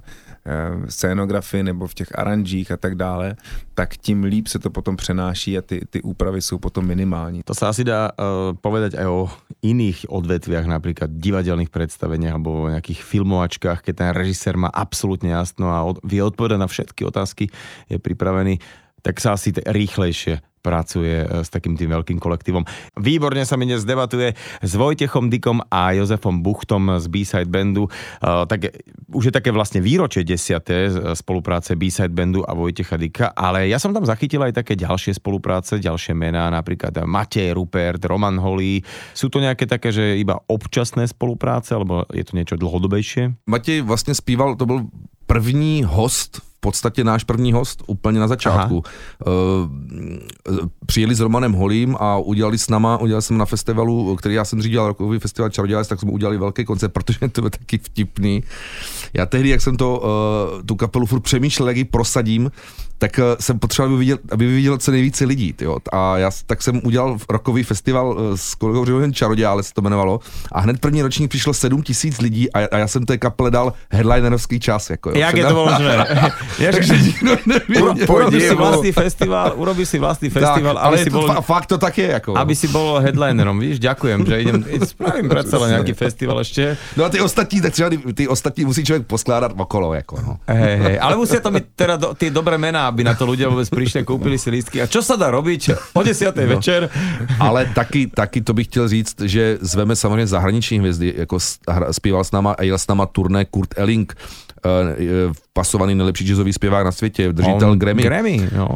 scénografii 0.88 1.62
nebo 1.62 1.86
v 1.86 1.94
těch 1.94 2.10
aranžích 2.14 2.70
a 2.70 2.76
tak 2.76 2.94
dále, 2.94 3.36
tak 3.74 3.96
tím 3.96 4.24
líp 4.24 4.46
se 4.46 4.58
to 4.58 4.70
potom 4.70 4.96
přenáší 4.96 5.58
a 5.58 5.62
ty, 5.62 5.80
ty 5.90 6.02
úpravy 6.02 6.42
jsou 6.42 6.58
potom 6.58 6.86
minimální. 6.86 7.42
To 7.42 7.54
sa 7.54 7.68
asi 7.68 7.84
dá 7.84 8.10
uh, 8.14 8.54
povedať 8.54 8.94
aj 8.94 9.06
o 9.06 9.28
iných 9.62 10.06
odvetviach, 10.08 10.66
napríklad 10.66 11.10
divadelných 11.10 11.70
predstaveniach 11.70 12.34
alebo 12.38 12.66
o 12.66 12.70
nejakých 12.70 13.02
filmovačkách, 13.02 13.82
keď 13.82 13.94
ten 13.96 14.10
režisér 14.14 14.54
má 14.54 14.70
absolútne 14.70 15.34
jasno 15.34 15.70
a 15.74 15.82
od, 15.82 15.98
vie 16.06 16.22
odpovedať 16.22 16.58
na 16.58 16.68
všetky 16.70 17.02
otázky, 17.02 17.50
je 17.90 17.98
pripravený, 17.98 18.62
tak 19.02 19.18
sa 19.18 19.34
asi 19.34 19.50
t- 19.50 19.62
pracuje 20.66 21.22
e, 21.22 21.46
s 21.46 21.48
takým 21.54 21.78
tým 21.78 21.94
veľkým 21.94 22.18
kolektívom. 22.18 22.66
Výborne 22.98 23.46
sa 23.46 23.54
mi 23.54 23.70
dnes 23.70 23.86
debatuje 23.86 24.34
s 24.58 24.72
Vojtechom 24.74 25.30
Dikom 25.30 25.62
a 25.70 25.94
Jozefom 25.94 26.42
Buchtom 26.42 26.98
z 26.98 27.06
B-Side 27.06 27.46
Bandu. 27.46 27.86
Uh, 27.86 28.42
tak 28.50 28.74
už 29.14 29.30
je 29.30 29.32
také 29.38 29.54
vlastne 29.54 29.78
výročie 29.78 30.26
desiaté 30.26 30.90
z- 30.90 31.14
spolupráce 31.14 31.78
B-Side 31.78 32.10
Bandu 32.10 32.42
a 32.42 32.50
Vojtecha 32.58 32.98
Dika, 32.98 33.30
ale 33.30 33.70
ja 33.70 33.78
som 33.78 33.94
tam 33.94 34.02
zachytil 34.02 34.42
aj 34.42 34.58
také 34.58 34.74
ďalšie 34.74 35.14
spolupráce, 35.22 35.78
ďalšie 35.78 36.18
mená, 36.18 36.50
napríklad 36.50 37.06
Matej 37.06 37.54
Rupert, 37.54 38.02
Roman 38.02 38.40
Holý. 38.42 38.82
Sú 39.14 39.30
to 39.30 39.38
nejaké 39.38 39.68
také, 39.68 39.92
že 39.92 40.18
iba 40.18 40.40
občasné 40.50 41.06
spolupráce, 41.06 41.76
alebo 41.76 42.08
je 42.10 42.24
to 42.24 42.34
niečo 42.34 42.56
dlhodobejšie? 42.56 43.46
Matěj 43.46 43.80
vlastně 43.80 44.14
zpíval, 44.14 44.56
to 44.56 44.66
byl 44.66 44.86
první 45.26 45.84
host, 45.86 46.40
podstatě 46.66 47.04
náš 47.04 47.24
první 47.24 47.52
host, 47.52 47.82
úplně 47.86 48.20
na 48.20 48.28
začátku. 48.28 48.82
Uh, 49.26 49.32
přijeli 50.86 51.14
s 51.14 51.20
Romanem 51.20 51.52
Holím 51.52 51.96
a 52.00 52.18
udělali 52.18 52.58
s 52.58 52.68
náma, 52.68 52.96
udělali 52.96 53.22
jsme 53.22 53.38
na 53.38 53.44
festivalu, 53.44 54.16
který 54.16 54.34
já 54.34 54.44
jsem 54.44 54.62
řídil, 54.62 54.86
rokový 54.86 55.18
festival 55.18 55.50
Čarodělec, 55.50 55.88
tak 55.88 56.00
jsme 56.00 56.10
udělali 56.10 56.38
velký 56.38 56.64
koncert, 56.64 56.92
protože 56.92 57.18
to 57.32 57.40
bylo 57.40 57.50
taky 57.50 57.78
vtipný. 57.78 58.42
Já 59.14 59.26
tehdy, 59.26 59.48
jak 59.48 59.60
jsem 59.60 59.76
to, 59.76 59.98
uh, 59.98 60.62
tu 60.62 60.74
kapelu 60.74 61.06
furt 61.06 61.20
přemýšlel, 61.20 61.68
jak 61.68 61.76
ji 61.76 61.84
prosadím, 61.84 62.50
tak 62.98 63.18
uh, 63.18 63.24
jsem 63.40 63.58
potřeboval, 63.58 63.94
aby 63.94 63.98
viděl, 63.98 64.18
aby 64.30 64.46
viděl 64.46 64.78
co 64.78 64.90
nejvíce 64.90 65.24
lidí. 65.24 65.52
Tyjo. 65.52 65.76
A 65.92 66.18
já, 66.18 66.30
tak 66.46 66.62
jsem 66.62 66.80
udělal 66.84 67.18
rokový 67.30 67.62
festival 67.62 68.18
s 68.34 68.54
kolegou 68.54 68.84
Řehonem 68.84 69.12
Čaroděle, 69.12 69.62
se 69.62 69.74
to 69.74 69.80
jmenovalo. 69.80 70.20
A 70.52 70.60
hned 70.60 70.80
první 70.80 71.02
ročník 71.02 71.30
přišlo 71.30 71.54
7 71.54 71.82
tisíc 71.82 72.20
lidí 72.20 72.52
a, 72.52 72.58
a 72.72 72.78
já 72.78 72.88
jsem 72.88 73.06
té 73.06 73.18
kapele 73.18 73.50
dal 73.50 73.72
headlinerovský 73.90 74.60
čas. 74.60 74.90
Jako, 74.90 75.10
jo. 75.10 75.16
Jak 75.16 75.30
Jsem 75.30 75.38
je 75.38 75.46
to 75.46 75.66
možné? 75.66 76.06
Ja, 76.56 76.72
Takže 76.72 76.94
nikdo 76.96 77.36
urobíš 78.08 78.42
si 78.48 78.54
vlastný 78.56 78.90
festival, 78.92 79.52
urobíš 79.56 79.88
si 79.92 79.98
vlastný 80.00 80.28
festival, 80.32 80.74
tak, 80.76 80.84
aby 80.88 80.96
ale 80.96 81.04
si 81.04 81.10
bol... 81.12 81.26
fa- 81.28 81.44
fakt 81.44 81.66
to 81.68 81.76
tak 81.78 81.98
je. 81.98 82.08
Jako. 82.16 82.32
Aby 82.36 82.54
si 82.56 82.66
bol 82.68 82.96
headlinerom, 83.00 83.60
víš, 83.60 83.76
ďakujem, 83.76 84.18
že 84.24 84.34
idem, 84.40 84.58
spravím 84.88 85.28
predsa 85.28 85.56
len 85.60 85.76
nejaký 85.76 85.92
festival 85.92 86.40
ešte. 86.40 86.80
No 86.96 87.04
a 87.04 87.08
ty 87.12 87.20
ostatní, 87.20 87.60
tak 87.60 87.72
třeba 87.72 87.88
ty, 87.90 87.98
ty 87.98 88.24
ostatní 88.28 88.64
musí 88.64 88.84
člověk 88.84 89.06
poskládat 89.06 89.52
okolo. 89.56 89.94
Jako, 89.94 90.14
no. 90.26 90.32
Hej, 90.48 90.76
hej, 90.78 90.96
ale 91.00 91.16
musia 91.16 91.40
to 91.40 91.50
byť 91.50 91.64
teda 91.76 91.94
do, 91.96 92.08
tie 92.14 92.30
dobré 92.32 92.58
mená, 92.58 92.88
aby 92.88 93.04
na 93.04 93.14
to 93.14 93.28
ľudia 93.28 93.48
vôbec 93.52 93.68
prišli 93.68 94.00
a 94.00 94.08
kúpili 94.08 94.40
si 94.40 94.48
lístky. 94.50 94.80
A 94.80 94.88
čo 94.88 95.04
sa 95.04 95.16
dá 95.20 95.28
robiť 95.28 95.92
o 95.92 96.00
10. 96.00 96.32
No. 96.32 96.56
večer? 96.56 96.88
Ale 97.40 97.68
taky, 97.74 98.06
taky 98.08 98.40
to 98.40 98.54
bych 98.54 98.66
chtěl 98.66 98.88
říct, 98.88 99.16
že 99.20 99.58
zveme 99.60 99.96
samozřejmě 99.96 100.26
zahraniční 100.26 100.78
hvězdy, 100.78 101.14
jako 101.16 101.38
zpíval 101.90 102.24
s 102.24 102.32
náma 102.32 102.52
a 102.58 102.62
jel 102.62 102.78
s 102.78 102.86
náma 102.86 103.06
turné 103.06 103.44
Kurt 103.44 103.74
Elling, 103.76 104.16
pasovaný 105.52 105.94
nejlepší 105.94 106.24
jazzový 106.24 106.52
zpěvák 106.52 106.84
na 106.84 106.92
světě, 106.92 107.32
držitel 107.32 107.70
On- 107.70 107.78
Grammy. 107.78 108.02
Grammy, 108.02 108.48
no. 108.56 108.68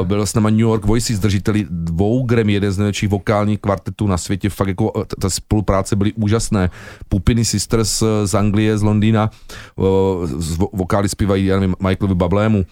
Uh, 0.00 0.06
byl 0.06 0.26
s 0.26 0.34
náma 0.34 0.50
New 0.50 0.60
York 0.60 0.84
Voices, 0.84 1.18
držiteli 1.18 1.66
dvou 1.70 2.22
Grammy, 2.22 2.52
jeden 2.52 2.72
z 2.72 2.78
nejlepších 2.78 3.08
vokálních 3.08 3.58
kvartetů 3.60 4.06
na 4.06 4.18
světě, 4.18 4.48
fakt 4.50 4.68
jako 4.68 4.92
eh, 4.96 5.04
t- 5.04 5.16
ta 5.20 5.30
spolupráce 5.30 5.96
byly 5.96 6.12
úžasné. 6.12 6.70
Pupiny 7.08 7.44
Sisters 7.44 8.02
eh, 8.02 8.26
z 8.26 8.34
Anglie, 8.34 8.78
z 8.78 8.82
Londýna, 8.82 9.30
uh, 9.76 9.86
z 10.26 10.58
vo- 10.58 10.68
vokály 10.72 11.08
zpívají 11.08 11.46
já 11.46 11.60
nevím, 11.60 11.74
Michaelovi 11.82 12.14
Bablému. 12.14 12.58
Uh, 12.58 12.64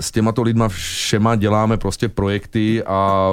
s 0.00 0.10
těmato 0.10 0.42
lidma 0.42 0.68
všema 0.68 1.36
děláme 1.36 1.76
prostě 1.76 2.08
projekty 2.08 2.82
a 2.82 3.30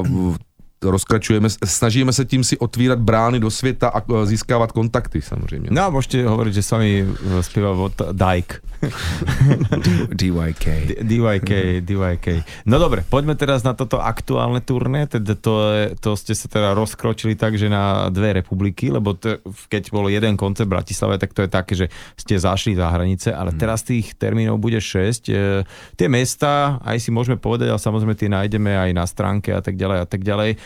rozkračujeme, 0.82 1.50
snažíme 1.66 2.14
se 2.14 2.26
tím 2.26 2.44
si 2.44 2.58
otvírat 2.58 3.00
brány 3.00 3.40
do 3.40 3.52
světa 3.52 3.90
a 3.90 4.02
eh, 4.02 4.26
získávat 4.26 4.72
kontakty 4.72 5.22
samozřejmě. 5.22 5.70
No 5.72 5.84
a 5.84 5.90
môžete 5.90 6.24
hovoriť, 6.24 6.54
že 6.54 6.64
s 6.64 6.72
vami 6.72 6.92
eh, 7.04 7.44
spieval 7.44 7.76
Vot- 7.76 8.12
Dyke. 8.16 8.70
DYK. 10.16 10.66
DYK, 11.04 11.52
DYK. 11.84 12.28
No 12.64 12.80
dobre, 12.80 13.04
poďme 13.04 13.36
teraz 13.36 13.64
na 13.68 13.76
toto 13.76 14.00
aktuálne 14.00 14.64
turné, 14.64 15.04
teda 15.04 15.36
to, 15.36 15.54
je, 15.76 15.84
to 16.00 16.16
ste 16.16 16.32
sa 16.32 16.48
teda 16.48 16.72
rozkročili 16.72 17.36
tak, 17.36 17.60
že 17.60 17.68
na 17.68 18.08
dve 18.08 18.40
republiky, 18.40 18.88
lebo 18.88 19.20
to, 19.20 19.44
keď 19.68 19.92
bol 19.92 20.08
jeden 20.08 20.40
koncert 20.40 20.72
v 20.72 20.80
Bratislave, 20.80 21.20
tak 21.20 21.36
to 21.36 21.44
je 21.44 21.50
také, 21.52 21.74
že 21.76 21.86
ste 22.16 22.40
zašli 22.40 22.80
za 22.80 22.88
hranice, 22.88 23.36
ale 23.36 23.52
teraz 23.52 23.84
tých 23.84 24.16
termínov 24.16 24.56
bude 24.64 24.80
6. 24.80 25.28
E, 25.28 25.68
tie 26.00 26.08
mesta, 26.08 26.80
aj 26.80 27.04
si 27.04 27.12
môžeme 27.12 27.36
povedať, 27.36 27.76
ale 27.76 27.84
samozrejme 27.84 28.16
tie 28.16 28.32
nájdeme 28.32 28.80
aj 28.80 28.92
na 28.96 29.04
stránke 29.04 29.52
a 29.52 29.60
tak 29.60 29.76
ďalej 29.76 29.98
a 30.00 30.08
tak 30.08 30.24
ďalej, 30.24 30.56
e, 30.56 30.58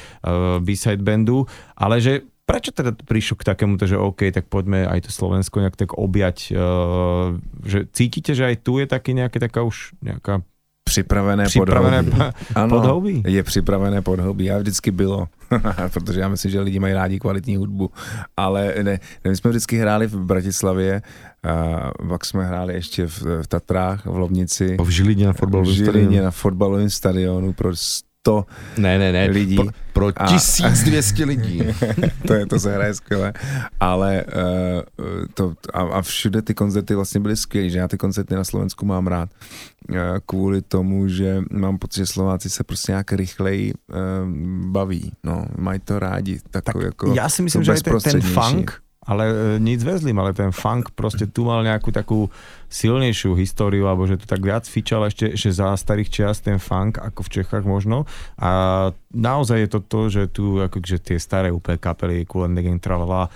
B-side 0.59 1.03
bandu, 1.03 1.45
ale 1.77 2.01
že 2.01 2.21
Prečo 2.43 2.75
teda 2.75 2.91
prišlo 2.91 3.39
k 3.39 3.55
takému, 3.55 3.79
že 3.79 3.95
OK, 3.95 4.27
tak 4.27 4.51
poďme 4.51 4.83
aj 4.83 5.07
to 5.07 5.15
Slovensko 5.15 5.63
nejak 5.63 5.79
tak 5.79 5.95
objať, 5.95 6.51
e, 6.51 6.59
že 7.63 7.87
cítite, 7.87 8.35
že 8.35 8.43
aj 8.43 8.55
tu 8.67 8.83
je 8.83 8.85
taky 8.85 9.15
nejaké 9.15 9.39
taká 9.39 9.63
už 9.63 9.95
nejaká 10.03 10.43
Připravené, 10.83 11.47
Připravené 11.47 12.03
podhoubí. 12.03 12.33
po- 12.53 12.67
podhoubí? 12.75 13.23
je 13.27 13.43
připravené 13.43 14.01
podhoubí. 14.01 14.51
A 14.51 14.59
vždycky 14.59 14.91
bylo. 14.91 15.27
protože 15.93 16.19
já 16.19 16.27
myslím, 16.27 16.51
že 16.51 16.59
lidi 16.61 16.79
mají 16.79 16.93
rádi 16.93 17.19
kvalitní 17.19 17.55
hudbu, 17.55 17.91
ale 18.37 18.73
ne, 18.83 18.99
ne 19.23 19.29
my 19.31 19.35
jsme 19.35 19.49
vždycky 19.49 19.77
hráli 19.77 20.07
v 20.07 20.15
Bratislavě, 20.15 21.01
a 21.43 21.91
pak 22.07 22.25
jsme 22.25 22.45
hráli 22.45 22.73
ještě 22.73 23.07
v, 23.07 23.21
v 23.43 23.47
Tatrách, 23.47 24.05
v 24.05 24.17
Lovnici. 24.17 24.77
V 24.81 24.89
Žilině 24.89 25.25
na 25.25 25.33
fotbalovém 25.33 25.73
stadionu. 25.75 25.91
V 25.91 26.01
Žilině 26.01 26.21
na 26.21 26.31
fotbalovém 26.31 26.89
stadionu 26.89 27.53
pro 27.53 27.71
100 28.23 28.45
ne, 28.77 28.99
ne, 28.99 29.11
ne, 29.11 29.25
lidí. 29.25 29.55
Pro, 29.55 29.67
pro 29.93 30.11
a, 30.15 30.27
1200 30.27 31.25
lidí. 31.25 31.61
to, 32.27 32.33
je, 32.33 32.45
to 32.45 32.59
se 32.59 32.75
hraje 32.75 32.93
skvěle. 32.93 33.33
Ale 33.79 34.25
uh, 34.25 35.05
to, 35.33 35.53
a, 35.73 35.81
a 35.81 36.01
všude 36.01 36.41
ty 36.41 36.53
koncerty 36.53 36.95
vlastně 36.95 37.19
byly 37.19 37.35
skvělé, 37.35 37.69
že 37.69 37.79
já 37.79 37.87
ty 37.87 37.97
koncerty 37.97 38.35
na 38.35 38.43
Slovensku 38.43 38.85
mám 38.85 39.07
rád. 39.07 39.29
Uh, 39.89 39.97
kvůli 40.25 40.61
tomu, 40.61 41.07
že 41.07 41.41
mám 41.51 41.77
pocit, 41.77 41.97
že 41.97 42.05
Slováci 42.05 42.49
se 42.49 42.63
prostě 42.63 42.91
nějak 42.91 43.11
rychleji 43.11 43.73
uh, 43.73 43.97
baví. 44.71 45.11
No, 45.23 45.45
mají 45.57 45.79
to 45.79 45.99
rádi. 45.99 46.39
Tak, 46.51 46.63
jako 46.83 47.13
já 47.13 47.29
si 47.29 47.41
myslím, 47.41 47.63
že 47.63 47.73
ten, 47.73 47.99
ten 47.99 48.21
funk, 48.21 48.82
ale 49.03 49.23
e, 49.27 49.33
nic 49.59 49.83
vezlím, 49.83 50.19
ale 50.19 50.31
ten 50.31 50.55
funk 50.55 50.95
proste 50.95 51.27
tu 51.27 51.43
mal 51.47 51.63
nejakú 51.63 51.91
takú 51.91 52.31
silnejšiu 52.71 53.35
históriu, 53.35 53.85
alebo 53.85 54.07
že 54.07 54.17
tu 54.17 54.25
tak 54.25 54.41
viac 54.41 54.63
fičal 54.65 55.05
ešte 55.07 55.35
že 55.35 55.49
za 55.51 55.75
starých 55.75 56.09
čias 56.09 56.39
ten 56.39 56.57
funk 56.57 56.99
ako 56.99 57.27
v 57.27 57.31
Čechách 57.39 57.65
možno. 57.67 58.07
A 58.39 58.89
naozaj 59.11 59.67
je 59.67 59.69
to 59.69 59.79
to, 59.83 60.01
že 60.09 60.21
tu 60.31 60.59
akože 60.63 61.03
tie 61.03 61.17
staré 61.19 61.51
úplne 61.51 61.77
kapely, 61.77 62.23
Cool 62.25 62.47
and 62.47 62.57
Gang, 62.57 62.79
Tralala, 62.79 63.27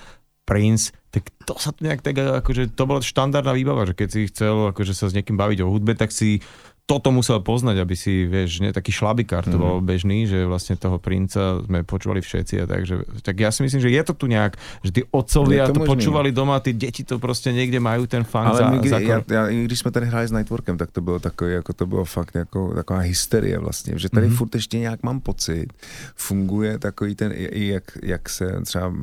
Prince, 0.47 0.95
tak 1.11 1.27
to 1.43 1.59
sa 1.59 1.75
tu 1.75 1.83
nejak 1.83 1.99
tak, 1.99 2.15
akože 2.15 2.71
to 2.71 2.83
bola 2.87 3.03
štandardná 3.03 3.51
výbava, 3.51 3.83
že 3.83 3.95
keď 3.99 4.07
si 4.07 4.19
chcel 4.31 4.71
akože 4.71 4.95
sa 4.95 5.11
s 5.11 5.15
niekým 5.15 5.35
baviť 5.35 5.59
o 5.63 5.67
hudbe, 5.67 5.91
tak 5.91 6.15
si 6.15 6.39
toto 6.87 7.11
musel 7.11 7.43
poznať, 7.43 7.83
aby 7.83 7.99
si, 7.99 8.23
vieš, 8.23 8.63
nie, 8.63 8.71
taký 8.71 8.95
šlabikár 8.95 9.43
to 9.43 9.59
mm. 9.59 9.61
bol 9.61 9.83
bežný, 9.83 10.23
že 10.23 10.47
vlastne 10.47 10.79
toho 10.79 10.95
princa 10.95 11.59
sme 11.67 11.83
počúvali 11.83 12.23
všetci 12.23 12.63
a 12.63 12.65
tak, 12.65 12.87
že, 12.87 13.03
tak 13.27 13.35
ja 13.35 13.51
si 13.51 13.67
myslím, 13.67 13.83
že 13.83 13.91
je 13.91 14.03
to 14.07 14.15
tu 14.15 14.31
nejak, 14.31 14.55
že 14.87 14.95
tí 14.95 15.01
otcovia 15.11 15.67
to, 15.67 15.83
to 15.83 15.83
počúvali 15.83 16.31
doma, 16.31 16.63
tí 16.63 16.71
deti 16.71 17.03
to 17.03 17.19
prostě 17.19 17.51
někde 17.51 17.83
mají 17.83 18.07
ten 18.07 18.23
funk 18.23 18.55
Ale 18.55 18.57
za, 18.57 18.69
my, 18.71 18.89
za 18.89 18.99
já, 18.99 19.19
já, 19.27 19.47
když 19.51 19.79
jsme 19.79 19.91
tady 19.91 20.05
hráli 20.05 20.27
s 20.27 20.31
Nightworkem, 20.31 20.77
tak 20.77 20.91
to 20.91 21.01
bylo 21.01 21.19
takový, 21.19 21.53
jako 21.53 21.73
to 21.73 21.85
bylo 21.85 22.05
fakt 22.05 22.35
jako 22.35 22.73
taková 22.73 22.99
hysterie 22.99 23.59
vlastně, 23.59 23.99
že 23.99 24.09
tady 24.09 24.27
mm. 24.27 24.35
furt 24.35 24.55
ještě 24.55 24.79
nějak 24.79 25.03
mám 25.03 25.19
pocit, 25.19 25.67
funguje 26.15 26.79
takový 26.79 27.15
ten, 27.15 27.35
i 27.35 27.67
jak, 27.67 27.97
jak 28.03 28.29
se 28.29 28.61
třeba 28.63 28.93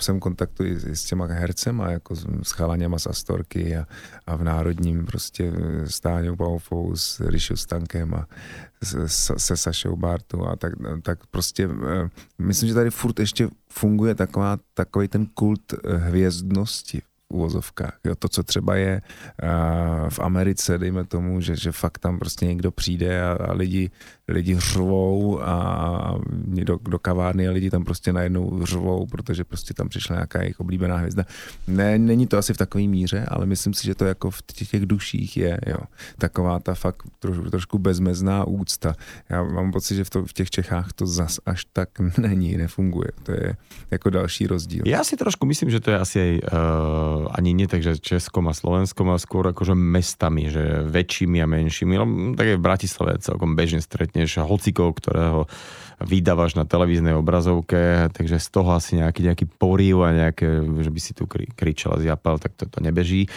jsem 0.00 0.20
kontaktuji 0.20 0.78
s 0.90 1.04
těma 1.04 1.26
hercema, 1.26 1.90
jako 1.90 2.14
s, 2.14 2.26
s 2.42 2.50
chalaněma 2.50 2.98
z 2.98 3.06
Astorky 3.06 3.76
a, 3.76 3.86
a 4.26 4.36
v 4.36 4.42
Národním 4.44 5.06
prostě 5.06 5.52
stáňou 5.86 6.36
Paufou 6.36 6.95
s 6.96 7.20
Rišu 7.20 7.56
Stankem 7.56 8.14
a 8.14 8.26
se 9.36 9.56
Sašou 9.56 9.96
Bartu 9.96 10.46
a 10.46 10.56
tak, 10.56 10.72
tak 11.02 11.26
prostě 11.26 11.68
eh, 11.68 12.08
myslím, 12.38 12.68
že 12.68 12.74
tady 12.74 12.90
furt 12.90 13.20
ještě 13.20 13.48
funguje 13.72 14.14
taková, 14.14 14.58
takový 14.74 15.08
ten 15.08 15.26
kult 15.26 15.72
eh, 15.72 15.96
hvězdnosti 15.96 17.02
uvozovkách. 17.28 17.98
Jo, 18.04 18.14
to, 18.14 18.28
co 18.28 18.42
třeba 18.42 18.76
je 18.76 19.02
uh, 19.02 20.10
v 20.10 20.20
Americe, 20.20 20.78
dejme 20.78 21.04
tomu, 21.04 21.40
že, 21.40 21.56
že 21.56 21.72
fakt 21.72 21.98
tam 21.98 22.18
prostě 22.18 22.46
někdo 22.46 22.70
přijde 22.70 23.22
a, 23.22 23.32
a 23.32 23.52
lidi, 23.52 23.90
lidi 24.28 24.60
řvou 24.60 25.42
a 25.42 26.18
do, 26.64 26.78
do 26.82 26.98
kavárny 26.98 27.48
a 27.48 27.52
lidi 27.52 27.70
tam 27.70 27.84
prostě 27.84 28.12
najednou 28.12 28.66
řvou, 28.66 29.06
protože 29.06 29.44
prostě 29.44 29.74
tam 29.74 29.88
přišla 29.88 30.16
nějaká 30.16 30.42
jejich 30.42 30.60
oblíbená 30.60 30.96
hvězda. 30.96 31.24
Ne, 31.68 31.98
není 31.98 32.26
to 32.26 32.38
asi 32.38 32.54
v 32.54 32.56
takové 32.56 32.84
míře, 32.84 33.26
ale 33.28 33.46
myslím 33.46 33.74
si, 33.74 33.86
že 33.86 33.94
to 33.94 34.04
jako 34.04 34.30
v 34.30 34.42
těch, 34.42 34.68
těch 34.68 34.86
duších 34.86 35.36
je, 35.36 35.60
jo. 35.66 35.78
Taková 36.18 36.58
ta 36.58 36.74
fakt 36.74 37.02
troš, 37.18 37.50
trošku 37.50 37.78
bezmezná 37.78 38.44
úcta. 38.44 38.94
Já 39.28 39.42
mám 39.42 39.72
pocit, 39.72 39.96
že 39.96 40.04
v, 40.04 40.10
to, 40.10 40.24
v 40.24 40.32
těch 40.32 40.50
Čechách 40.50 40.92
to 40.92 41.06
zas 41.06 41.40
až 41.46 41.64
tak 41.72 41.88
není, 42.18 42.56
nefunguje. 42.56 43.08
To 43.22 43.32
je 43.32 43.56
jako 43.90 44.10
další 44.10 44.46
rozdíl. 44.46 44.82
Já 44.86 45.04
si 45.04 45.16
trošku 45.16 45.46
myslím, 45.46 45.70
že 45.70 45.80
to 45.80 45.90
je 45.90 45.98
asi 45.98 46.40
uh, 46.42 47.28
ani 47.30 47.52
nie 47.52 47.68
tak, 47.68 47.82
že 47.82 47.98
Českom 47.98 48.48
a 48.48 48.54
Slovenskom, 48.54 49.10
a 49.12 49.20
skôr 49.20 49.44
akože 49.52 49.76
mestami, 49.76 50.48
že 50.48 50.86
väčšími 50.88 51.42
a 51.42 51.46
menšími. 51.46 51.94
No, 51.98 52.04
tak 52.38 52.46
je 52.46 52.56
v 52.56 52.64
Bratislave 52.64 53.18
celkom 53.20 53.52
bežne 53.52 53.84
stretne 53.84 54.15
stretneš 54.16 54.40
hocikov, 54.48 54.96
ktorého 54.96 55.44
vydávaš 56.00 56.56
na 56.56 56.64
televíznej 56.64 57.16
obrazovke, 57.16 58.08
takže 58.12 58.40
z 58.40 58.48
toho 58.48 58.72
asi 58.76 59.00
nejaký, 59.00 59.20
nejaký 59.32 59.44
porív 59.48 60.04
a 60.04 60.12
nejaké, 60.12 60.60
že 60.60 60.90
by 60.92 61.00
si 61.00 61.12
tu 61.16 61.24
kri, 61.24 61.48
kričal 61.52 61.96
a 61.96 62.02
zjapal, 62.04 62.36
tak 62.40 62.56
to, 62.56 62.68
to 62.68 62.84
nebeží. 62.84 63.28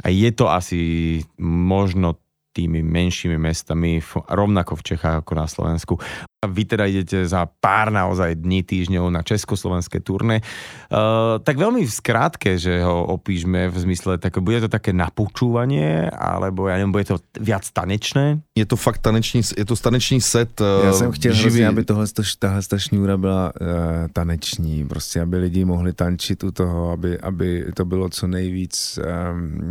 A 0.00 0.12
je 0.12 0.28
to 0.32 0.48
asi 0.48 0.80
možno 1.40 2.20
tými 2.52 2.84
menšími 2.84 3.40
mestami, 3.40 4.04
rovnako 4.28 4.76
v 4.76 4.84
Čechách 4.92 5.24
ako 5.24 5.32
na 5.36 5.48
Slovensku. 5.48 5.94
Vy 6.42 6.64
teda 6.66 6.90
idete 6.90 7.22
za 7.22 7.46
pár 7.46 7.94
naozaj 7.94 8.34
dní, 8.34 8.66
týždňov 8.66 9.14
na 9.14 9.22
československé 9.22 10.02
turné. 10.02 10.42
Uh, 10.90 11.38
tak 11.38 11.54
veľmi 11.54 11.86
v 11.86 11.92
skrátke, 11.94 12.58
že 12.58 12.82
ho 12.82 13.06
opíšme 13.14 13.70
v 13.70 13.76
zmysle, 13.78 14.18
tak 14.18 14.42
bude 14.42 14.58
to 14.58 14.66
také 14.66 14.90
napočúvanie, 14.90 16.10
alebo 16.10 16.66
ja 16.66 16.82
neviem, 16.82 16.90
bude 16.90 17.06
to 17.06 17.22
viac 17.38 17.62
tanečné? 17.70 18.42
Je 18.58 18.66
to 18.66 18.74
fakt 18.74 18.98
taneční, 18.98 19.46
je 19.54 19.62
to 19.62 19.78
taneční 19.78 20.18
set. 20.18 20.58
Uh, 20.58 20.82
Já 20.82 20.92
jsem 20.92 21.12
chtěl 21.14 21.32
živý... 21.32 21.42
hrozně, 21.46 21.66
aby 21.68 21.84
tohle, 21.84 22.06
tahle 22.38 22.62
ta 22.62 22.78
šňůra 22.78 23.16
byla 23.16 23.52
uh, 23.54 23.66
taneční, 24.12 24.82
prostě 24.82 25.22
aby 25.22 25.36
lidi 25.46 25.62
mohli 25.62 25.92
tančit 25.94 26.42
u 26.42 26.50
toho, 26.50 26.90
aby, 26.90 27.18
aby 27.22 27.70
to 27.70 27.84
bylo 27.84 28.08
co 28.08 28.26
nejvíc 28.26 28.98
um, 28.98 29.70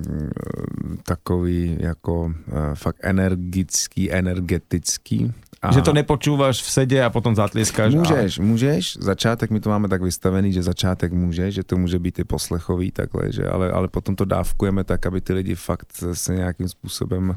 takový 1.03 1.77
jako 1.79 2.23
uh, 2.23 2.31
fakt 2.73 2.97
energický, 3.03 4.11
energetický 4.11 5.33
a... 5.61 5.71
Že 5.71 5.81
to 5.81 5.93
nepočúvaš 5.93 6.60
v 6.61 6.71
sede 6.71 7.03
a 7.03 7.09
potom 7.09 7.35
zatlieskáš. 7.35 7.95
Můžeš, 7.95 8.39
a... 8.39 8.41
můžeš. 8.41 8.97
Začátek 8.99 9.49
my 9.49 9.59
to 9.59 9.69
máme 9.69 9.87
tak 9.87 10.01
vystavený, 10.01 10.53
že 10.53 10.63
začátek 10.63 11.13
může, 11.13 11.51
že 11.51 11.63
to 11.63 11.77
může 11.77 11.99
být 11.99 12.19
i 12.19 12.23
poslechový 12.23 12.91
takhle, 12.91 13.31
že, 13.31 13.45
ale, 13.45 13.71
ale 13.71 13.87
potom 13.87 14.15
to 14.15 14.25
dávkujeme 14.25 14.83
tak, 14.83 15.05
aby 15.05 15.21
ty 15.21 15.33
lidi 15.33 15.55
fakt 15.55 15.87
se 16.13 16.35
nějakým 16.35 16.69
způsobem 16.69 17.29
uh, 17.29 17.35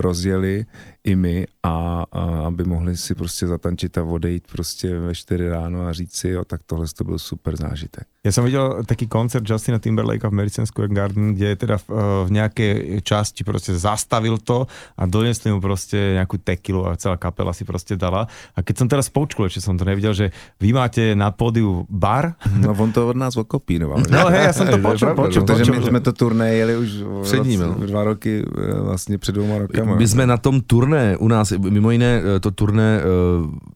rozjeli 0.00 0.66
i 1.04 1.16
my 1.16 1.46
a, 1.68 2.04
a 2.12 2.46
aby 2.46 2.64
mohli 2.64 2.96
si 2.96 3.14
prostě 3.14 3.46
zatančit 3.46 3.98
a 3.98 4.04
odejít 4.04 4.44
prostě 4.52 4.98
ve 4.98 5.14
4 5.14 5.48
ráno 5.48 5.86
a 5.86 5.92
říct 5.92 6.16
si, 6.16 6.28
jo, 6.28 6.44
tak 6.44 6.60
tohle 6.66 6.86
to 6.96 7.04
byl 7.04 7.18
super 7.18 7.56
zážitek. 7.56 8.06
Já 8.24 8.32
jsem 8.32 8.44
viděl 8.44 8.84
taký 8.86 9.06
koncert 9.06 9.50
Justina 9.50 9.78
Timberlakea 9.78 10.30
v 10.30 10.32
Madison 10.32 10.66
Square 10.66 10.88
Garden, 10.88 11.34
kde 11.34 11.56
teda 11.56 11.78
v, 11.78 11.88
v 12.24 12.30
nějaké 12.30 13.00
části 13.00 13.44
prostě 13.44 13.78
zastavil 13.78 14.38
to 14.38 14.66
a 14.96 15.06
donesli 15.06 15.52
mu 15.52 15.60
prostě 15.60 15.96
nějakou 16.12 16.36
tekilu 16.36 16.86
a 16.86 16.96
celá 16.96 17.16
kapela 17.16 17.52
si 17.52 17.64
prostě 17.64 17.96
dala. 17.96 18.28
A 18.56 18.62
keď 18.62 18.78
som 18.78 18.88
teraz 18.88 19.08
počul, 19.08 19.48
že 19.48 19.60
som 19.64 19.78
to 19.78 19.84
neviděl, 19.84 20.12
že 20.12 20.30
vy 20.60 20.72
máte 20.72 21.14
na 21.14 21.30
pódiu 21.30 21.86
bar. 21.88 22.34
No 22.58 22.74
on 22.78 22.92
to 22.92 23.08
od 23.08 23.16
nás 23.16 23.36
okopínoval. 23.36 24.02
No 24.10 24.28
hej, 24.28 24.44
já 24.44 24.52
jsem 24.52 24.66
to 24.66 24.78
počul, 24.88 25.14
počul, 25.14 25.24
počul. 25.24 25.42
Takže 25.42 25.72
my 25.72 25.82
jsme 25.82 26.00
to 26.00 26.12
turné 26.12 26.54
jeli 26.54 26.76
už 26.76 26.90
před 27.22 27.44
ním, 27.44 27.60
no. 27.60 27.74
dva 27.86 28.04
roky, 28.04 28.44
eh, 28.44 28.80
vlastně 28.80 29.18
před 29.18 29.32
dvěma 29.32 29.58
rokama. 29.58 29.96
My 29.96 30.08
jsme 30.08 30.26
na 30.26 30.36
tom 30.36 30.60
turné 30.60 31.16
u 31.16 31.28
nás, 31.28 31.52
mimo 31.58 31.90
jiné 31.90 32.22
eh, 32.24 32.40
to 32.40 32.50
turné 32.50 33.00
eh, 33.00 33.04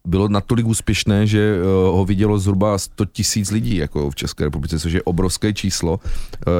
bylo 0.04 0.28
natolik 0.28 0.66
úspěšné, 0.66 1.26
že 1.26 1.58
ho 1.90 2.04
vidělo 2.04 2.38
zhruba 2.38 2.78
100 2.78 3.04
tisíc 3.04 3.50
lidí 3.50 3.76
jako 3.76 4.10
v 4.10 4.14
České 4.14 4.44
republice, 4.44 4.78
což 4.78 4.92
je 4.92 5.02
obrovské 5.02 5.52
číslo. 5.52 6.00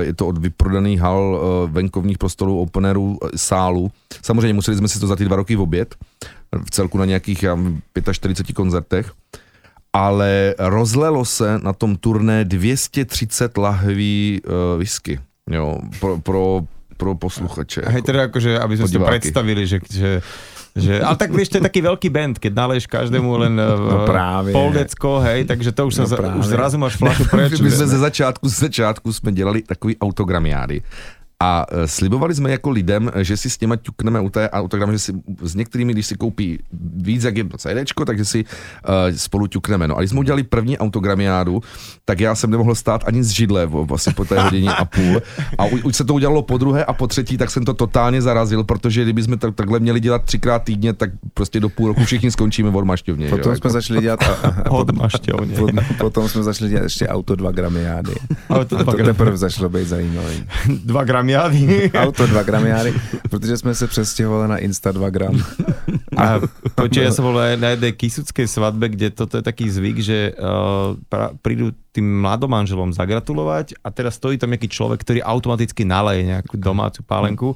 Je 0.00 0.14
to 0.14 0.26
od 0.26 0.38
vyprodaných 0.38 1.00
hal 1.00 1.40
venkovních 1.66 2.18
prostorů, 2.18 2.60
openerů, 2.60 3.18
sálu. 3.36 3.90
Samozřejmě 4.22 4.54
museli 4.54 4.76
jsme 4.76 4.88
si 4.88 5.00
to 5.00 5.06
za 5.06 5.16
ty 5.16 5.24
dva 5.24 5.36
roky 5.36 5.56
v 5.56 5.60
oběd 5.60 5.94
v 6.64 6.70
celku 6.70 6.98
na 6.98 7.04
nějakých 7.04 7.44
45 8.12 8.54
koncertech, 8.54 9.12
ale 9.92 10.54
rozlelo 10.58 11.24
se 11.24 11.58
na 11.58 11.72
tom 11.72 11.96
turné 11.96 12.44
230 12.44 13.58
lahví 13.58 14.40
uh, 14.44 14.78
whisky, 14.78 15.20
jo, 15.50 15.78
pro, 16.00 16.18
pro, 16.18 16.60
pro 16.96 17.14
posluchače. 17.14 17.82
Hej, 17.86 18.02
teda 18.02 18.28
akože, 18.28 18.60
aby 18.60 18.74
sme 18.76 18.88
si 18.88 18.96
to 18.96 19.04
predstavili, 19.04 19.62
že, 19.66 19.78
že 19.90 20.10
že, 20.72 21.04
ale 21.04 21.16
tak 21.20 21.36
vieš, 21.36 21.52
to 21.52 21.60
je 21.60 21.68
taký 21.68 21.84
veľký 21.84 22.08
band, 22.08 22.40
keď 22.40 22.52
naleješ 22.56 22.88
každému 22.88 23.28
len 23.44 23.54
eh, 23.60 23.66
no 23.68 24.08
právě. 24.08 24.52
pol 24.56 24.72
decko, 24.72 25.20
hej, 25.20 25.44
takže 25.44 25.70
to 25.76 25.82
už, 25.86 25.94
no 26.00 26.06
sa, 26.08 26.16
už 26.16 26.46
zrazu 26.48 26.80
máš 26.80 26.96
flašu 26.96 27.28
preč. 27.28 27.60
My 27.60 27.70
jsme 27.70 27.86
ze 27.86 27.98
začátku, 27.98 28.48
ze 28.48 28.58
začátku 28.72 29.12
jsme 29.12 29.32
dělali 29.32 29.62
takový 29.62 30.00
autogramiády 30.00 30.80
a 31.42 31.66
e, 31.70 31.88
slibovali 31.88 32.34
jsme 32.34 32.50
jako 32.50 32.70
lidem, 32.70 33.10
že 33.20 33.36
si 33.36 33.50
s 33.50 33.58
těma 33.58 33.76
ťukneme 33.76 34.20
u 34.20 34.30
té 34.30 34.50
autogram, 34.50 34.92
že 34.92 34.98
si 34.98 35.12
s 35.42 35.54
některými, 35.54 35.92
když 35.92 36.06
si 36.06 36.16
koupí 36.16 36.58
víc 36.96 37.24
jak 37.24 37.36
jedno 37.36 37.58
CD, 37.58 37.66
takže 38.06 38.24
si 38.24 38.44
uh, 38.44 39.16
spolu 39.16 39.46
ťukneme. 39.46 39.88
No 39.88 39.96
a 39.96 40.00
když 40.00 40.10
jsme 40.10 40.20
udělali 40.20 40.42
první 40.42 40.78
autogramiádu, 40.78 41.60
tak 42.04 42.20
já 42.20 42.34
jsem 42.34 42.50
nemohl 42.50 42.74
stát 42.74 43.02
ani 43.06 43.24
z 43.24 43.28
židle 43.28 43.66
vlastně 43.66 44.12
po 44.12 44.24
té 44.24 44.42
hodině 44.42 44.70
a 44.70 44.84
půl. 44.84 45.22
A 45.58 45.64
u, 45.64 45.76
už 45.82 45.96
se 45.96 46.04
to 46.04 46.14
udělalo 46.14 46.42
po 46.42 46.58
druhé 46.58 46.84
a 46.84 46.92
po 46.92 47.06
třetí, 47.06 47.38
tak 47.38 47.50
jsem 47.50 47.64
to 47.64 47.74
totálně 47.74 48.22
zarazil, 48.22 48.64
protože 48.64 49.02
kdyby 49.02 49.22
jsme 49.22 49.36
tak, 49.36 49.54
takhle 49.54 49.80
měli 49.80 50.00
dělat 50.00 50.22
třikrát 50.24 50.62
týdně, 50.62 50.92
tak 50.92 51.10
prostě 51.34 51.60
do 51.60 51.68
půl 51.68 51.88
roku 51.88 52.04
všichni 52.04 52.30
skončíme 52.30 52.68
od 52.70 52.84
mašťovně. 52.84 53.28
Potom 53.28 53.52
jo, 53.52 53.56
jsme 53.56 53.68
jako. 53.68 53.70
začali 53.70 54.00
dělat 54.00 54.22
a, 54.22 54.48
a, 54.48 54.70
od 54.70 54.90
mašťovně. 54.90 55.56
Potom, 55.56 55.78
potom 55.98 56.28
jsme 56.28 56.42
začali 56.42 56.70
dělat 56.70 56.82
ještě 56.82 57.08
auto 57.08 57.34
2 57.34 57.50
gramiády. 57.50 58.14
A 58.48 58.64
to 58.64 58.96
teprve 58.96 59.36
začalo 59.36 59.68
být 59.68 59.88
zajímavé. 59.88 60.32
2 60.84 61.04
gramy 61.04 61.31
gramiády. 61.32 61.90
Auto 62.04 62.26
2 62.26 62.42
gramiády, 62.42 62.94
protože 63.30 63.56
jsme 63.56 63.74
se 63.74 63.86
přestěhovali 63.86 64.48
na 64.48 64.58
Insta 64.58 64.92
2 64.92 65.10
gram. 65.10 65.42
A 66.12 66.44
počuť, 66.76 67.08
ja 67.08 67.12
som 67.16 67.24
bol 67.24 67.40
na 67.56 67.72
jednej 67.72 67.96
kisuckej 67.96 68.44
svadbe, 68.44 68.92
kde 68.92 69.16
toto 69.16 69.40
je 69.40 69.44
taký 69.48 69.64
zvyk, 69.72 69.96
že 70.04 70.36
uh, 70.36 70.92
pra, 71.08 71.32
prídu 71.40 71.72
tým 71.96 72.04
mladomanželom 72.20 72.92
zagratulovať 72.92 73.80
a 73.80 73.88
teraz 73.88 74.20
stojí 74.20 74.36
tam 74.36 74.52
nejaký 74.52 74.68
človek, 74.68 75.00
ktorý 75.00 75.24
automaticky 75.24 75.88
naleje 75.88 76.28
nejakú 76.28 76.60
domácu 76.60 77.00
pálenku 77.08 77.48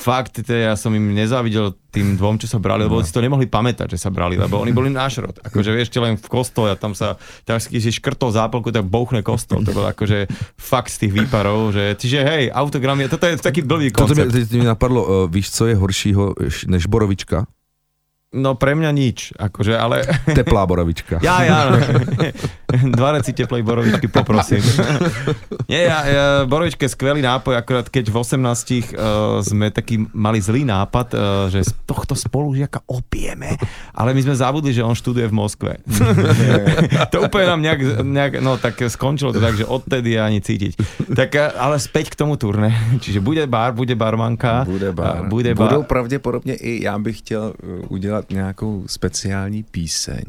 fakt, 0.00 0.40
to 0.40 0.50
ja 0.50 0.72
som 0.74 0.90
im 0.96 1.12
nezávidel 1.12 1.76
tým 1.92 2.16
dvom, 2.16 2.40
čo 2.40 2.48
sa 2.48 2.56
brali, 2.56 2.88
lebo 2.88 2.98
no. 2.98 3.04
si 3.04 3.12
to 3.12 3.20
nemohli 3.20 3.44
pamätať, 3.44 3.92
že 3.92 3.98
sa 4.00 4.08
brali, 4.08 4.40
lebo 4.40 4.56
oni 4.56 4.72
boli 4.72 4.88
náš 4.88 5.20
rod. 5.20 5.36
Akože 5.46 5.76
vieš, 5.76 5.92
len 6.00 6.16
v 6.16 6.28
kostole 6.30 6.72
a 6.72 6.76
tam 6.78 6.96
sa, 6.96 7.20
tam 7.44 7.60
si 7.60 7.78
škrtol 7.78 8.32
zápolku, 8.32 8.72
tak 8.72 8.88
bouchne 8.88 9.20
kostol. 9.20 9.60
To 9.62 9.76
bolo 9.76 9.92
akože 9.92 10.30
fakt 10.56 10.88
z 10.88 11.06
tých 11.06 11.12
výparov, 11.12 11.76
že, 11.76 11.94
čiže 12.00 12.24
hej, 12.24 12.44
autogram 12.48 12.96
je, 13.04 13.08
toto 13.12 13.28
je 13.28 13.36
taký 13.36 13.60
blbý 13.60 13.92
koncept. 13.92 14.32
Toto 14.32 14.40
mi, 14.40 14.64
mi 14.64 14.66
napadlo, 14.66 15.00
uh, 15.02 15.10
víš, 15.28 15.52
co 15.52 15.68
je 15.68 15.74
horšího 15.76 16.24
než 16.70 16.88
borovička? 16.88 17.44
No 18.30 18.54
pre 18.54 18.78
mňa 18.78 18.90
nič, 18.94 19.34
akože, 19.34 19.74
ale... 19.74 20.06
Teplá 20.38 20.62
borovička. 20.62 21.18
Ja, 21.18 21.42
ja, 21.42 21.74
no. 21.74 21.82
Dva 22.94 23.18
reci 23.18 23.34
teplej 23.34 23.66
borovičky 23.66 24.06
poprosím. 24.06 24.62
Nie, 25.70 25.90
ja, 25.90 25.98
ja, 26.06 26.24
borovička 26.46 26.86
je 26.86 26.94
skvelý 26.94 27.26
nápoj, 27.26 27.58
akorát 27.58 27.90
keď 27.90 28.06
v 28.06 28.16
18 28.22 28.38
uh, 28.38 29.42
sme 29.42 29.74
taký 29.74 30.06
mali 30.14 30.38
zlý 30.38 30.62
nápad, 30.62 31.08
uh, 31.10 31.20
že 31.50 31.66
z 31.66 31.74
tohto 31.82 32.14
spolužiaka 32.14 32.86
opijeme, 32.86 33.58
ale 33.90 34.14
my 34.14 34.22
sme 34.22 34.38
zabudli, 34.38 34.70
že 34.70 34.86
on 34.86 34.94
študuje 34.94 35.26
v 35.26 35.34
Moskve. 35.34 35.72
to 37.10 37.26
úplne 37.26 37.50
nám 37.50 37.60
nejak, 37.66 37.80
nejak, 38.06 38.32
no 38.38 38.54
tak 38.62 38.78
skončilo 38.86 39.34
to 39.34 39.42
tak, 39.42 39.58
že 39.58 39.66
odtedy 39.66 40.14
ani 40.14 40.38
cítiť. 40.38 40.78
Tak, 41.10 41.30
uh, 41.34 41.50
ale 41.58 41.82
späť 41.82 42.14
k 42.14 42.22
tomu 42.22 42.38
turné. 42.38 42.70
Čiže 43.02 43.18
bude 43.18 43.42
bar, 43.50 43.74
bude 43.74 43.98
barmanka. 43.98 44.62
Bude 44.62 44.94
bar. 44.94 45.26
Bude 45.26 45.50
bar. 45.58 45.74
Budou 45.74 45.82
pravděpodobně 45.82 46.54
i, 46.54 46.86
já 46.86 46.94
bych 46.94 47.18
chtěl 47.18 47.58
udělat 47.90 48.19
udělat 48.20 48.30
nějakou 48.30 48.84
speciální 48.86 49.62
píseň 49.62 50.24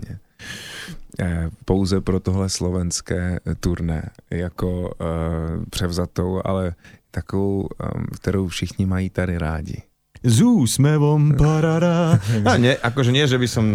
eh, 1.20 1.50
pouze 1.66 2.02
pro 2.02 2.20
tohle 2.20 2.50
slovenské 2.50 3.40
turné, 3.60 4.10
jako 4.30 4.82
uh, 4.82 5.66
převzatou, 5.70 6.42
ale 6.46 6.76
takovou, 7.12 7.62
um, 7.62 8.06
kterou 8.16 8.48
všichni 8.48 8.86
mají 8.86 9.10
tady 9.10 9.38
rádi. 9.38 9.82
S 10.24 10.42
úsmevom, 10.42 11.34
parada. 11.38 12.20
A 12.46 12.58
ne, 12.58 12.78
akože 12.78 13.12
nie, 13.12 13.26
že 13.26 13.42
by 13.42 13.48
som 13.50 13.66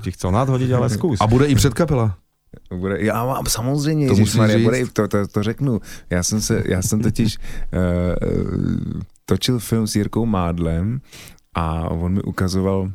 ti 0.00 0.14
chcel 0.14 0.30
nadhodiť, 0.30 0.70
ale 0.70 0.86
skús. 0.96 1.18
A 1.18 1.26
bude 1.26 1.50
i 1.50 1.54
předkapela? 1.54 2.14
Bude, 2.70 3.02
já 3.02 3.24
mám 3.26 3.46
samozřejmě, 3.46 4.08
to, 4.08 4.38
Maria, 4.38 4.58
bude, 4.58 4.86
to, 4.86 5.08
to, 5.08 5.26
to 5.26 5.42
řeknu. 5.42 5.80
Já 6.10 6.22
jsem, 6.22 6.40
se, 6.40 6.62
já 6.66 6.82
jsem 6.82 7.02
totiž 7.02 7.38
uh, 7.38 7.42
točil 9.26 9.58
film 9.58 9.86
s 9.86 9.96
Jirkou 9.96 10.26
Mádlem 10.26 11.00
a 11.54 11.90
on 11.90 12.12
mi 12.12 12.22
ukazoval 12.22 12.92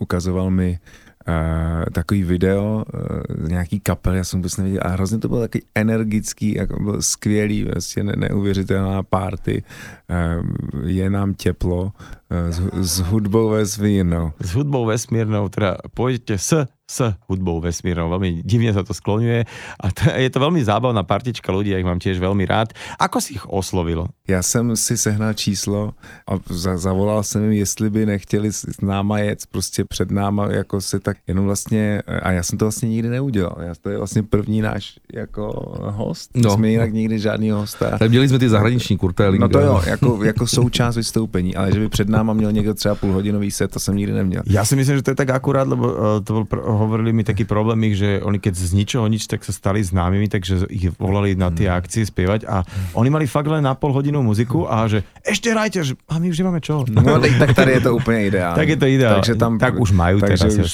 ukazoval 0.00 0.50
mi 0.50 0.78
uh, 1.28 1.84
takový 1.92 2.22
video 2.22 2.84
uh, 2.94 3.48
nějaký 3.48 3.80
kapel, 3.80 4.14
já 4.14 4.24
jsem 4.24 4.38
vůbec 4.40 4.56
neviděl, 4.56 4.80
a 4.84 4.88
hrozně 4.88 5.18
to 5.18 5.28
bylo 5.28 5.40
taky 5.40 5.62
energický, 5.74 6.54
jako 6.54 6.82
byl 6.82 7.02
skvělý, 7.02 7.64
vlastně 7.64 8.02
ne, 8.04 8.12
neuvěřitelná 8.16 9.02
party, 9.02 9.62
je 10.84 11.10
nám 11.10 11.34
teplo, 11.34 11.92
uh, 11.92 12.50
s, 12.50 12.58
s 12.74 12.94
hudbou 13.00 13.50
vesmírnou. 13.54 14.32
S 14.40 14.54
hudbou 14.54 14.86
vesmírnou, 14.86 15.48
teda 15.48 15.76
pojďte 15.94 16.38
s 16.38 16.66
s 16.90 17.14
hudbou 17.30 17.62
vesmírnou. 17.62 18.10
Veľmi 18.10 18.42
divne 18.42 18.74
sa 18.74 18.82
to 18.82 18.90
skloňuje 18.90 19.46
a 19.78 19.86
to, 19.94 20.10
je 20.10 20.26
to 20.26 20.42
veľmi 20.42 20.58
zábavná 20.58 21.06
partička 21.06 21.54
ľudí, 21.54 21.70
ja 21.70 21.78
ich 21.78 21.86
mám 21.86 22.02
tiež 22.02 22.18
veľmi 22.18 22.42
rád. 22.50 22.74
Ako 22.98 23.22
si 23.22 23.38
ich 23.38 23.46
oslovil? 23.46 24.10
Já 24.26 24.42
jsem 24.42 24.76
si 24.76 24.98
sehnal 24.98 25.34
číslo 25.34 25.94
a 26.26 26.34
za, 26.50 26.76
zavolal 26.76 27.22
jsem 27.22 27.42
jim, 27.42 27.52
jestli 27.52 27.90
by 27.90 28.06
nechtěli 28.06 28.52
s 28.52 28.80
náma 28.82 29.18
jet 29.18 29.46
prostě 29.46 29.84
před 29.84 30.10
náma, 30.10 30.50
jako 30.50 30.80
se 30.80 31.00
tak 31.00 31.16
jenom 31.26 31.44
vlastně, 31.44 32.02
a 32.22 32.32
já 32.32 32.42
jsem 32.42 32.58
to 32.58 32.64
vlastně 32.64 32.88
nikdy 32.88 33.08
neudělal. 33.08 33.56
Já, 33.60 33.74
to 33.80 33.90
je 33.90 33.98
vlastně 33.98 34.22
první 34.22 34.60
náš 34.60 34.98
jako 35.12 35.46
host. 35.94 36.30
No. 36.34 36.50
Jsme 36.50 36.68
jinak 36.68 36.92
nikdy 36.92 37.18
žádný 37.18 37.50
hosta. 37.50 37.98
Tak 37.98 38.10
měli 38.10 38.28
jsme 38.28 38.38
ty 38.38 38.48
zahraniční 38.48 38.98
kurtély. 38.98 39.38
No 39.38 39.48
to 39.48 39.60
jo, 39.60 39.80
jako, 40.02 40.24
jako 40.24 40.46
součást 40.46 40.96
vystoupení, 40.96 41.56
ale 41.56 41.72
že 41.72 41.80
by 41.80 41.88
před 41.88 42.08
náma 42.08 42.32
měl 42.32 42.52
někdo 42.52 42.74
třeba 42.74 42.94
půlhodinový 42.94 43.50
set, 43.50 43.70
to 43.70 43.80
jsem 43.80 43.96
nikdy 43.96 44.12
neměl. 44.12 44.42
Já 44.46 44.64
si 44.64 44.76
myslím, 44.76 44.96
že 44.96 45.02
to 45.02 45.10
je 45.10 45.14
tak 45.14 45.30
akurát, 45.30 45.68
lebo 45.68 45.92
uh, 45.92 45.98
to 46.24 46.32
byl 46.32 46.62
hovorili 46.62 47.12
mi 47.12 47.24
taký 47.24 47.44
problém 47.44 47.84
ich, 47.84 47.96
že 47.96 48.20
oni 48.22 48.38
keď 48.40 48.54
z 48.56 48.72
ničoho 48.72 49.06
nič, 49.06 49.28
tak 49.28 49.44
sa 49.44 49.52
stali 49.52 49.84
známymi, 49.84 50.28
takže 50.32 50.66
ich 50.72 50.88
volali 50.96 51.36
na 51.36 51.52
tie 51.52 51.68
mm. 51.68 51.76
akcie 51.76 52.02
spievať 52.08 52.48
a 52.48 52.64
oni 52.96 53.10
mali 53.12 53.28
fakt 53.28 53.52
len 53.52 53.60
na 53.60 53.76
pol 53.76 53.92
hodinu 53.92 54.24
muziku 54.24 54.64
a 54.64 54.88
že 54.88 55.04
ešte 55.20 55.52
hrajte, 55.52 55.84
že, 55.84 55.92
a 56.08 56.16
my 56.16 56.32
už 56.32 56.40
nemáme 56.40 56.60
čo. 56.64 56.82
No 56.88 57.20
tak 57.20 57.54
tady 57.54 57.72
je 57.72 57.80
to 57.80 57.96
úplně 57.96 58.26
ideální. 58.26 58.56
tak 58.56 58.68
je 58.68 58.76
to 58.76 58.86
ideální. 58.86 59.14
Takže 59.20 59.34
tam, 59.34 59.58
tak 59.58 59.74
už 59.80 59.92
mají 59.92 60.20
takže 60.20 60.44
teraz 60.44 60.58
už, 60.58 60.72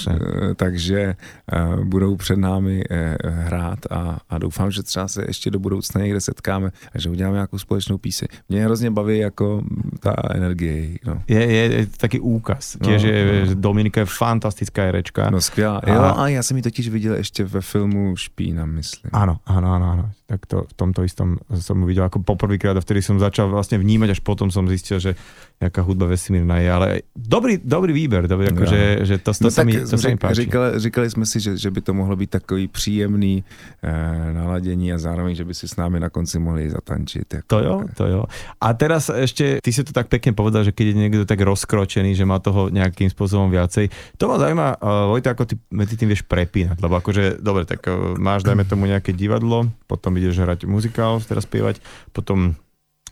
Takže 0.56 1.14
uh, 1.14 1.84
budou 1.84 2.16
před 2.16 2.38
námi 2.38 2.84
uh, 2.86 3.30
hrát 3.30 3.78
a, 3.90 4.18
a 4.30 4.38
doufám, 4.38 4.70
že 4.70 4.82
třeba 4.82 5.08
se 5.08 5.24
ještě 5.26 5.50
do 5.50 5.58
budoucna 5.58 6.00
někde 6.00 6.20
setkáme 6.20 6.70
a 6.94 6.98
že 6.98 7.10
uděláme 7.10 7.34
nějakou 7.34 7.58
společnou 7.58 7.98
píseň. 7.98 8.28
Mě 8.48 8.64
hrozně 8.64 8.90
baví 8.90 9.15
jako 9.18 9.62
ta 10.00 10.14
energie. 10.30 10.98
No. 11.06 11.22
Je, 11.28 11.52
je, 11.52 11.72
je 11.72 11.86
taký 11.86 12.20
úkaz. 12.20 12.76
Tiež 12.82 13.02
no, 13.02 13.08
je, 13.08 13.46
no. 13.46 13.54
Dominika 13.54 14.00
je 14.00 14.06
fantastická 14.06 14.82
herečka. 14.82 15.30
No 15.30 15.40
skvělá. 15.40 15.80
Jo, 15.86 16.02
a 16.16 16.28
já 16.28 16.42
jsem 16.42 16.56
ji 16.56 16.62
totiž 16.62 16.88
viděl 16.88 17.14
ještě 17.14 17.44
ve 17.44 17.60
filmu 17.60 18.16
Špína, 18.16 18.66
myslím. 18.66 19.10
Áno, 19.12 19.40
áno, 19.46 19.68
áno, 19.74 19.86
áno. 19.92 20.04
Tak 20.26 20.42
to, 20.50 20.66
v 20.66 20.74
tomto 20.74 21.06
istom 21.06 21.38
som 21.54 21.78
ju 21.78 21.86
videl 21.86 22.10
ako 22.10 22.18
poprvýkrát 22.26 22.74
a 22.74 22.82
vtedy 22.82 22.98
som 22.98 23.14
začal 23.22 23.46
vlastne 23.46 23.78
vnímať, 23.78 24.18
až 24.18 24.20
potom 24.26 24.50
som 24.50 24.66
zistil, 24.66 24.98
že 24.98 25.14
jaká 25.62 25.86
hudba 25.86 26.10
vesmírna 26.10 26.58
je, 26.58 26.68
ale 26.68 26.86
dobrý, 27.14 27.62
dobrý 27.62 27.94
výber, 27.94 28.28
dobrý, 28.28 28.50
jako, 28.50 28.64
že, 28.66 28.80
že 29.06 29.14
to, 29.22 29.32
to, 29.32 29.44
no, 29.46 29.50
se 29.50 29.64
mi, 29.64 29.72
to 29.86 29.98
se 29.98 30.08
mi 30.08 30.16
páči. 30.16 30.34
Říkali, 30.34 30.80
říkali 30.80 31.10
jsme 31.10 31.26
si, 31.26 31.40
že, 31.40 31.56
že 31.56 31.70
by 31.70 31.80
to 31.80 31.94
mohlo 31.94 32.16
být 32.16 32.30
takový 32.30 32.68
příjemný 32.68 33.44
eh, 33.82 34.32
naladění 34.32 34.92
a 34.92 34.98
zároveň, 34.98 35.34
že 35.34 35.44
by 35.44 35.54
si 35.54 35.68
s 35.68 35.76
námi 35.76 36.00
na 36.00 36.10
konci 36.10 36.38
mohli 36.38 36.70
zatančit. 36.70 37.34
Jako, 37.34 37.46
to 37.46 37.58
jo, 37.58 37.74
to 37.94 38.04
jo. 38.06 38.22
A 38.60 38.74
teraz 38.74 39.08
ešte, 39.08 39.62
ty 39.62 39.70
si 39.72 39.84
to 39.84 39.94
tak 39.94 40.10
pekne 40.10 40.34
povedal, 40.34 40.66
že 40.66 40.74
keď 40.74 40.86
je 40.90 40.94
niekto 40.98 41.24
tak 41.24 41.38
rozkročený, 41.40 42.18
že 42.18 42.26
má 42.26 42.42
toho 42.42 42.68
nejakým 42.68 43.08
spôsobom 43.08 43.46
viacej. 43.48 43.88
To 44.18 44.26
ma 44.26 44.42
zaujíma, 44.42 44.82
uh, 44.82 45.08
Vojta, 45.14 45.32
ako 45.32 45.44
ty 45.46 45.54
medzi 45.70 45.94
tým 45.94 46.10
vieš 46.10 46.26
prepínať, 46.26 46.82
lebo 46.82 46.98
akože, 46.98 47.38
dobre, 47.40 47.64
tak 47.64 47.86
uh, 47.86 48.18
máš, 48.18 48.42
dajme 48.42 48.66
tomu 48.66 48.90
nejaké 48.90 49.14
divadlo, 49.14 49.70
potom 49.86 50.15
ideš 50.16 50.42
hrať 50.42 50.64
muzikál, 50.64 51.20
teraz 51.22 51.44
spievať, 51.44 51.80
potom 52.10 52.58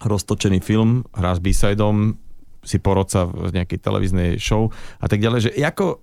roztočený 0.02 0.58
film, 0.60 1.06
hráš 1.14 1.38
b-sideom, 1.38 2.18
si 2.64 2.80
porodca 2.80 3.28
v 3.28 3.52
nejakej 3.52 3.78
televíznej 3.78 4.28
show 4.40 4.72
a 4.98 5.06
tak 5.06 5.20
ďalej, 5.20 5.40
že 5.46 5.50
ako 5.60 5.84
uh, 5.84 5.98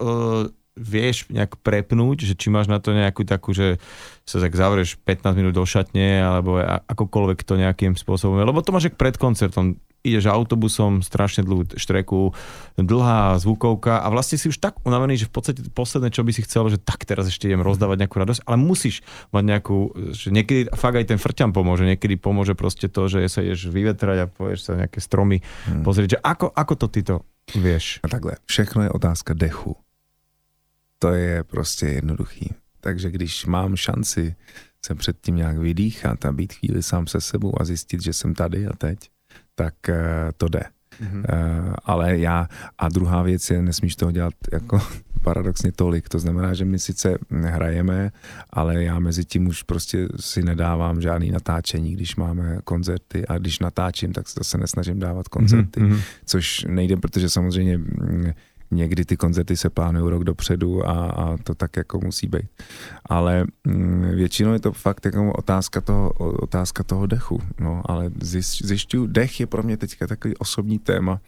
vieš 0.78 1.28
nejak 1.28 1.60
prepnúť, 1.60 2.32
že 2.32 2.34
či 2.38 2.48
máš 2.48 2.72
na 2.72 2.80
to 2.80 2.96
nejakú 2.96 3.28
takú, 3.28 3.52
že 3.52 3.82
sa 4.24 4.40
tak 4.40 4.56
zavrieš 4.56 4.96
15 5.04 5.36
minút 5.36 5.54
do 5.58 5.66
šatne, 5.68 6.24
alebo 6.24 6.62
akokoľvek 6.64 7.40
to 7.44 7.60
nejakým 7.60 8.00
spôsobom, 8.00 8.40
lebo 8.40 8.64
to 8.64 8.72
máš 8.72 8.88
pred 8.96 9.18
koncertom, 9.20 9.82
ideš 10.02 10.30
autobusom, 10.30 11.06
strašne 11.06 11.46
dlhú 11.46 11.78
štreku, 11.78 12.34
dlhá 12.78 13.38
zvukovka 13.38 14.02
a 14.02 14.08
vlastne 14.10 14.42
si 14.42 14.50
už 14.50 14.58
tak 14.58 14.82
unavený, 14.82 15.22
že 15.22 15.30
v 15.30 15.34
podstate 15.34 15.60
posledné, 15.72 16.10
čo 16.10 16.26
by 16.26 16.32
si 16.34 16.42
chcel, 16.42 16.70
že 16.74 16.82
tak 16.82 17.06
teraz 17.06 17.30
ešte 17.30 17.46
idem 17.46 17.62
rozdávať 17.62 18.06
nejakú 18.06 18.18
radosť, 18.18 18.42
ale 18.50 18.58
musíš 18.58 19.06
mať 19.30 19.44
nejakú, 19.46 19.78
že 20.18 20.34
niekedy 20.34 20.74
fakt 20.74 20.98
aj 20.98 21.14
ten 21.14 21.20
frťan 21.22 21.54
pomôže, 21.54 21.86
niekedy 21.86 22.18
pomôže 22.18 22.58
proste 22.58 22.90
to, 22.90 23.06
že 23.06 23.30
sa 23.30 23.46
ideš 23.46 23.70
vyvetrať 23.70 24.18
a 24.26 24.30
povieš 24.30 24.60
sa 24.68 24.74
nejaké 24.74 24.98
stromy 24.98 25.40
hmm. 25.42 25.86
pozrieť, 25.86 26.18
že 26.18 26.20
ako, 26.26 26.50
ako 26.50 26.74
to 26.82 26.88
ty 26.90 27.02
to 27.06 27.16
vieš? 27.54 28.02
A 28.02 28.10
takhle, 28.10 28.42
všechno 28.50 28.86
je 28.86 28.90
otázka 28.90 29.38
dechu 29.38 29.78
to 31.02 31.14
je 31.14 31.44
prostě 31.44 31.86
jednoduchý. 31.86 32.50
Takže 32.80 33.12
když 33.12 33.46
mám 33.46 33.76
šanci 33.76 34.36
se 34.86 34.96
předtím 34.96 35.36
nějak 35.36 35.58
vydýchat 35.58 36.26
a 36.26 36.32
být 36.32 36.54
chvíli 36.54 36.84
sám 36.84 37.08
se 37.08 37.22
sebou 37.22 37.62
a 37.62 37.66
zjistit, 37.66 38.02
že 38.02 38.14
jsem 38.14 38.34
tady 38.34 38.68
a 38.68 38.74
teď, 38.74 39.10
tak 39.62 39.74
uh, 39.90 39.96
to 40.38 40.48
jde. 40.48 40.64
Mm-hmm. 41.02 41.24
Ale 41.86 42.18
já, 42.18 42.48
a 42.78 42.90
druhá 42.90 43.22
věc 43.22 43.50
je, 43.50 43.62
nesmíš 43.62 43.96
toho 43.96 44.12
dělat 44.12 44.34
jako 44.52 44.82
paradoxně 45.24 45.72
tolik, 45.72 46.10
to 46.10 46.20
znamená, 46.20 46.54
že 46.54 46.66
my 46.66 46.80
sice 46.80 47.18
hrajeme, 47.32 48.12
ale 48.50 48.84
já 48.84 49.00
mezi 49.00 49.26
tím 49.26 49.48
už 49.48 49.64
prostě 49.64 50.08
si 50.20 50.44
nedávám 50.44 51.02
žádný 51.02 51.32
natáčení, 51.32 51.94
když 51.94 52.16
máme 52.16 52.60
koncerty 52.64 53.28
a 53.28 53.38
když 53.38 53.60
natáčím, 53.60 54.14
tak 54.14 54.26
se 54.28 54.58
nesnažím 54.58 55.00
dávat 55.00 55.28
koncerty, 55.28 55.80
mm-hmm. 55.80 56.02
což 56.26 56.66
nejde, 56.68 56.98
protože 56.98 57.30
samozřejmě 57.30 57.78
mm, 57.78 58.32
někdy 58.72 59.06
ty 59.06 59.18
koncerty 59.18 59.58
se 59.58 59.70
plánují 59.70 60.12
rok 60.12 60.24
dopředu 60.24 60.88
a, 60.88 60.92
a 60.92 61.38
to 61.38 61.56
tak 61.56 61.78
jako 61.78 62.00
musí 62.00 62.28
být. 62.28 62.46
Ale 63.06 63.46
mm, 63.68 64.12
většinou 64.16 64.54
je 64.54 64.60
to 64.60 64.72
fakt 64.72 65.06
jako 65.06 65.34
otázka 65.34 65.82
toho, 65.82 66.10
otázka 66.18 66.84
toho 66.84 67.06
dechu. 67.06 67.42
No, 67.60 67.82
ale 67.86 68.12
zjišťuju, 68.62 69.08
dech 69.08 69.40
je 69.40 69.48
pro 69.48 69.64
mě 69.64 69.78
teďka 69.78 70.08
takový 70.08 70.38
osobní 70.38 70.80
téma, 70.80 71.22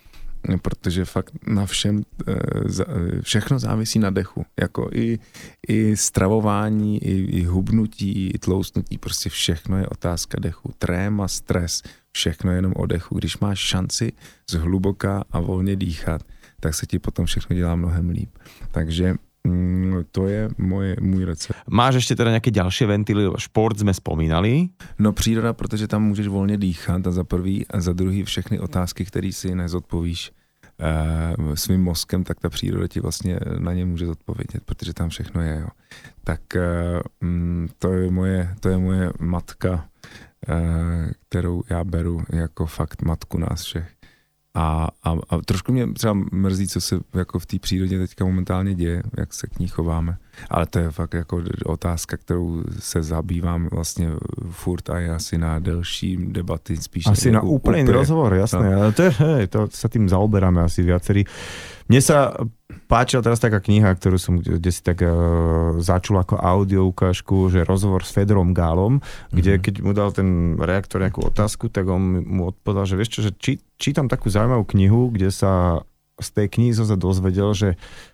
protože 0.61 1.05
fakt 1.05 1.33
na 1.47 1.65
všem, 1.65 2.03
eh, 2.27 3.21
všechno 3.21 3.59
závisí 3.59 3.99
na 3.99 4.09
dechu. 4.09 4.45
Jako 4.59 4.89
i, 4.93 5.19
i 5.67 5.97
stravování, 5.97 7.03
i, 7.03 7.39
i 7.39 7.43
hubnutí, 7.43 8.29
i 8.29 8.39
tloustnutí, 8.39 8.97
prostě 8.97 9.29
všechno 9.29 9.77
je 9.77 9.87
otázka 9.87 10.37
dechu. 10.41 10.73
Tréma, 10.77 11.27
stres, 11.27 11.81
všechno 12.11 12.51
je 12.51 12.57
jenom 12.57 12.73
o 12.75 12.85
dechu. 12.85 13.17
Když 13.17 13.37
máš 13.37 13.59
šanci 13.59 14.11
zhluboka 14.49 15.23
a 15.31 15.39
volně 15.39 15.75
dýchat, 15.75 16.23
tak 16.63 16.75
se 16.75 16.85
ti 16.85 16.99
potom 16.99 17.25
všechno 17.25 17.55
dělá 17.55 17.75
mnohem 17.75 18.09
líp. 18.09 18.29
Takže 18.71 19.15
mm, 19.43 20.03
to 20.11 20.27
je 20.27 20.49
moje, 20.57 20.95
můj 21.01 21.25
recept. 21.25 21.59
Máš 21.69 21.95
ještě 21.95 22.15
teda 22.15 22.29
nějaké 22.29 22.51
další 22.51 22.85
ventily, 22.85 23.31
šport 23.37 23.79
jsme 23.79 23.93
spomínali. 23.93 24.69
No 24.99 25.13
příroda, 25.13 25.53
protože 25.53 25.87
tam 25.87 26.03
můžeš 26.03 26.27
volně 26.27 26.57
dýchat 26.57 27.07
a 27.07 27.11
za 27.11 27.23
prvý 27.23 27.67
a 27.67 27.81
za 27.81 27.93
druhý 27.93 28.23
všechny 28.23 28.59
otázky, 28.59 29.05
které 29.05 29.31
si 29.31 29.55
nezodpovíš 29.55 30.31
uh, 31.41 31.53
svým 31.53 31.83
mozkem, 31.83 32.23
tak 32.23 32.39
ta 32.39 32.49
příroda 32.49 32.87
ti 32.87 32.99
vlastně 32.99 33.39
na 33.59 33.73
ně 33.73 33.85
může 33.85 34.05
zodpovědět, 34.05 34.63
protože 34.65 34.93
tam 34.93 35.09
všechno 35.09 35.41
je. 35.41 35.59
Jo. 35.61 35.67
Tak 36.23 36.41
uh, 36.55 37.29
to, 37.79 37.93
je 37.93 38.11
moje, 38.11 38.55
to 38.59 38.69
je 38.69 38.77
moje 38.77 39.11
matka, 39.19 39.73
uh, 39.73 41.11
kterou 41.29 41.63
já 41.69 41.83
beru 41.83 42.23
jako 42.29 42.65
fakt 42.65 43.01
matku 43.01 43.37
nás 43.37 43.63
všech. 43.63 43.92
A, 44.55 44.87
a, 45.03 45.09
a 45.29 45.37
trošku 45.45 45.71
mě 45.71 45.93
třeba 45.93 46.13
mrzí, 46.31 46.67
co 46.67 46.81
se 46.81 46.99
jako 47.13 47.39
v 47.39 47.45
té 47.45 47.59
přírodě 47.59 47.99
teďka 47.99 48.25
momentálně 48.25 48.75
děje, 48.75 49.03
jak 49.17 49.33
se 49.33 49.47
k 49.47 49.59
ní 49.59 49.67
chováme. 49.67 50.17
Ale 50.49 50.65
to 50.65 50.79
je 50.79 50.91
fakt 50.91 51.13
jako 51.13 51.43
otázka, 51.65 52.17
kterou 52.17 52.63
se 52.79 53.03
zabývám 53.03 53.67
vlastně 53.71 54.09
furt 54.49 54.89
a 54.89 54.99
je 54.99 55.09
asi 55.09 55.37
na 55.37 55.59
delší 55.59 56.17
debaty 56.17 56.77
spíš. 56.77 57.05
Asi 57.07 57.31
na 57.31 57.41
úplný 57.41 57.83
rozhovor, 57.83 58.33
jasné. 58.33 58.75
No. 58.75 58.91
To, 58.91 59.01
je, 59.01 59.09
hej, 59.09 59.47
to 59.47 59.67
sa 59.73 59.89
tým 59.89 60.09
zaoberáme 60.09 60.61
asi 60.61 60.85
viacerí. 60.85 61.25
Mne 61.89 62.01
sa 62.01 62.31
páčila 62.93 63.25
teraz 63.25 63.41
taká 63.41 63.57
kniha, 63.57 63.97
ktorú 63.97 64.21
som 64.21 64.37
kde 64.37 64.69
si 64.69 64.85
tak 64.85 65.01
uh, 65.01 65.81
začul 65.81 66.21
ako 66.21 66.37
audio 66.37 66.85
ukážku, 66.85 67.49
že 67.49 67.65
rozhovor 67.65 68.05
s 68.05 68.13
Fedorom 68.13 68.53
Gálom, 68.53 69.01
kde 69.33 69.57
mm-hmm. 69.57 69.65
keď 69.65 69.75
mu 69.81 69.91
dal 69.97 70.13
ten 70.13 70.53
reaktor 70.61 71.01
nejakú 71.01 71.25
otázku, 71.25 71.73
tak 71.73 71.89
on 71.89 72.21
mu 72.21 72.53
odpovedal, 72.53 72.85
že 72.85 72.95
vieš 73.01 73.09
čo, 73.17 73.21
že 73.25 73.31
či, 73.33 73.57
čítam 73.81 74.05
takú 74.05 74.29
zaujímavú 74.29 74.69
knihu, 74.77 75.09
kde 75.09 75.33
sa 75.33 75.81
z 76.21 76.29
tej 76.37 76.47
knihy 76.53 76.71
sa 76.77 76.93
dozvedel, 76.93 77.57
že, 77.57 77.69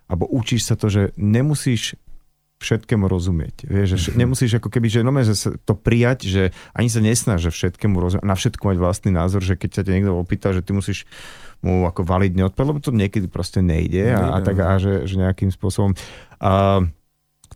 alebo 0.08 0.24
učíš 0.32 0.72
sa 0.72 0.80
to, 0.80 0.88
že 0.88 1.12
nemusíš 1.20 2.00
všetkému 2.60 3.08
rozumieť. 3.08 3.68
Vieš, 3.68 3.88
že 3.96 3.98
mm-hmm. 4.00 4.20
nemusíš 4.20 4.52
ako 4.60 4.68
keby, 4.72 4.88
že, 4.92 5.00
no, 5.04 5.12
že 5.16 5.36
sa 5.36 5.56
to 5.64 5.76
prijať, 5.76 6.28
že 6.28 6.44
ani 6.76 6.92
sa 6.92 7.00
nesnaž, 7.00 7.48
že 7.48 7.52
všetkému 7.56 7.96
rozumieť, 7.96 8.24
na 8.28 8.36
všetko 8.36 8.64
mať 8.64 8.78
vlastný 8.80 9.12
názor, 9.16 9.44
že 9.44 9.56
keď 9.56 9.70
sa 9.80 9.82
ťa 9.88 9.92
niekto 9.96 10.12
opýta, 10.16 10.52
že 10.52 10.64
ty 10.64 10.76
musíš 10.76 11.08
mu 11.60 11.84
ako 11.88 12.08
validne 12.08 12.48
odpovedať, 12.48 12.70
lebo 12.72 12.82
to 12.84 12.96
niekedy 12.96 13.28
proste 13.28 13.60
nejde 13.60 14.16
a, 14.16 14.36
a 14.36 14.38
tak 14.40 14.60
a 14.64 14.80
že, 14.80 15.04
že 15.04 15.20
nejakým 15.20 15.52
spôsobom. 15.52 15.92
Uh, 16.40 16.88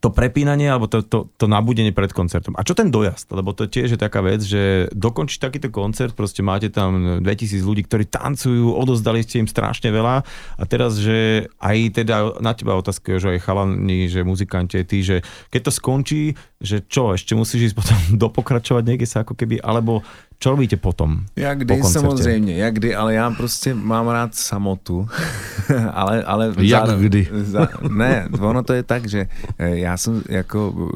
to 0.03 0.11
prepínanie 0.11 0.67
alebo 0.67 0.91
to, 0.91 0.99
to, 0.99 1.31
to 1.39 1.47
nabudenie 1.47 1.95
pred 1.95 2.11
koncertom. 2.11 2.51
A 2.59 2.67
čo 2.67 2.75
ten 2.75 2.91
dojazd? 2.91 3.31
Lebo 3.31 3.55
to 3.55 3.71
tiež 3.71 3.95
je 3.95 3.99
taká 3.99 4.19
vec, 4.19 4.43
že 4.43 4.91
dokončiť 4.91 5.39
takýto 5.39 5.71
koncert, 5.71 6.11
proste 6.11 6.43
máte 6.43 6.67
tam 6.67 7.23
2000 7.23 7.63
ľudí, 7.63 7.87
ktorí 7.87 8.11
tancujú, 8.11 8.75
odozdali 8.75 9.23
ste 9.23 9.39
im 9.39 9.47
strašne 9.47 9.95
veľa 9.95 10.27
a 10.59 10.63
teraz, 10.67 10.99
že 10.99 11.47
aj 11.55 12.03
teda 12.03 12.43
na 12.43 12.51
teba 12.51 12.75
otázka, 12.75 13.15
že 13.15 13.39
aj 13.39 13.47
chalani, 13.47 14.11
že 14.11 14.27
muzikanti, 14.27 14.83
ty, 14.83 14.99
že 15.07 15.23
keď 15.47 15.69
to 15.69 15.71
skončí, 15.71 16.23
že 16.59 16.83
čo, 16.83 17.15
ešte 17.15 17.31
musíš 17.39 17.71
ísť 17.71 17.75
potom 17.79 17.99
dopokračovať 18.27 18.83
niekde 18.83 19.07
sa 19.07 19.23
ako 19.23 19.39
keby, 19.39 19.63
alebo 19.63 20.03
čo 20.39 20.53
robíte 20.53 20.77
potom? 20.77 21.25
Jak 21.35 21.57
kdy, 21.59 21.77
po 21.77 21.87
samozřejmě, 21.87 22.57
jak 22.57 22.73
kdy, 22.73 22.95
ale 22.95 23.13
já 23.13 23.31
prostě 23.31 23.73
mám 23.73 24.07
rád 24.07 24.35
samotu. 24.35 25.07
ale, 25.93 26.23
ale 26.23 26.53
jak 26.57 26.87
za, 26.87 26.95
kdy? 26.95 27.27
Za, 27.31 27.67
ne, 27.89 28.29
ono 28.39 28.63
to 28.63 28.73
je 28.73 28.83
tak, 28.83 29.09
že 29.09 29.27
eh, 29.57 29.69
já 29.69 29.97
jsem 29.97 30.23
jako, 30.29 30.89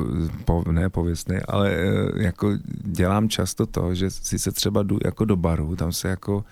po, 0.45 0.63
ne 0.71 0.89
pověstný, 0.89 1.37
ale 1.47 1.71
eh, 1.71 2.23
jako 2.23 2.57
dělám 2.83 3.29
často 3.29 3.65
to, 3.65 3.95
že 3.95 4.09
si 4.09 4.39
se 4.39 4.51
třeba 4.51 4.83
jdu 4.83 4.99
jako 5.05 5.25
do 5.25 5.35
baru, 5.35 5.75
tam 5.75 5.91
se 5.91 6.09
jako 6.09 6.43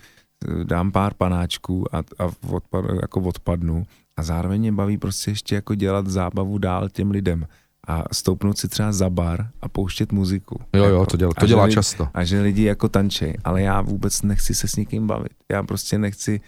eh, 0.48 0.64
dám 0.64 0.92
pár 0.92 1.14
panáčků 1.14 1.94
a, 1.94 1.98
a 1.98 2.30
odpad, 2.50 2.84
jako 3.00 3.20
odpadnu 3.20 3.86
a 4.16 4.22
zároveň 4.22 4.60
mě 4.60 4.72
baví 4.72 4.98
prostě 4.98 5.30
ještě 5.30 5.54
jako 5.54 5.74
dělat 5.74 6.06
zábavu 6.06 6.58
dál 6.58 6.88
těm 6.88 7.10
lidem 7.10 7.46
a 7.86 8.04
stoupnout 8.12 8.58
si 8.58 8.68
třeba 8.68 8.92
za 8.92 9.10
bar 9.10 9.48
a 9.60 9.68
pouštět 9.68 10.12
muziku. 10.12 10.60
Jo, 10.74 10.84
jo, 10.84 11.06
to 11.06 11.16
dělá, 11.16 11.32
to 11.40 11.46
dělá 11.46 11.64
lidi, 11.64 11.74
často. 11.74 12.08
A 12.14 12.24
že 12.24 12.40
lidi 12.40 12.64
jako 12.64 12.88
tančej, 12.88 13.34
ale 13.44 13.62
já 13.62 13.80
vůbec 13.80 14.22
nechci 14.22 14.54
se 14.54 14.68
s 14.68 14.76
někým 14.76 15.06
bavit. 15.06 15.32
Já 15.52 15.62
prostě 15.62 15.98
nechci 15.98 16.40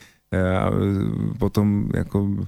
uh, 0.72 1.36
potom 1.39 1.89
jako 1.95 2.22
uh, 2.22 2.47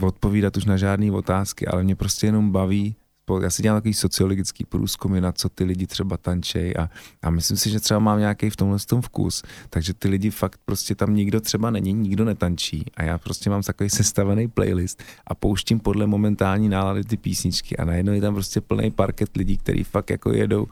odpovídat 0.00 0.56
už 0.56 0.64
na 0.64 0.76
žádné 0.76 1.12
otázky, 1.12 1.66
ale 1.66 1.82
mě 1.82 1.96
prostě 1.96 2.26
jenom 2.26 2.50
baví 2.50 2.96
já 3.42 3.50
si 3.50 3.62
dělám 3.62 3.76
takový 3.76 3.94
sociologický 3.94 4.64
průzkumy, 4.64 5.20
na 5.20 5.32
co 5.32 5.48
ty 5.48 5.64
lidi 5.64 5.86
třeba 5.86 6.16
tančej 6.16 6.74
a, 6.78 6.90
a 7.22 7.30
myslím 7.30 7.56
si, 7.56 7.70
že 7.70 7.80
třeba 7.80 8.00
mám 8.00 8.18
nějaký 8.18 8.50
v 8.50 8.56
tomhle 8.56 8.78
tom 8.78 9.02
vkus, 9.02 9.42
takže 9.70 9.94
ty 9.94 10.08
lidi 10.08 10.30
fakt 10.30 10.60
prostě 10.64 10.94
tam 10.94 11.14
nikdo 11.14 11.40
třeba 11.40 11.70
není, 11.70 11.92
nikdo 11.92 12.24
netančí 12.24 12.84
a 12.94 13.02
já 13.02 13.18
prostě 13.18 13.50
mám 13.50 13.62
takový 13.62 13.90
sestavený 14.02 14.48
playlist 14.48 15.02
a 15.26 15.34
pouštím 15.34 15.80
podle 15.80 16.06
momentální 16.06 16.68
nálady 16.68 17.04
ty 17.04 17.16
písničky 17.16 17.76
a 17.76 17.84
najednou 17.84 18.12
je 18.12 18.20
tam 18.20 18.34
prostě 18.34 18.60
plný 18.60 18.90
parket 18.90 19.36
lidí, 19.36 19.56
kteří 19.56 19.84
fakt 19.84 20.10
jako 20.10 20.32
jedou 20.32 20.66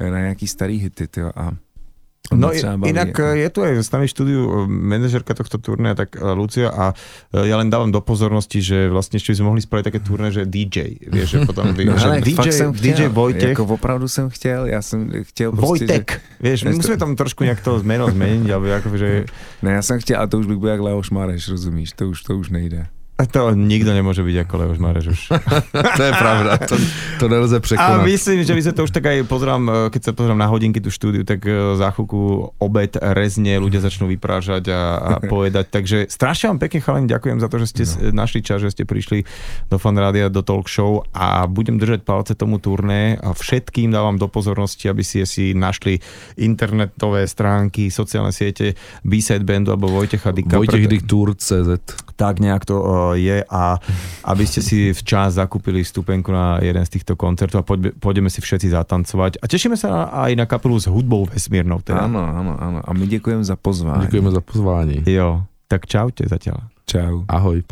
na 0.00 0.20
nějaký 0.20 0.46
starý 0.46 0.76
hity, 0.76 1.08
tyjo, 1.08 1.32
a 1.36 1.56
No 2.34 2.50
inak 2.86 3.14
je 3.14 3.48
tu 3.54 3.62
aj 3.62 3.78
s 3.78 3.90
nami 3.94 4.10
štúdiu 4.10 4.66
manažerka 4.66 5.34
tohto 5.36 5.62
turné, 5.62 5.94
tak 5.94 6.18
e, 6.18 6.22
Lucia 6.34 6.72
a 6.74 6.90
e, 7.30 7.46
ja 7.46 7.54
len 7.60 7.70
dávam 7.70 7.92
do 7.94 8.02
pozornosti, 8.02 8.58
že 8.58 8.90
vlastne 8.90 9.22
ešte 9.22 9.30
by 9.32 9.36
sme 9.38 9.46
mohli 9.46 9.62
spraviť 9.62 9.84
také 9.86 10.00
turné, 10.02 10.34
že 10.34 10.42
DJ, 10.42 11.06
vieš, 11.06 11.28
že 11.28 11.38
potom 11.46 11.70
no, 11.76 11.94
že 11.94 12.06
ale 12.06 12.24
DJ, 12.24 12.50
jsem 12.50 12.70
chtěl, 12.72 12.94
DJ 12.94 13.02
Vojtech. 13.08 13.54
Jako 13.54 13.64
opravdu 13.64 14.08
jsem 14.08 14.30
chtěl, 14.30 14.66
já 14.66 14.82
jsem 14.82 15.12
chtěl 15.22 15.50
prostě, 15.52 15.66
Vojtek, 15.66 16.06
že, 16.10 16.18
vieš, 16.40 16.64
my 16.64 16.74
musíme 16.74 16.96
tam 16.96 17.16
trošku 17.16 17.44
nějak 17.44 17.60
to 17.60 17.78
zmeno 17.78 18.10
zmeniť, 18.10 18.48
alebo 18.50 18.66
ako, 18.74 18.96
že... 18.96 19.24
Ne, 19.62 19.72
já 19.72 19.82
jsem 19.82 20.00
chtěl, 20.00 20.20
a 20.20 20.26
to 20.26 20.38
už 20.38 20.46
bych 20.46 20.58
byl 20.58 20.68
jak 20.68 20.80
Leoš 20.80 21.10
Mareš, 21.10 21.48
rozumíš, 21.48 21.92
to 21.92 22.08
už, 22.08 22.22
to 22.22 22.38
už 22.38 22.50
nejde. 22.50 22.86
To 23.16 23.56
nikto 23.56 23.96
nemôže 23.96 24.20
byť 24.20 24.36
ako 24.44 24.54
Leoš 24.60 24.78
Mareš 24.78 25.06
už. 25.08 25.20
to 25.98 26.02
je 26.04 26.12
pravda, 26.12 26.60
to, 26.68 26.76
to 27.16 27.24
nelze 27.32 27.56
překonat. 27.64 28.00
A 28.00 28.04
myslím, 28.04 28.44
že 28.44 28.52
by 28.52 28.60
sa 28.60 28.72
to 28.76 28.84
už 28.84 28.92
tak 28.92 29.08
aj 29.08 29.24
pozerám, 29.24 29.62
e, 29.64 29.72
keď 29.88 30.02
sa 30.04 30.12
pozerám 30.12 30.36
na 30.36 30.44
hodinky 30.44 30.84
tú 30.84 30.92
štúdiu, 30.92 31.24
tak 31.24 31.48
e, 31.48 31.80
za 31.80 31.96
chvíľku 31.96 32.52
obed 32.60 32.92
rezne, 33.00 33.56
ľudia 33.56 33.80
začnú 33.80 34.04
vyprážať 34.12 34.68
a, 34.68 34.80
a 35.00 35.10
povedať. 35.32 35.64
Takže 35.72 35.98
strašne 36.12 36.52
vám 36.52 36.60
pekne, 36.60 36.84
chalani, 36.84 37.08
ďakujem 37.08 37.40
za 37.40 37.48
to, 37.48 37.56
že 37.56 37.66
ste 37.72 37.82
no. 37.88 38.20
našli 38.20 38.44
čas, 38.44 38.60
že 38.60 38.76
ste 38.76 38.84
prišli 38.84 39.24
do 39.72 39.80
Fan 39.80 39.96
Rádia, 39.96 40.28
do 40.28 40.44
Talk 40.44 40.68
Show 40.68 41.00
a 41.16 41.48
budem 41.48 41.80
držať 41.80 42.04
palce 42.04 42.36
tomu 42.36 42.60
turné 42.60 43.16
a 43.16 43.32
všetkým 43.32 43.96
dávam 43.96 44.20
do 44.20 44.28
pozornosti, 44.28 44.92
aby 44.92 45.00
si 45.00 45.24
si 45.24 45.56
našli 45.56 46.04
internetové 46.36 47.24
stránky, 47.24 47.88
sociálne 47.88 48.36
siete 48.36 48.76
B-Side 49.08 49.48
Bandu 49.48 49.72
alebo 49.72 49.88
Vojtecha 49.88 50.36
Dika. 50.36 50.60
Vojtech 50.60 50.84
Dik 50.84 51.08
Tour.cz 51.08 51.80
Tak 52.16 52.44
nejak 52.44 52.68
to 52.68 52.76
e, 52.76 53.05
je 53.14 53.44
a 53.46 53.78
aby 54.26 54.42
ste 54.42 54.64
si 54.64 54.90
včas 54.90 55.38
zakúpili 55.38 55.86
vstupenku 55.86 56.34
na 56.34 56.58
jeden 56.58 56.82
z 56.82 56.90
týchto 56.98 57.14
koncertov 57.14 57.62
a 57.62 57.66
pôjdeme 57.94 58.26
si 58.32 58.42
všetci 58.42 58.74
zatancovať. 58.74 59.38
A 59.38 59.44
tešíme 59.46 59.78
sa 59.78 60.10
aj 60.10 60.34
na 60.34 60.48
kapelu 60.48 60.80
s 60.80 60.90
hudbou 60.90 61.28
vesmírnou. 61.30 61.84
Teda. 61.84 62.10
Áno, 62.10 62.24
áno, 62.24 62.52
áno. 62.58 62.78
A 62.82 62.90
my 62.90 63.06
ďakujeme 63.06 63.44
za 63.46 63.54
pozvání. 63.54 64.10
Ďakujeme 64.10 64.30
za 64.34 64.42
pozvání. 64.42 64.96
Jo, 65.06 65.46
tak 65.70 65.86
čaute 65.86 66.26
zatiaľ. 66.26 66.66
Čau. 66.86 67.26
Ahoj. 67.26 67.66